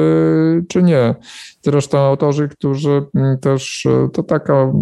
[0.69, 1.15] czy nie.
[1.63, 4.73] Zresztą autorzy, którzy mm, też, e, to taka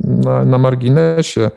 [0.00, 1.50] na, na marginesie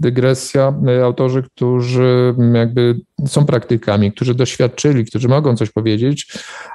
[0.00, 6.32] dygresja, e, autorzy, którzy jakby są praktykami, którzy doświadczyli, którzy mogą coś powiedzieć,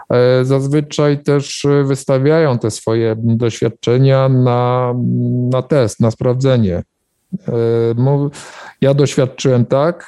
[0.09, 4.93] e, zazwyczaj też wystawiają te swoje doświadczenia na,
[5.51, 6.83] na test, na sprawdzenie.
[8.81, 10.07] Ja doświadczyłem tak,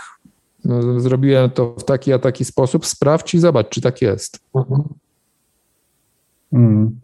[0.98, 4.40] zrobiłem to w taki a taki sposób, sprawdź i zobacz, czy tak jest.
[6.52, 7.00] Hmm.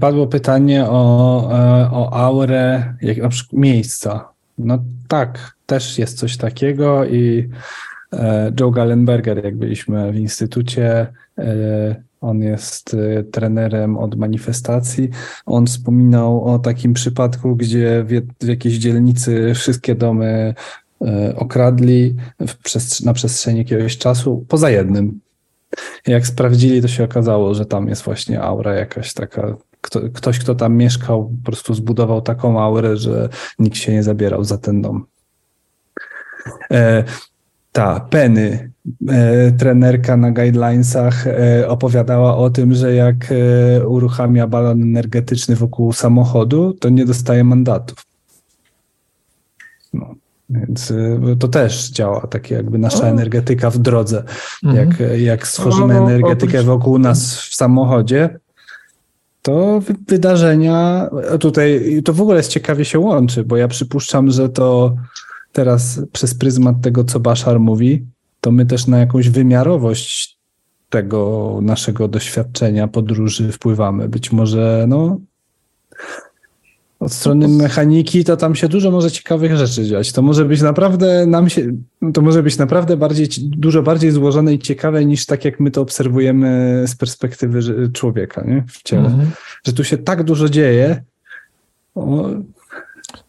[0.00, 4.28] Padło pytanie o, e, o aurę, jak na przykład miejsca.
[4.58, 4.78] No
[5.08, 7.48] tak, też jest coś takiego i
[8.12, 11.06] e, Joe Gallenberger, jak byliśmy w instytucie,
[11.38, 12.96] e, on jest
[13.32, 15.10] trenerem od manifestacji.
[15.46, 20.54] On wspominał o takim przypadku, gdzie w, w jakiejś dzielnicy wszystkie domy
[21.36, 22.14] okradli
[23.04, 25.20] na przestrzeni jakiegoś czasu, poza jednym.
[26.06, 29.56] Jak sprawdzili, to się okazało, że tam jest właśnie aura jakaś taka.
[29.80, 33.28] Kto, ktoś, kto tam mieszkał, po prostu zbudował taką aurę, że
[33.58, 35.06] nikt się nie zabierał za ten dom.
[36.70, 37.04] E,
[37.76, 38.70] ta Penny,
[39.08, 45.92] e, trenerka na guidelinesach, e, opowiadała o tym, że jak e, uruchamia balon energetyczny wokół
[45.92, 48.06] samochodu, to nie dostaje mandatów.
[49.94, 50.14] No.
[50.50, 54.22] Więc y, to też działa, tak jakby nasza energetyka w drodze.
[54.64, 54.88] Mhm.
[54.88, 58.38] Jak, jak stworzymy no, no, energetykę wokół nas w samochodzie,
[59.42, 61.10] to wydarzenia
[61.40, 64.96] tutaj, to w ogóle jest ciekawie się łączy, bo ja przypuszczam, że to
[65.52, 68.06] teraz przez pryzmat tego, co Bashar mówi,
[68.40, 70.38] to my też na jakąś wymiarowość
[70.90, 74.08] tego naszego doświadczenia podróży wpływamy.
[74.08, 75.20] Być może, no,
[77.00, 80.12] od strony mechaniki, to tam się dużo może ciekawych rzeczy dziać.
[80.12, 81.72] To może być naprawdę nam się,
[82.14, 85.80] to może być naprawdę bardziej, dużo bardziej złożone i ciekawe niż tak, jak my to
[85.80, 88.64] obserwujemy z perspektywy człowieka, nie?
[88.68, 89.06] W ciele.
[89.06, 89.30] Mhm.
[89.66, 91.02] Że tu się tak dużo dzieje.
[91.94, 92.28] O...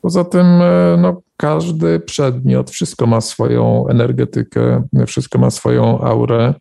[0.02, 6.54] Poza tym, e, no, każdy przedmiot, wszystko ma swoją energetykę, wszystko ma swoją aurę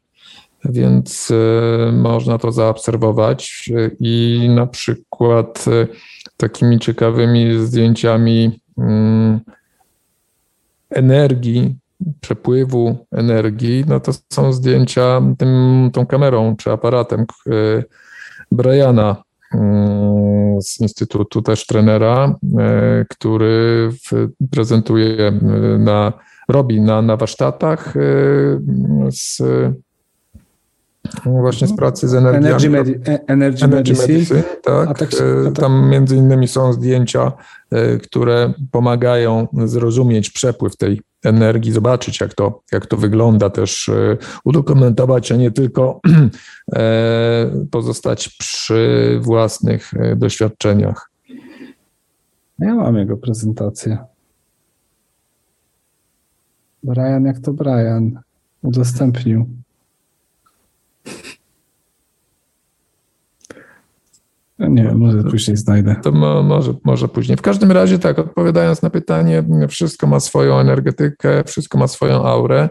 [0.65, 3.71] więc y, można to zaobserwować
[4.01, 5.89] i na przykład y,
[6.37, 9.41] takimi ciekawymi zdjęciami mm,
[10.91, 11.77] energii,
[12.21, 17.85] przepływu energii, no to są zdjęcia tym, tą kamerą czy aparatem y,
[18.53, 19.23] Briana
[19.55, 22.35] mm, z Instytutu, też trenera,
[23.11, 23.91] który
[24.51, 25.33] prezentuje
[25.79, 26.13] na,
[26.49, 27.95] robi na, na warsztatach
[29.11, 29.43] z
[31.25, 32.49] właśnie z pracy z energią.
[32.49, 32.97] Energy, Medi e,
[33.27, 34.09] Energy, Energy Medicine.
[34.09, 34.99] Medicine tak.
[34.99, 35.55] tak, e, tak.
[35.55, 37.33] Tam między innymi są zdjęcia,
[37.71, 43.91] e, które pomagają zrozumieć przepływ tej energii, zobaczyć jak to, jak to wygląda, też
[44.45, 46.01] udokumentować, a nie tylko
[47.71, 51.11] pozostać przy własnych doświadczeniach.
[52.59, 53.99] Ja mam jego prezentację.
[56.83, 58.21] Brian, jak to Brian
[58.63, 59.47] udostępnił.
[64.59, 65.97] Nie wiem, może później znajdę.
[66.03, 67.37] To mo, może, może później.
[67.37, 72.69] W każdym razie, tak, odpowiadając na pytanie, wszystko ma swoją energetykę, wszystko ma swoją aurę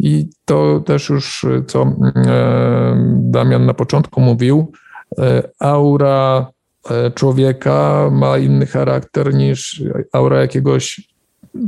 [0.00, 4.72] i to też już, co e, Damian na początku mówił,
[5.18, 6.46] e, aura
[6.90, 9.82] e, człowieka ma inny charakter niż
[10.12, 11.08] aura jakiegoś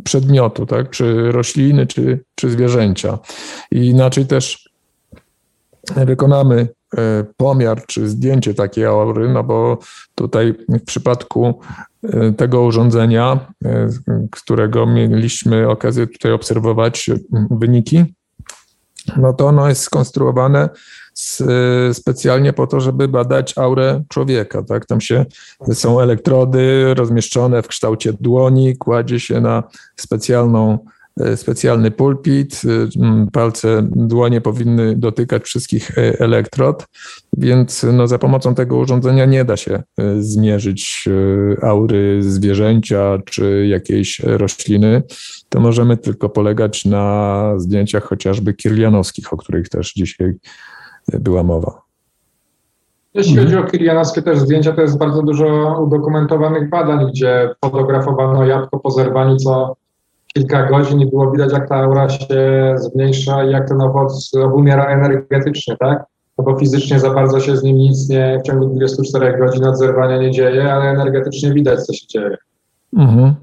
[0.05, 3.19] przedmiotu, tak, czy rośliny, czy, czy zwierzęcia.
[3.71, 4.71] I inaczej też
[5.97, 6.69] wykonamy
[7.37, 9.79] pomiar czy zdjęcie takiej aury, no bo
[10.15, 11.61] tutaj w przypadku
[12.03, 13.89] e, tego urządzenia, e,
[14.31, 17.11] którego mieliśmy okazję tutaj obserwować
[17.51, 18.05] wyniki,
[19.17, 20.69] no to ono jest skonstruowane
[21.93, 24.63] specjalnie po to, żeby badać aurę człowieka.
[24.63, 24.87] Tak?
[24.87, 25.27] Tam się
[25.73, 29.63] są elektrody rozmieszczone w kształcie dłoni, kładzie się na
[29.97, 30.79] specjalną
[31.37, 32.63] specjalny pulpit,
[33.33, 36.87] palce, dłonie powinny dotykać wszystkich elektrod,
[37.37, 39.83] więc no, za pomocą tego urządzenia nie da się
[40.19, 41.09] zmierzyć
[41.63, 45.03] aury zwierzęcia czy jakiejś rośliny.
[45.49, 50.35] To możemy tylko polegać na zdjęciach chociażby kirlianowskich, o których też dzisiaj
[51.09, 51.83] była mowa.
[53.15, 58.79] Jeśli chodzi o kirianowskie też zdjęcia, to jest bardzo dużo udokumentowanych badań, gdzie fotografowano jabłko
[58.79, 59.77] po zerwaniu co
[60.35, 64.85] kilka godzin i było widać, jak ta aura się zmniejsza i jak ten owoc obumiera
[64.85, 66.05] energetycznie, tak?
[66.39, 69.79] No bo fizycznie za bardzo się z nim nic nie w ciągu 24 godzin od
[69.79, 72.37] zerwania nie dzieje, ale energetycznie widać, co się dzieje.
[72.97, 73.35] Mhm.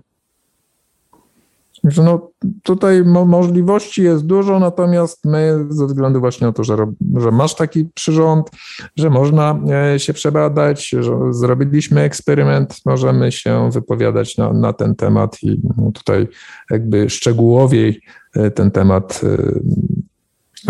[1.98, 2.32] No,
[2.64, 6.78] tutaj mo możliwości jest dużo, natomiast my ze względu właśnie na to, że,
[7.16, 8.50] że masz taki przyrząd,
[8.96, 9.60] że można
[9.94, 15.92] e, się przebadać, że zrobiliśmy eksperyment, możemy się wypowiadać na, na ten temat i no,
[15.92, 16.28] tutaj
[16.72, 18.02] jakby szczegółowiej
[18.36, 19.38] e, ten temat e,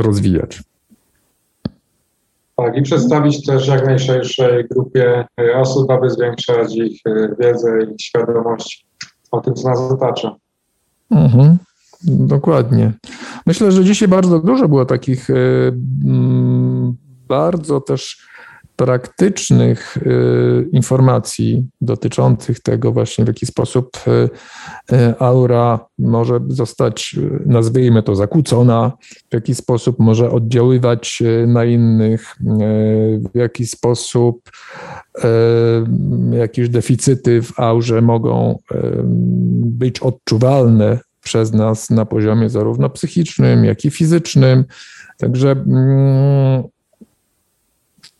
[0.01, 0.63] rozwijać.
[2.55, 5.25] Tak, i przedstawić też jak najszerszej grupie
[5.55, 7.01] osób, aby zwiększać ich
[7.39, 8.85] wiedzę i świadomość
[9.31, 10.35] o tym, co nas otacza.
[11.11, 11.57] Mhm,
[12.03, 12.93] dokładnie.
[13.45, 15.33] Myślę, że dzisiaj bardzo dużo było takich e,
[16.05, 16.95] mm,
[17.27, 18.27] bardzo też
[18.75, 20.01] praktycznych e,
[20.71, 23.89] informacji dotyczących tego właśnie, w jaki sposób
[24.91, 27.15] e, aura może zostać,
[27.45, 28.91] nazwijmy to, zakłócona,
[29.29, 32.35] w jaki sposób może oddziaływać na innych,
[33.33, 34.49] w jaki sposób
[36.31, 38.59] jakieś deficyty w aurze mogą
[39.61, 44.65] być odczuwalne przez nas na poziomie zarówno psychicznym, jak i fizycznym.
[45.17, 46.63] Także mm,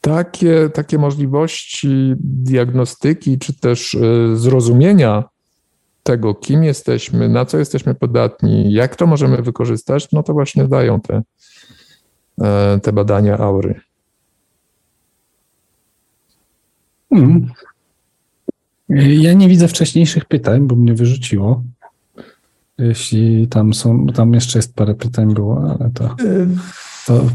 [0.01, 5.23] takie, takie możliwości diagnostyki, czy też y, zrozumienia
[6.03, 11.01] tego, kim jesteśmy, na co jesteśmy podatni, jak to możemy wykorzystać, no to właśnie dają
[11.01, 11.21] te,
[12.41, 13.81] e, te badania aury.
[17.09, 17.47] Hmm.
[18.89, 21.63] Ja nie widzę wcześniejszych pytań, bo mnie wyrzuciło.
[22.77, 26.15] Jeśli tam są, tam jeszcze jest parę pytań było, ale to,
[27.07, 27.25] to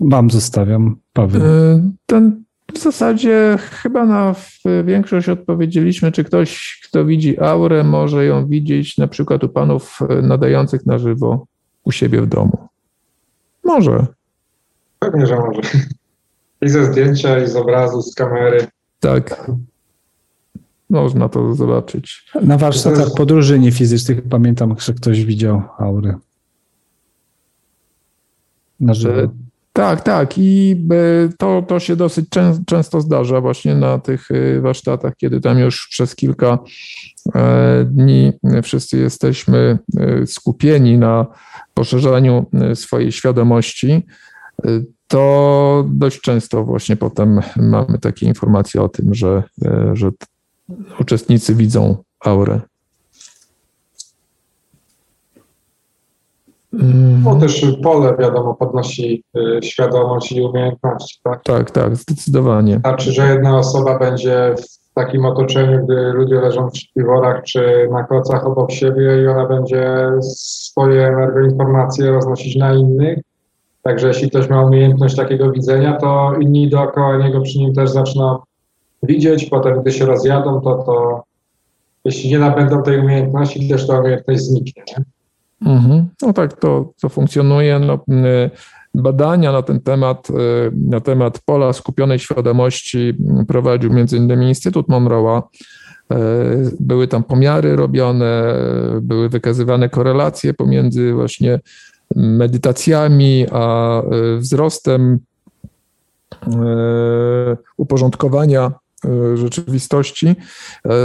[0.00, 1.42] wam zostawiam, Paweł.
[1.42, 2.42] Y, ten
[2.74, 4.34] w zasadzie chyba na
[4.84, 10.86] większość odpowiedzieliśmy, czy ktoś, kto widzi aurę, może ją widzieć na przykład u panów nadających
[10.86, 11.46] na żywo
[11.84, 12.68] u siebie w domu.
[13.64, 14.06] Może.
[14.98, 15.60] Pewnie, że może.
[16.62, 18.66] I ze zdjęcia, i z obrazu, z kamery.
[19.00, 19.50] Tak.
[20.90, 22.30] Można to zobaczyć.
[22.42, 26.14] Na warsztatach podróży niefizycznych pamiętam, że ktoś widział aury.
[28.80, 29.20] Na żywo.
[29.20, 29.28] E,
[29.72, 30.38] tak, tak.
[30.38, 32.26] I e, to, to się dosyć
[32.66, 36.58] często zdarza właśnie na tych e, warsztatach, kiedy tam już przez kilka
[37.84, 38.32] dni
[38.62, 39.78] wszyscy jesteśmy
[40.26, 41.26] skupieni na
[41.74, 44.06] poszerzaniu swojej świadomości.
[45.10, 49.42] To dość często właśnie potem mamy takie informacje o tym, że,
[49.92, 50.10] że
[51.00, 52.60] uczestnicy widzą aurę.
[57.24, 61.42] No też pole, wiadomo, podnosi y, świadomość i umiejętności, tak?
[61.42, 62.78] Tak, tak, zdecydowanie.
[62.78, 68.04] Znaczy, że jedna osoba będzie w takim otoczeniu, gdy ludzie leżą w śpiworach czy na
[68.04, 73.18] kocach obok siebie i ona będzie swoje energoinformacje roznosić na innych.
[73.82, 78.38] Także jeśli ktoś ma umiejętność takiego widzenia, to inni dookoła niego przy nim też zaczną
[79.02, 81.22] widzieć, potem gdy się rozjadą, to, to
[82.04, 84.84] jeśli nie nabędą tej umiejętności, też ta umiejętność zniknie.
[85.66, 86.08] Mhm.
[86.22, 87.78] No tak, to, to funkcjonuje.
[87.78, 87.98] No,
[88.94, 90.34] badania na ten temat, y,
[90.88, 93.14] na temat pola skupionej świadomości
[93.48, 94.42] prowadził m.in.
[94.42, 95.42] Instytut Monroe'a.
[95.42, 96.16] Y,
[96.80, 98.54] były tam pomiary robione,
[99.02, 101.60] były wykazywane korelacje pomiędzy właśnie
[102.16, 105.18] medytacjami a y, wzrostem
[107.76, 108.72] uporządkowania
[109.04, 110.26] E, rzeczywistości.
[110.28, 110.34] E,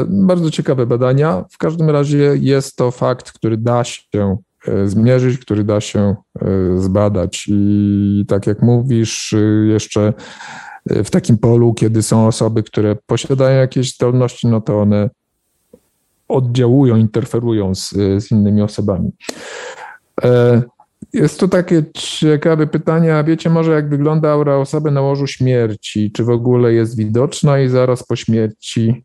[0.07, 1.45] bardzo ciekawe badania.
[1.51, 4.37] W każdym razie jest to fakt, który da się
[4.67, 6.15] e, zmierzyć, który da się
[6.77, 7.45] zbadać.
[7.49, 9.35] I tak jak mówisz,
[9.67, 10.13] jeszcze
[10.85, 15.09] w takim polu, kiedy są osoby, które posiadają jakieś zdolności, no to one
[16.27, 19.11] oddziałują, interferują z, z innymi osobami.
[21.15, 26.11] Jest to takie ciekawe pytanie, a wiecie może jak wygląda aura osoby na łożu śmierci?
[26.11, 29.03] Czy w ogóle jest widoczna i zaraz po śmierci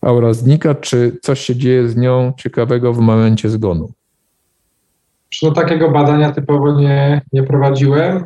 [0.00, 3.92] aura znika, czy coś się dzieje z nią ciekawego w momencie zgonu?
[5.42, 8.24] No takiego badania typowo nie, nie prowadziłem.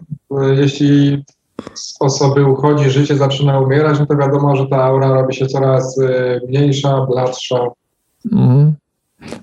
[0.57, 1.24] Jeśli
[1.74, 5.99] z osoby uchodzi, życie zaczyna umierać, no to wiadomo, że ta aura robi się coraz
[5.99, 7.66] y, mniejsza, bladsza.
[8.32, 8.74] Mhm.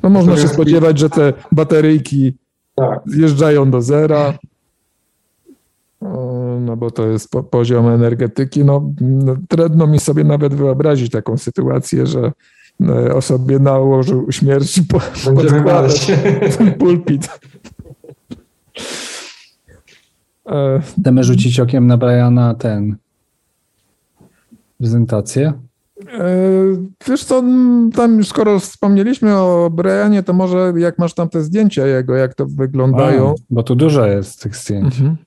[0.04, 2.34] No można się spodziewać, że te bateryjki
[2.76, 3.00] tak.
[3.06, 4.34] zjeżdżają do zera.
[6.60, 8.66] No bo to jest poziom energetyki.
[8.66, 12.32] No, no, trudno mi sobie nawet wyobrazić taką sytuację, że
[12.82, 15.00] e, osobie nałożył śmierć po,
[15.34, 16.12] podkładać
[16.80, 17.30] pulpit.
[20.46, 22.96] E, Chcemy rzucić okiem na Briana ten
[24.78, 25.54] prezentację.
[26.08, 26.34] E,
[27.08, 27.44] wiesz co,
[27.94, 32.46] tam skoro wspomnieliśmy o Brianie, to może jak masz tam te zdjęcia jego, jak to
[32.46, 33.36] wyglądają.
[33.50, 35.00] Bo tu dużo jest tych zdjęć.
[35.00, 35.18] Mhm.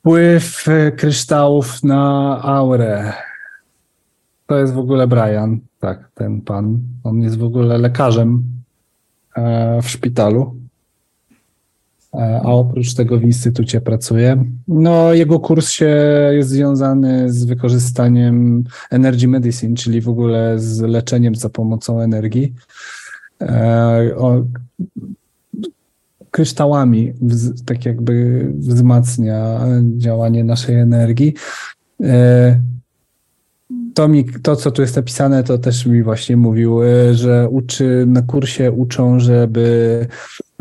[0.00, 0.66] Wpływ
[0.96, 3.12] kryształów na aurę.
[4.46, 6.78] To jest w ogóle Brian, tak, ten pan.
[7.04, 8.42] On jest w ogóle lekarzem
[9.36, 10.61] e, w szpitalu.
[12.14, 14.44] E, a oprócz tego w instytucie pracuje.
[14.68, 15.96] No, jego kurs się
[16.32, 22.54] jest związany z wykorzystaniem energy medicine, czyli w ogóle z leczeniem za pomocą energii.
[23.40, 24.44] E, o,
[26.30, 27.12] kryształami
[27.66, 29.60] tak jakby wzmacnia
[29.96, 31.34] działanie naszej energii.
[32.02, 32.60] E,
[33.94, 36.80] to, mi, to, co tu jest napisane, to też mi właśnie mówił,
[37.12, 40.06] że uczy, na kursie uczą, żeby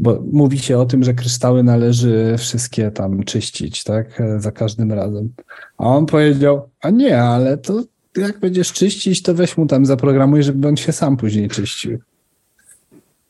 [0.01, 5.29] bo mówi się o tym, że kryształy należy wszystkie tam czyścić, tak, za każdym razem.
[5.77, 7.83] A on powiedział, a nie, ale to
[8.17, 11.99] jak będziesz czyścić, to weź mu tam zaprogramuj, żeby on się sam później czyścił.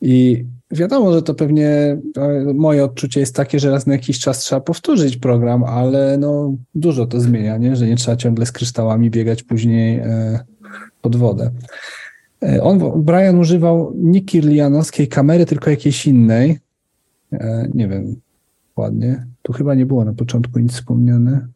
[0.01, 1.97] I wiadomo, że to pewnie
[2.53, 7.05] moje odczucie jest takie, że raz na jakiś czas trzeba powtórzyć program, ale no dużo
[7.05, 7.75] to zmienia, nie?
[7.75, 10.39] że nie trzeba ciągle z kryształami biegać później e,
[11.01, 11.51] pod wodę.
[12.43, 16.59] E, on, Brian używał nie kirlianowskiej kamery, tylko jakiejś innej.
[17.33, 18.15] E, nie wiem,
[18.77, 19.25] ładnie.
[19.41, 21.47] Tu chyba nie było na początku nic wspomniane.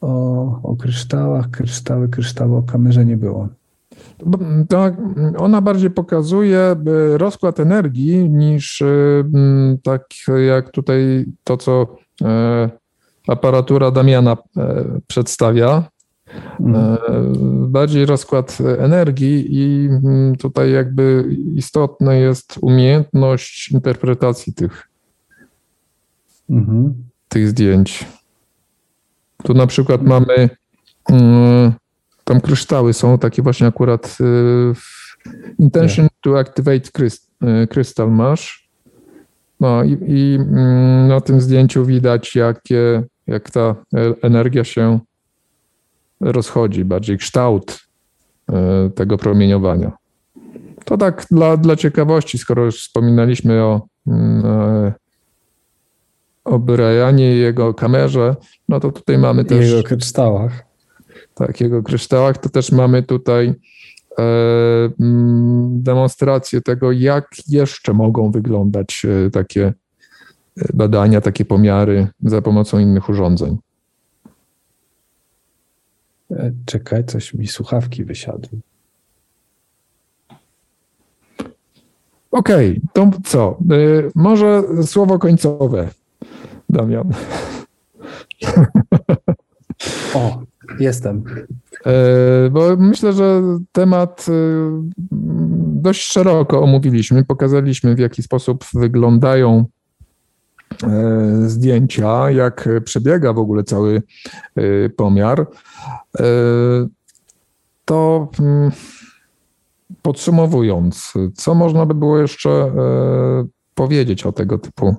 [0.00, 3.48] O, o kryształach, kryształy, kryształy, o kamerze nie było.
[4.68, 4.94] Tak,
[5.38, 6.76] ona bardziej pokazuje e,
[7.18, 8.82] rozkład energii niż
[9.82, 10.04] tak
[10.46, 11.96] jak tutaj to, co
[13.28, 14.36] aparatura Damiana
[15.06, 15.90] przedstawia.
[16.60, 16.98] E,
[17.68, 19.88] bardziej rozkład energii i
[20.38, 24.88] tutaj jakby istotna jest umiejętność interpretacji tych,
[26.50, 26.94] mhm.
[27.28, 28.06] tych zdjęć.
[29.42, 30.50] Tu na przykład mamy
[31.10, 31.72] mm,
[32.28, 34.24] tam kryształy są takie właśnie akurat e,
[35.58, 36.20] intention yeah.
[36.20, 36.90] to activate
[37.42, 38.68] e, crystal masz.
[39.60, 43.74] No i, i mm, na tym zdjęciu widać, jakie, jak ta
[44.22, 44.98] energia się
[46.20, 47.78] rozchodzi, bardziej kształt
[48.52, 49.92] e, tego promieniowania.
[50.84, 54.92] To tak dla, dla ciekawości, skoro już wspominaliśmy o, mm, e,
[56.44, 58.36] o Brianie i jego kamerze,
[58.68, 59.70] no to tutaj mamy też...
[59.70, 60.67] Jego kryształach.
[61.38, 63.54] Tak, jego kryształach, to też mamy tutaj
[64.18, 64.22] e,
[65.00, 69.72] mm, demonstrację tego, jak jeszcze mogą wyglądać takie
[70.74, 73.58] badania, takie pomiary za pomocą innych urządzeń.
[76.30, 78.58] E, czekaj, coś mi słuchawki wysiadły.
[82.30, 83.58] Okej, okay, to co?
[83.70, 85.88] E, może słowo końcowe,
[86.68, 87.12] Damian.
[90.14, 90.42] O,
[90.80, 91.24] jestem.
[91.86, 93.42] E, bo myślę, że
[93.72, 94.26] temat
[95.82, 97.24] dość szeroko omówiliśmy.
[97.24, 99.64] Pokazaliśmy, w jaki sposób wyglądają
[100.82, 104.02] E, zdjęcia, jak przebiega w ogóle cały
[104.56, 106.24] e, pomiar, e,
[107.84, 108.70] to mm,
[110.02, 112.72] podsumowując, co można by było jeszcze
[113.74, 114.96] powiedzieć o tego typu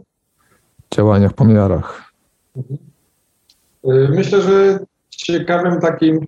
[0.92, 2.14] działaniach, pomiarach?
[4.10, 4.80] Myślę, że
[5.26, 6.26] ciekawym takim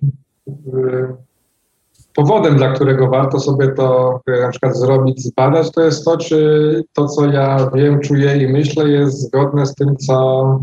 [2.14, 6.84] powodem, dla którego warto sobie to e, na przykład zrobić, zbadać, to jest to, czy
[6.92, 10.60] to, co ja wiem, czuję i myślę, jest zgodne z tym, co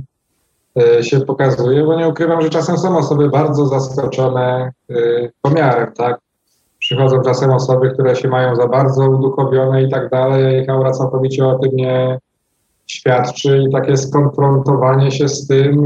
[0.80, 4.72] e, się pokazuje, bo nie ukrywam, że czasem są osoby bardzo zaskoczone
[5.42, 6.20] pomiarem, tak?
[6.80, 11.48] Przychodzą czasem osoby, które się mają za bardzo uduchowione i tak dalej, ich aura całkowicie
[11.48, 12.20] o tym nie
[12.92, 15.86] świadczy i takie skonfrontowanie się z tym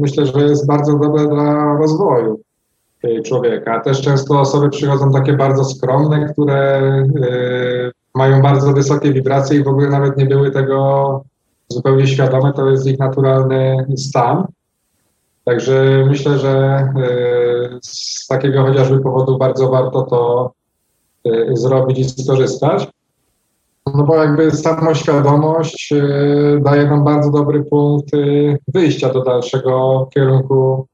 [0.00, 2.40] myślę, że jest bardzo dobre dla rozwoju
[3.24, 3.80] człowieka.
[3.80, 6.92] Też często osoby przychodzą takie bardzo skromne, które
[7.22, 11.24] y, mają bardzo wysokie wibracje i w ogóle nawet nie były tego
[11.68, 14.46] zupełnie świadome, to jest ich naturalny stan.
[15.44, 16.84] Także myślę, że
[17.76, 20.52] y, z takiego chociażby powodu bardzo warto to
[21.26, 22.88] y, zrobić i skorzystać.
[23.94, 25.94] No bo jakby samoświadomość
[26.60, 28.10] daje nam bardzo dobry punkt
[28.68, 30.86] wyjścia do dalszego kierunku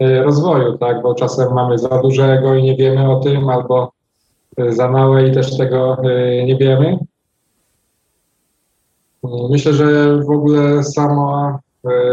[0.00, 1.02] rozwoju, tak?
[1.02, 3.92] Bo czasem mamy za dużego i nie wiemy o tym, albo
[4.68, 5.96] za małe i też tego
[6.46, 6.98] nie wiemy.
[9.50, 11.58] Myślę, że w ogóle sama,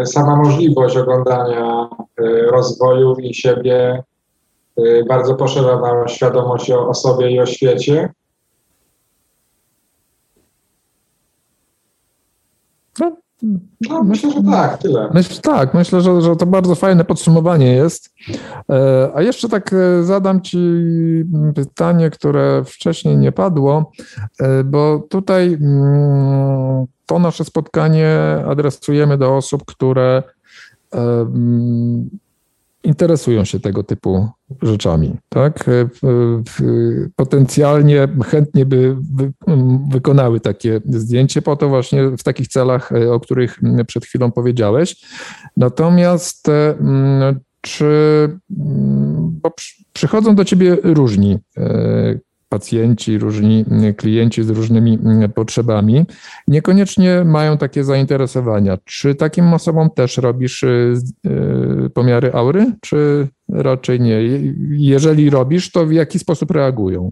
[0.06, 1.90] sama możliwość oglądania
[2.52, 4.04] rozwoju i siebie
[5.10, 8.10] bardzo poszerza nam świadomość o, o sobie i o świecie.
[13.00, 13.12] No,
[13.90, 15.10] no, myślę, że tak, tyle.
[15.14, 18.14] Myślę, tak, myślę, że, że to bardzo fajne podsumowanie jest.
[18.70, 20.58] E, a jeszcze tak e, zadam Ci
[21.56, 23.92] pytanie, które wcześniej nie padło,
[24.40, 28.18] e, bo tutaj mm, to nasze spotkanie
[28.48, 30.24] adresujemy do osób, które
[32.84, 34.30] interesują się tego typu
[34.62, 35.66] rzeczami, tak?
[37.16, 38.98] Potencjalnie chętnie by
[39.92, 45.06] wykonały takie zdjęcie po to właśnie w takich celach, e, o których przed chwilą powiedziałeś.
[45.58, 46.76] Natomiast e,
[47.62, 49.54] czy, bo
[49.94, 52.20] przychodzą do ciebie różni e,
[52.50, 56.06] pacjenci, różni mm, klienci z różnymi mm, potrzebami,
[56.48, 58.78] niekoniecznie mają takie zainteresowania.
[58.86, 60.94] Czy takim osobom też robisz y,
[61.86, 64.20] y, pomiary aury, czy raczej nie?
[64.70, 67.12] Jeżeli robisz, to w jaki sposób reagują?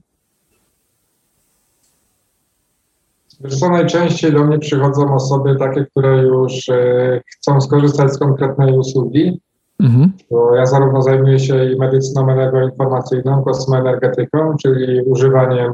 [3.41, 8.77] Wiesz co, najczęściej do mnie przychodzą osoby takie, które już y, chcą skorzystać z konkretnej
[8.77, 9.41] usługi,
[9.79, 10.11] Mhm.
[10.31, 15.73] Bo ja zarówno zajmuję się i medycyną energoinformacyjną, kosmoenergetyką, czyli używaniem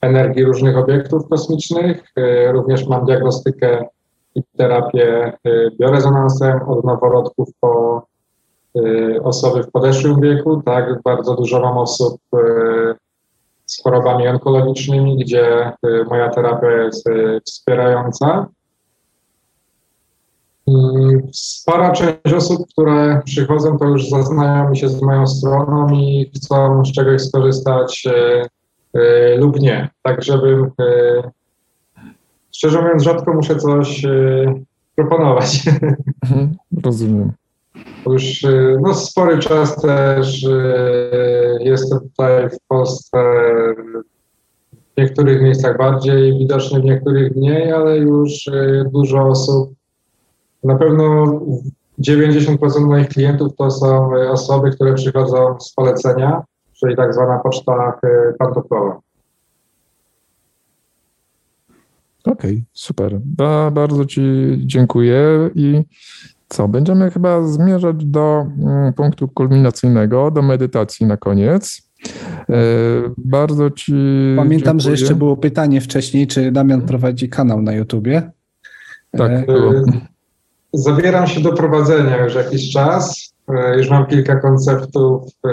[0.00, 2.04] energii różnych obiektów kosmicznych.
[2.18, 3.84] Y, również mam diagnostykę
[4.34, 8.02] i terapię y, biorezonansem od noworodków po
[8.78, 10.62] y, osoby w podeszłym wieku.
[10.62, 12.20] Tak, bardzo dużo mam osób
[13.66, 15.72] z chorobami onkologicznymi, gdzie
[16.08, 17.08] moja terapia jest
[17.44, 18.46] wspierająca.
[21.32, 26.92] Spora część osób, które przychodzą, to już zaznają się z moją stroną i chcą z
[26.92, 28.46] czegoś skorzystać e,
[29.00, 29.88] e, lub nie.
[30.02, 31.30] Tak, żebym e,
[32.52, 34.02] szczerze mówiąc, rzadko muszę coś
[34.96, 35.60] proponować.
[36.24, 37.32] Mhm, rozumiem.
[38.06, 38.46] Już
[38.80, 40.46] no, spory czas też
[41.60, 43.18] jestem tutaj w Polsce
[44.96, 48.32] w niektórych miejscach bardziej widoczny, w niektórych mniej, ale już
[48.92, 49.74] dużo osób
[50.64, 51.26] na pewno
[52.08, 56.42] 90% moich klientów to są osoby, które przychodzą z polecenia,
[56.72, 59.00] czyli tak zwana poczta e, pantoflowa.
[62.24, 63.20] Okej, okay, super.
[63.24, 64.22] Ba, bardzo Ci
[64.58, 65.82] dziękuję i
[66.48, 71.90] co, będziemy chyba zmierzać do mm, punktu kulminacyjnego, do medytacji na koniec.
[72.48, 72.54] E,
[73.18, 73.92] bardzo Ci.
[74.36, 74.80] Pamiętam, dziękuję.
[74.96, 78.30] że jeszcze było pytanie wcześniej, czy Damian prowadzi kanał na YouTubie.
[79.10, 79.72] Tak, e, było.
[80.72, 83.32] Zabieram się do prowadzenia już jakiś czas.
[83.48, 85.50] E, już mam kilka konceptów e,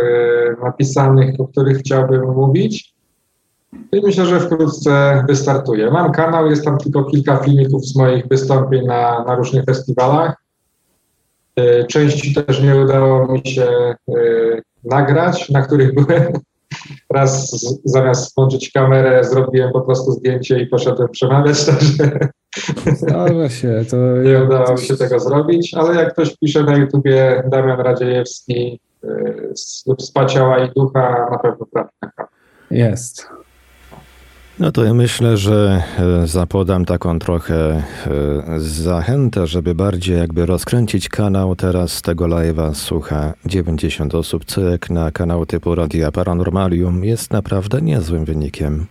[0.64, 2.94] napisanych, o których chciałbym mówić.
[3.92, 5.92] I myślę, że wkrótce wystartuję.
[5.92, 10.36] Mam kanał, jest tam tylko kilka filmików z moich wystąpień na, na różnych festiwalach.
[11.56, 13.96] E, części też nie udało mi się
[14.84, 16.34] nagrać, na których byłem.
[17.14, 22.30] Raz z, zamiast włączyć kamerę, zrobiłem po prostu zdjęcie i poszedłem przemawiać, także
[22.96, 23.86] Zdarza się.
[23.90, 23.98] To...
[24.18, 29.54] Nie udało mi się tego zrobić, ale jak ktoś pisze na YouTubie Damian Radziejewski y,
[29.88, 32.32] lub Spacioła i Ducha, na pewno trafi na kanał.
[32.72, 33.30] Jest.
[34.60, 37.84] No to ja myślę, że e, zapodam taką trochę e,
[38.58, 41.56] zachętę, żeby bardziej jakby rozkręcić kanał.
[41.56, 47.82] Teraz tego live'a słucha 90 osób, co jak na kanał typu Radia Paranormalium jest naprawdę
[47.82, 48.86] niezłym wynikiem.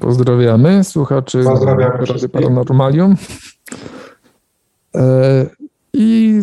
[0.00, 3.16] Pozdrawiamy słuchaczy Pozdrawiamy Rady Paranormalium.
[4.94, 5.46] E,
[5.92, 6.42] I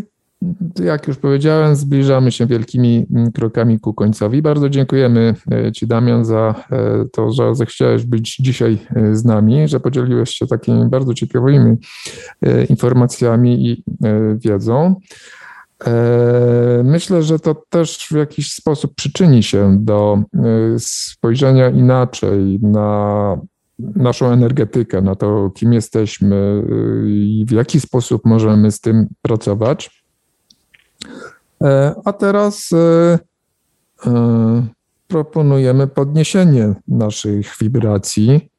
[0.83, 4.41] jak już powiedziałem, zbliżamy się wielkimi krokami ku końcowi.
[4.41, 8.77] Bardzo dziękujemy e, Ci, Damian, za e, to, że zechciałeś być dzisiaj
[9.13, 11.77] z nami, że podzieliłeś się takimi bardzo ciekawymi
[12.69, 13.83] informacjami i
[14.35, 14.95] wiedzą.
[15.87, 20.39] E, myślę, że to też w jakiś sposób przyczyni się do e,
[20.79, 23.37] spojrzenia inaczej na
[23.79, 30.00] naszą energetykę, na to, kim jesteśmy e, i w jaki sposób możemy z tym pracować.
[32.05, 32.69] A teraz
[35.07, 38.49] proponujemy podniesienie naszych wibracji,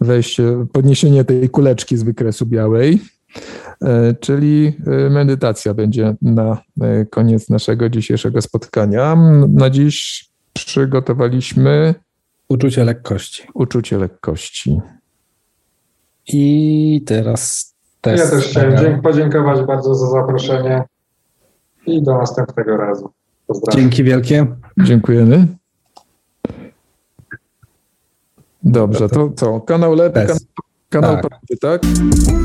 [0.00, 3.00] wejście, podniesienie tej kuleczki z wykresu białej
[3.82, 9.16] E, czyli e, medytacja będzie na e, koniec naszego dzisiejszego spotkania.
[9.48, 11.94] Na dziś przygotowaliśmy
[12.48, 13.42] uczucie lekkości.
[13.54, 14.80] Uczucie lekkości.
[16.28, 18.24] I teraz test.
[18.24, 20.84] Ja też chciałem podziękować bardzo za zaproszenie
[21.86, 23.10] i do następnego razu.
[23.46, 23.80] Pozdrawiam.
[23.80, 24.46] Dzięki wielkie.
[24.78, 25.46] Dziękujemy.
[28.62, 29.60] Dobrze, to co?
[29.60, 30.38] Kanał lepiej, kanał,
[30.88, 31.26] kanał Tak.
[31.28, 31.82] pracy, tak?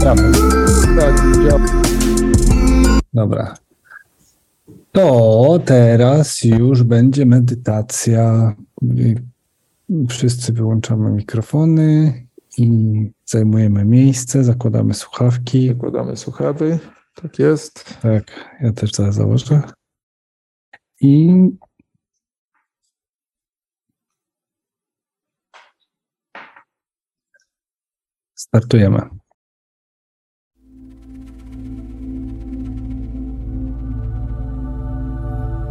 [0.04, 0.18] Tak.
[3.14, 3.56] Dobra.
[4.92, 8.56] To teraz już będzie medytacja.
[10.10, 12.14] Wszyscy wyłączamy mikrofony
[12.58, 15.68] i zajmujemy miejsce, zakładamy słuchawki.
[15.68, 16.80] Zakładamy słuchawy.
[17.14, 18.02] Tak jest.
[18.02, 19.62] Tak, ja też zaraz założę.
[21.02, 21.32] I
[28.36, 29.10] startujemy.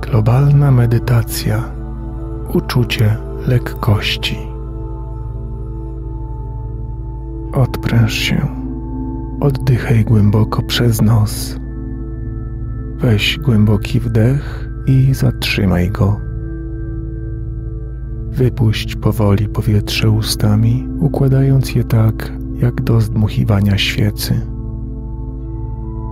[0.00, 1.72] Globalna medytacja.
[2.54, 4.38] Uczucie lekkości.
[7.52, 8.59] Odpręż się.
[9.40, 11.56] Oddychaj głęboko przez nos.
[12.98, 16.20] Weź głęboki wdech i zatrzymaj go.
[18.30, 24.40] Wypuść powoli powietrze ustami, układając je tak, jak do zdmuchiwania świecy.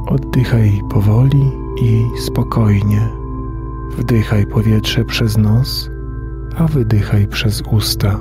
[0.06, 1.50] Oddychaj powoli
[1.82, 3.08] i spokojnie.
[3.98, 5.90] Wdychaj powietrze przez nos,
[6.56, 8.18] a wydychaj przez usta.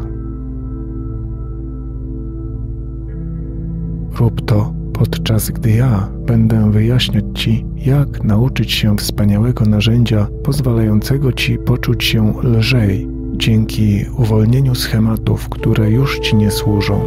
[4.19, 11.57] Rób to podczas gdy ja będę wyjaśniać Ci, jak nauczyć się wspaniałego narzędzia pozwalającego Ci
[11.57, 17.02] poczuć się lżej dzięki uwolnieniu schematów, które już Ci nie służą.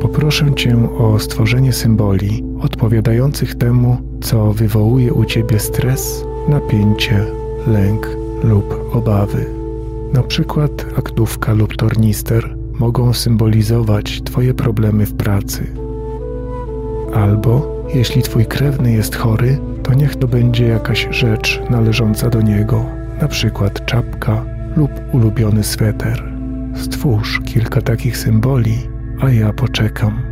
[0.00, 7.24] Poproszę Cię o stworzenie symboli odpowiadających temu, co wywołuje u Ciebie stres, napięcie,
[7.66, 9.46] lęk lub obawy.
[10.12, 15.66] Na przykład aktówka lub tornister mogą symbolizować Twoje problemy w pracy.
[17.14, 22.84] Albo jeśli Twój krewny jest chory, to niech to będzie jakaś rzecz należąca do niego,
[23.20, 24.44] na przykład czapka
[24.76, 26.32] lub ulubiony sweter.
[26.74, 28.78] Stwórz kilka takich symboli,
[29.20, 30.31] a ja poczekam.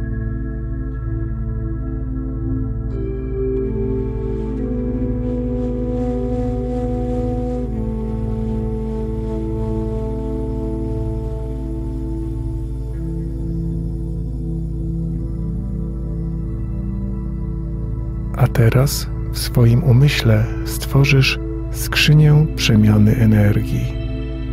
[18.60, 21.38] Teraz w swoim umyśle stworzysz
[21.70, 23.92] skrzynię przemiany energii.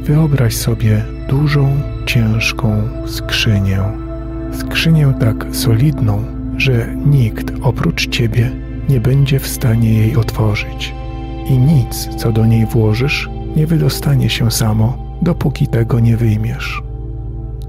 [0.04, 3.80] Wyobraź sobie dużą, ciężką skrzynię.
[4.52, 6.24] Skrzynię tak solidną,
[6.58, 8.52] że nikt oprócz ciebie
[8.90, 10.94] nie będzie w stanie jej otworzyć.
[11.50, 16.82] I nic, co do niej włożysz, nie wydostanie się samo, dopóki tego nie wyjmiesz.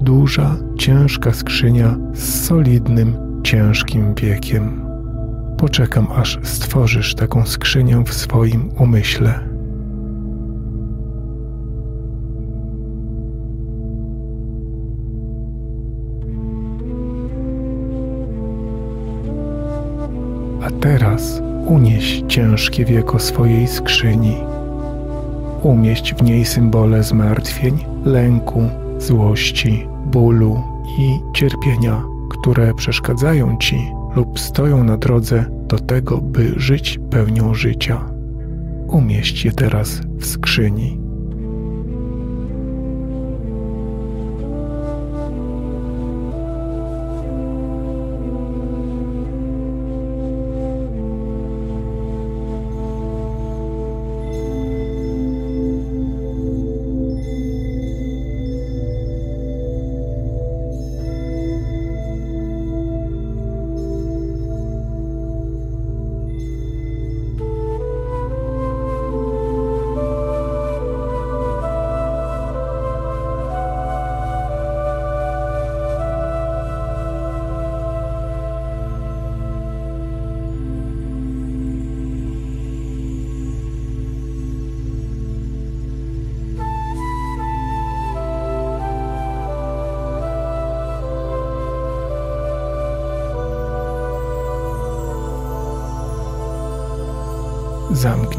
[0.01, 3.13] Duża, ciężka skrzynia z solidnym,
[3.43, 4.88] ciężkim wiekiem.
[5.59, 9.39] Poczekam, aż stworzysz taką skrzynię w swoim umyśle.
[20.63, 24.37] A teraz unieś ciężkie wieko swojej skrzyni.
[25.63, 30.63] Umieść w niej symbole zmartwień, lęku, złości, bólu
[30.99, 38.11] i cierpienia, które przeszkadzają ci lub stoją na drodze do tego, by żyć pełnią życia.
[38.87, 40.98] Umieść je teraz w skrzyni.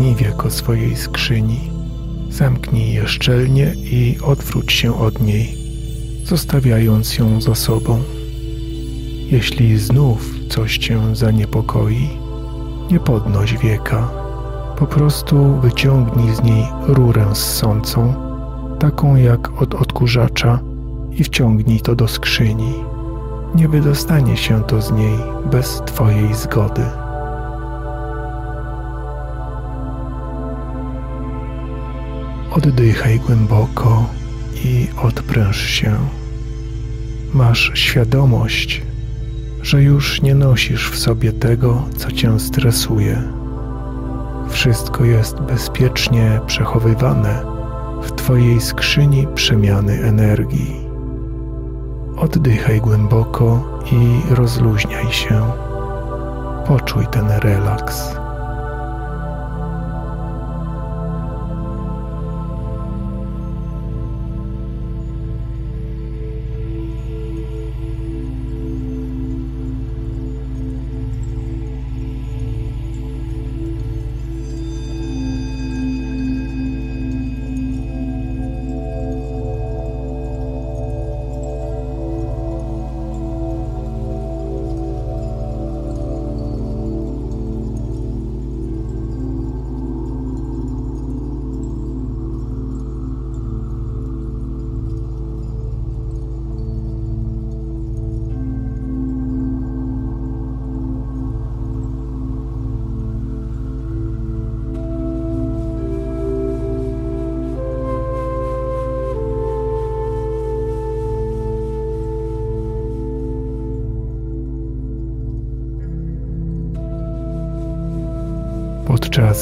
[0.00, 1.70] Zamknij wieko swojej skrzyni.
[2.30, 5.54] Zamknij je szczelnie i odwróć się od niej,
[6.24, 8.02] zostawiając ją za sobą.
[9.30, 12.08] Jeśli znów coś cię zaniepokoi,
[12.90, 14.10] nie podnoś wieka.
[14.76, 18.14] Po prostu wyciągnij z niej rurę ssącą,
[18.78, 20.60] taką jak od odkurzacza,
[21.12, 22.74] i wciągnij to do skrzyni.
[23.54, 25.18] Nie wydostanie się to z niej
[25.50, 27.09] bez Twojej zgody.
[32.64, 34.06] Oddychaj głęboko
[34.64, 35.96] i odpręż się.
[37.34, 38.82] Masz świadomość,
[39.62, 43.22] że już nie nosisz w sobie tego, co cię stresuje.
[44.48, 47.42] Wszystko jest bezpiecznie przechowywane
[48.02, 50.76] w Twojej skrzyni przemiany energii.
[52.16, 55.42] Oddychaj głęboko i rozluźniaj się.
[56.66, 58.19] Poczuj ten relaks.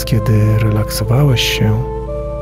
[0.04, 1.82] Kiedy relaksowałeś się,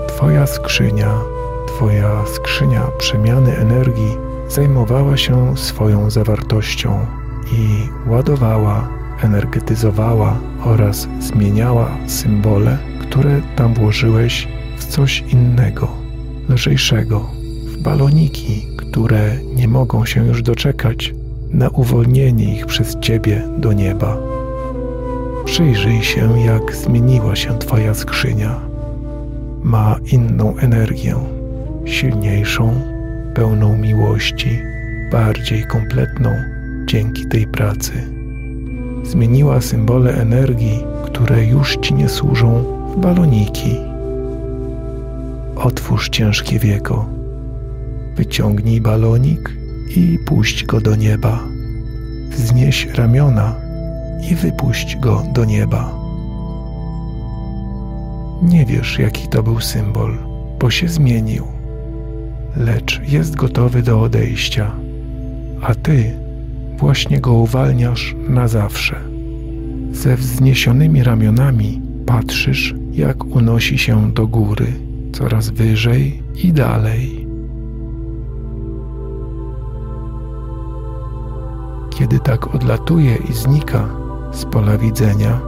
[0.09, 1.21] Twoja skrzynia,
[1.67, 4.17] Twoja skrzynia przemiany energii
[4.49, 7.07] zajmowała się swoją zawartością
[7.53, 8.89] i ładowała,
[9.23, 15.89] energetyzowała oraz zmieniała symbole, które tam włożyłeś w coś innego,
[16.49, 17.31] lżejszego,
[17.65, 21.15] w baloniki, które nie mogą się już doczekać
[21.51, 24.36] na uwolnienie ich przez Ciebie do nieba.
[25.47, 28.61] Przyjrzyj się, jak zmieniła się Twoja skrzynia.
[29.63, 31.15] Ma inną energię,
[31.85, 32.81] silniejszą,
[33.35, 34.59] pełną miłości,
[35.13, 36.31] bardziej kompletną
[36.87, 37.93] dzięki tej pracy.
[39.03, 42.65] Zmieniła symbole energii, które już Ci nie służą,
[42.97, 43.77] w baloniki.
[45.57, 47.07] Otwórz ciężkie wieko.
[48.17, 49.51] Wyciągnij balonik
[49.97, 51.41] i puść go do nieba.
[52.31, 53.66] Wznieś ramiona
[54.31, 55.95] i wypuść go do nieba.
[58.43, 60.19] Nie wiesz, jaki to był symbol,
[60.61, 61.45] bo się zmienił,
[62.57, 64.73] lecz jest gotowy do odejścia,
[65.63, 66.13] a ty
[66.79, 68.97] właśnie go uwalniasz na zawsze.
[69.93, 74.67] Ze wzniesionymi ramionami patrzysz, jak unosi się do góry,
[75.13, 77.27] coraz wyżej i dalej.
[81.91, 83.89] Kiedy tak odlatuje i znika,
[84.37, 85.41] z pola widzenia,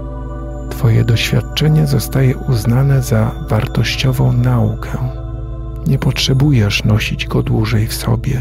[0.71, 4.99] Twoje doświadczenie zostaje uznane za wartościową naukę.
[5.87, 8.41] Nie potrzebujesz nosić go dłużej w sobie.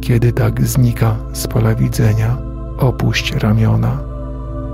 [0.00, 2.36] Kiedy tak znika z pola widzenia,
[2.78, 3.98] opuść ramiona,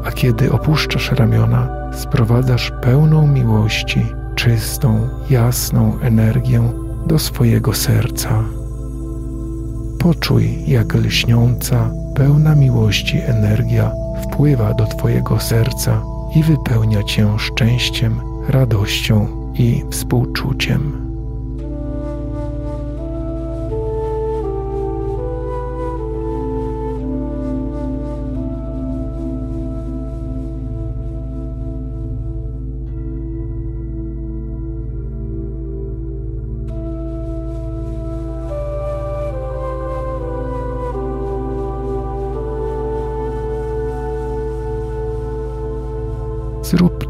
[0.05, 6.73] a kiedy opuszczasz ramiona, sprowadzasz pełną miłości, czystą, jasną energię
[7.07, 8.56] do swojego serca.
[9.99, 13.93] Poczuj, jak lśniąca, pełna miłości energia
[14.23, 16.03] wpływa do Twojego serca
[16.37, 21.06] i wypełnia Cię szczęściem, radością i współczuciem.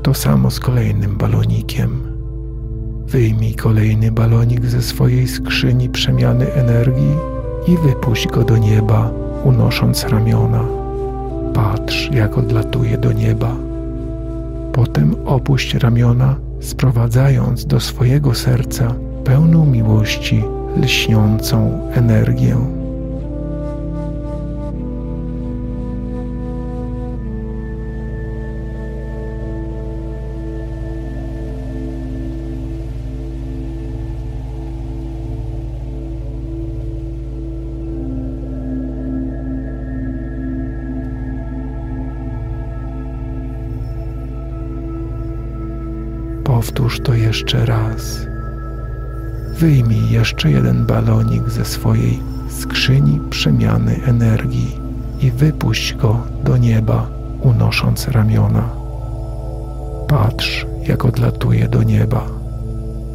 [0.07, 2.01] To samo z kolejnym balonikiem.
[3.07, 7.17] Wyjmij kolejny balonik ze swojej skrzyni przemiany energii
[7.67, 9.11] i wypuść go do nieba,
[9.45, 10.65] unosząc ramiona.
[11.55, 13.57] Patrz, jak odlatuje do nieba.
[14.73, 20.45] Potem opuść ramiona, sprowadzając do swojego serca pełną miłości,
[20.83, 22.57] lśniącą energię.
[50.47, 54.81] Jeszcze jeden balonik ze swojej skrzyni przemiany energii
[55.21, 57.07] i wypuść go do nieba,
[57.43, 58.69] unosząc ramiona.
[60.09, 62.27] Patrz, jak odlatuje do nieba.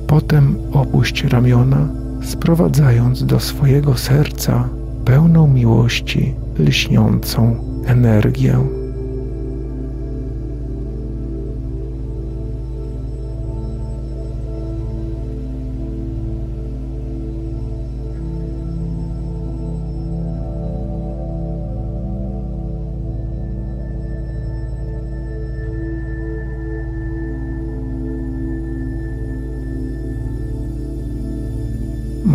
[0.07, 1.87] Potem opuść ramiona,
[2.23, 4.69] sprowadzając do swojego serca
[5.05, 7.55] pełną miłości lśniącą
[7.85, 8.80] energię.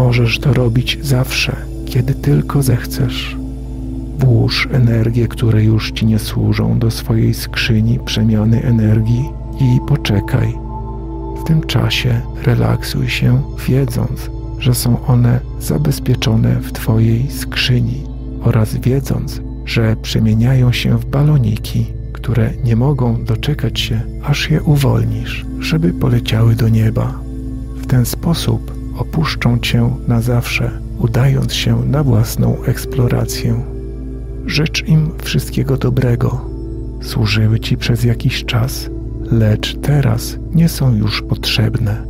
[0.06, 1.56] Możesz to robić zawsze,
[1.86, 3.36] kiedy tylko zechcesz.
[4.18, 9.24] Włóż energię, które już ci nie służą, do swojej skrzyni przemiany energii
[9.60, 10.52] i poczekaj.
[11.40, 18.02] W tym czasie relaksuj się, wiedząc, że są one zabezpieczone w Twojej skrzyni
[18.42, 25.46] oraz wiedząc, że przemieniają się w baloniki, które nie mogą doczekać się, aż je uwolnisz,
[25.60, 27.18] żeby poleciały do nieba.
[27.76, 33.62] W ten sposób opuszczą cię na zawsze, udając się na własną eksplorację.
[34.46, 36.40] Życz im wszystkiego dobrego.
[37.02, 38.90] Służyły ci przez jakiś czas,
[39.30, 42.02] lecz teraz nie są już potrzebne.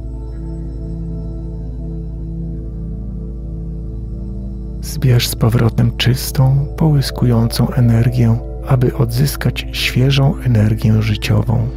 [4.83, 11.69] Zbierz z powrotem czystą, połyskującą energię, aby odzyskać świeżą energię życiową.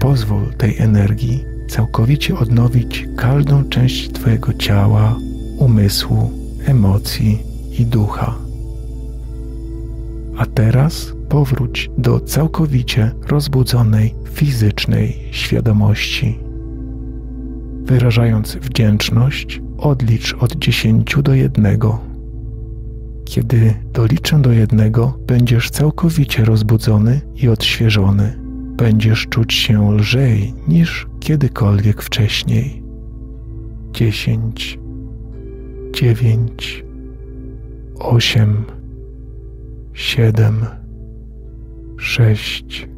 [0.00, 5.16] Pozwól tej energii całkowicie odnowić każdą część Twojego ciała,
[5.58, 6.30] umysłu,
[6.66, 7.42] emocji
[7.78, 8.34] i ducha.
[10.36, 16.38] A teraz powróć do całkowicie rozbudzonej fizycznej świadomości.
[17.84, 21.98] Wyrażając wdzięczność, odlicz od dziesięciu do jednego.
[23.24, 28.45] Kiedy doliczę do jednego, będziesz całkowicie rozbudzony i odświeżony
[28.76, 32.82] będziesz czuć się lżej niż kiedykolwiek wcześniej.
[33.92, 34.78] Dziesięć,
[35.94, 36.84] dziewięć,
[37.98, 38.64] osiem,
[39.92, 40.66] siedem,
[41.96, 42.88] sześć,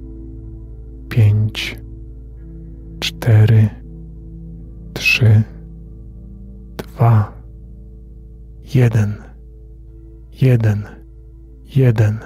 [1.08, 1.78] pięć,
[3.00, 3.68] cztery,
[4.94, 5.42] trzy,
[6.76, 7.32] dwa,
[8.74, 9.14] jeden,
[10.42, 10.82] jeden,
[11.76, 12.18] jeden.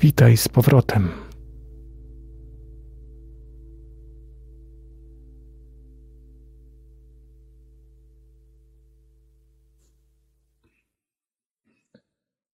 [0.00, 1.25] Witaj z powrotem.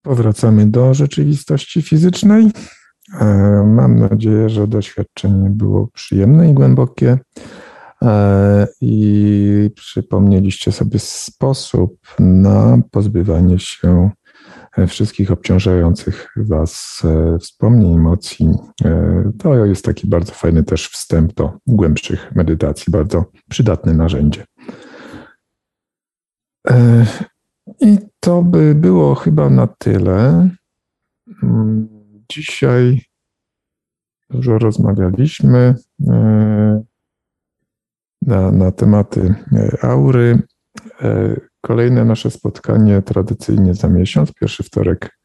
[0.02, 2.50] Powracamy do rzeczywistości fizycznej.
[3.20, 3.24] E,
[3.66, 7.18] mam nadzieję, że doświadczenie było przyjemne i głębokie
[8.02, 14.10] e, i przypomnieliście sobie sposób na pozbywanie się
[14.88, 18.48] wszystkich obciążających Was e, wspomnień, emocji.
[19.38, 24.44] To jest taki bardzo fajny też wstęp do głębszych medytacji, bardzo przydatne narzędzie.
[27.80, 30.48] I to by było chyba na tyle.
[31.42, 31.88] Mm,
[32.32, 33.02] dzisiaj
[34.30, 35.74] dużo rozmawialiśmy
[36.08, 36.82] e,
[38.22, 40.42] na, na tematy e, aury.
[41.02, 45.18] E, kolejne nasze spotkanie tradycyjnie za miesiąc, pierwszy wtorek,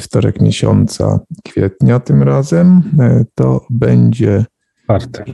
[0.00, 2.82] wtorek miesiąca kwietnia tym razem,
[3.34, 4.44] to będzie
[4.82, 5.24] czwarty.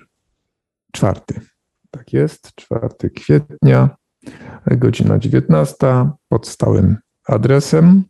[0.93, 1.41] Czwarty.
[1.91, 3.98] Tak jest, czwarty kwietnia
[4.67, 5.77] godzina 19
[6.29, 6.97] pod stałym
[7.29, 8.05] adresem,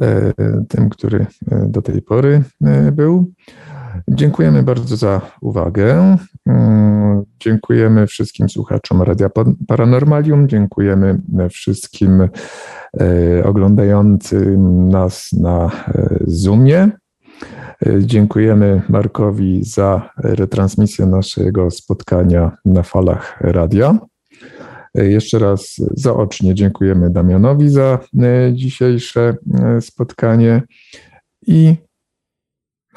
[0.00, 0.32] e,
[0.68, 3.32] tym, który e, do tej pory e, był.
[4.08, 6.16] Dziękujemy bardzo za uwagę.
[6.46, 9.30] Mm, dziękujemy wszystkim słuchaczom Radia
[9.68, 10.48] Paranormalium.
[10.48, 11.18] Dziękujemy
[11.50, 12.28] wszystkim
[13.44, 15.70] oglądającym nas na
[16.26, 16.90] Zoomie.
[18.00, 23.98] Dziękujemy Markowi za retransmisję naszego spotkania na falach radia.
[24.96, 30.62] Jeszcze raz zaocznie dziękujemy Damianowi za e, dzisiejsze e, spotkanie
[31.46, 31.74] i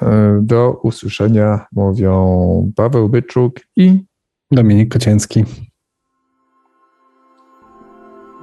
[0.02, 4.04] e, do usłyszenia mówią Paweł Byczuk i
[4.52, 5.46] Dominik Kocięcki.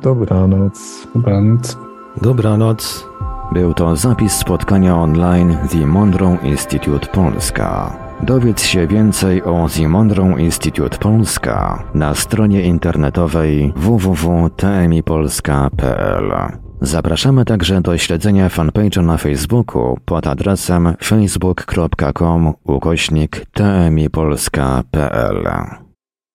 [0.03, 1.07] Dobranoc.
[1.15, 1.77] Dobranoc.
[2.23, 3.07] Dobranoc.
[3.53, 8.06] Był to zapis spotkania online The Monroe Institute Polska.
[8.23, 16.33] Dowiedz się więcej o Zimondrą Instytut Polska na stronie internetowej www.tmipolska.pl.
[16.81, 25.49] Zapraszamy także do śledzenia fanpage'a na Facebooku pod adresem facebook.com ukośnik tmipolska.pl.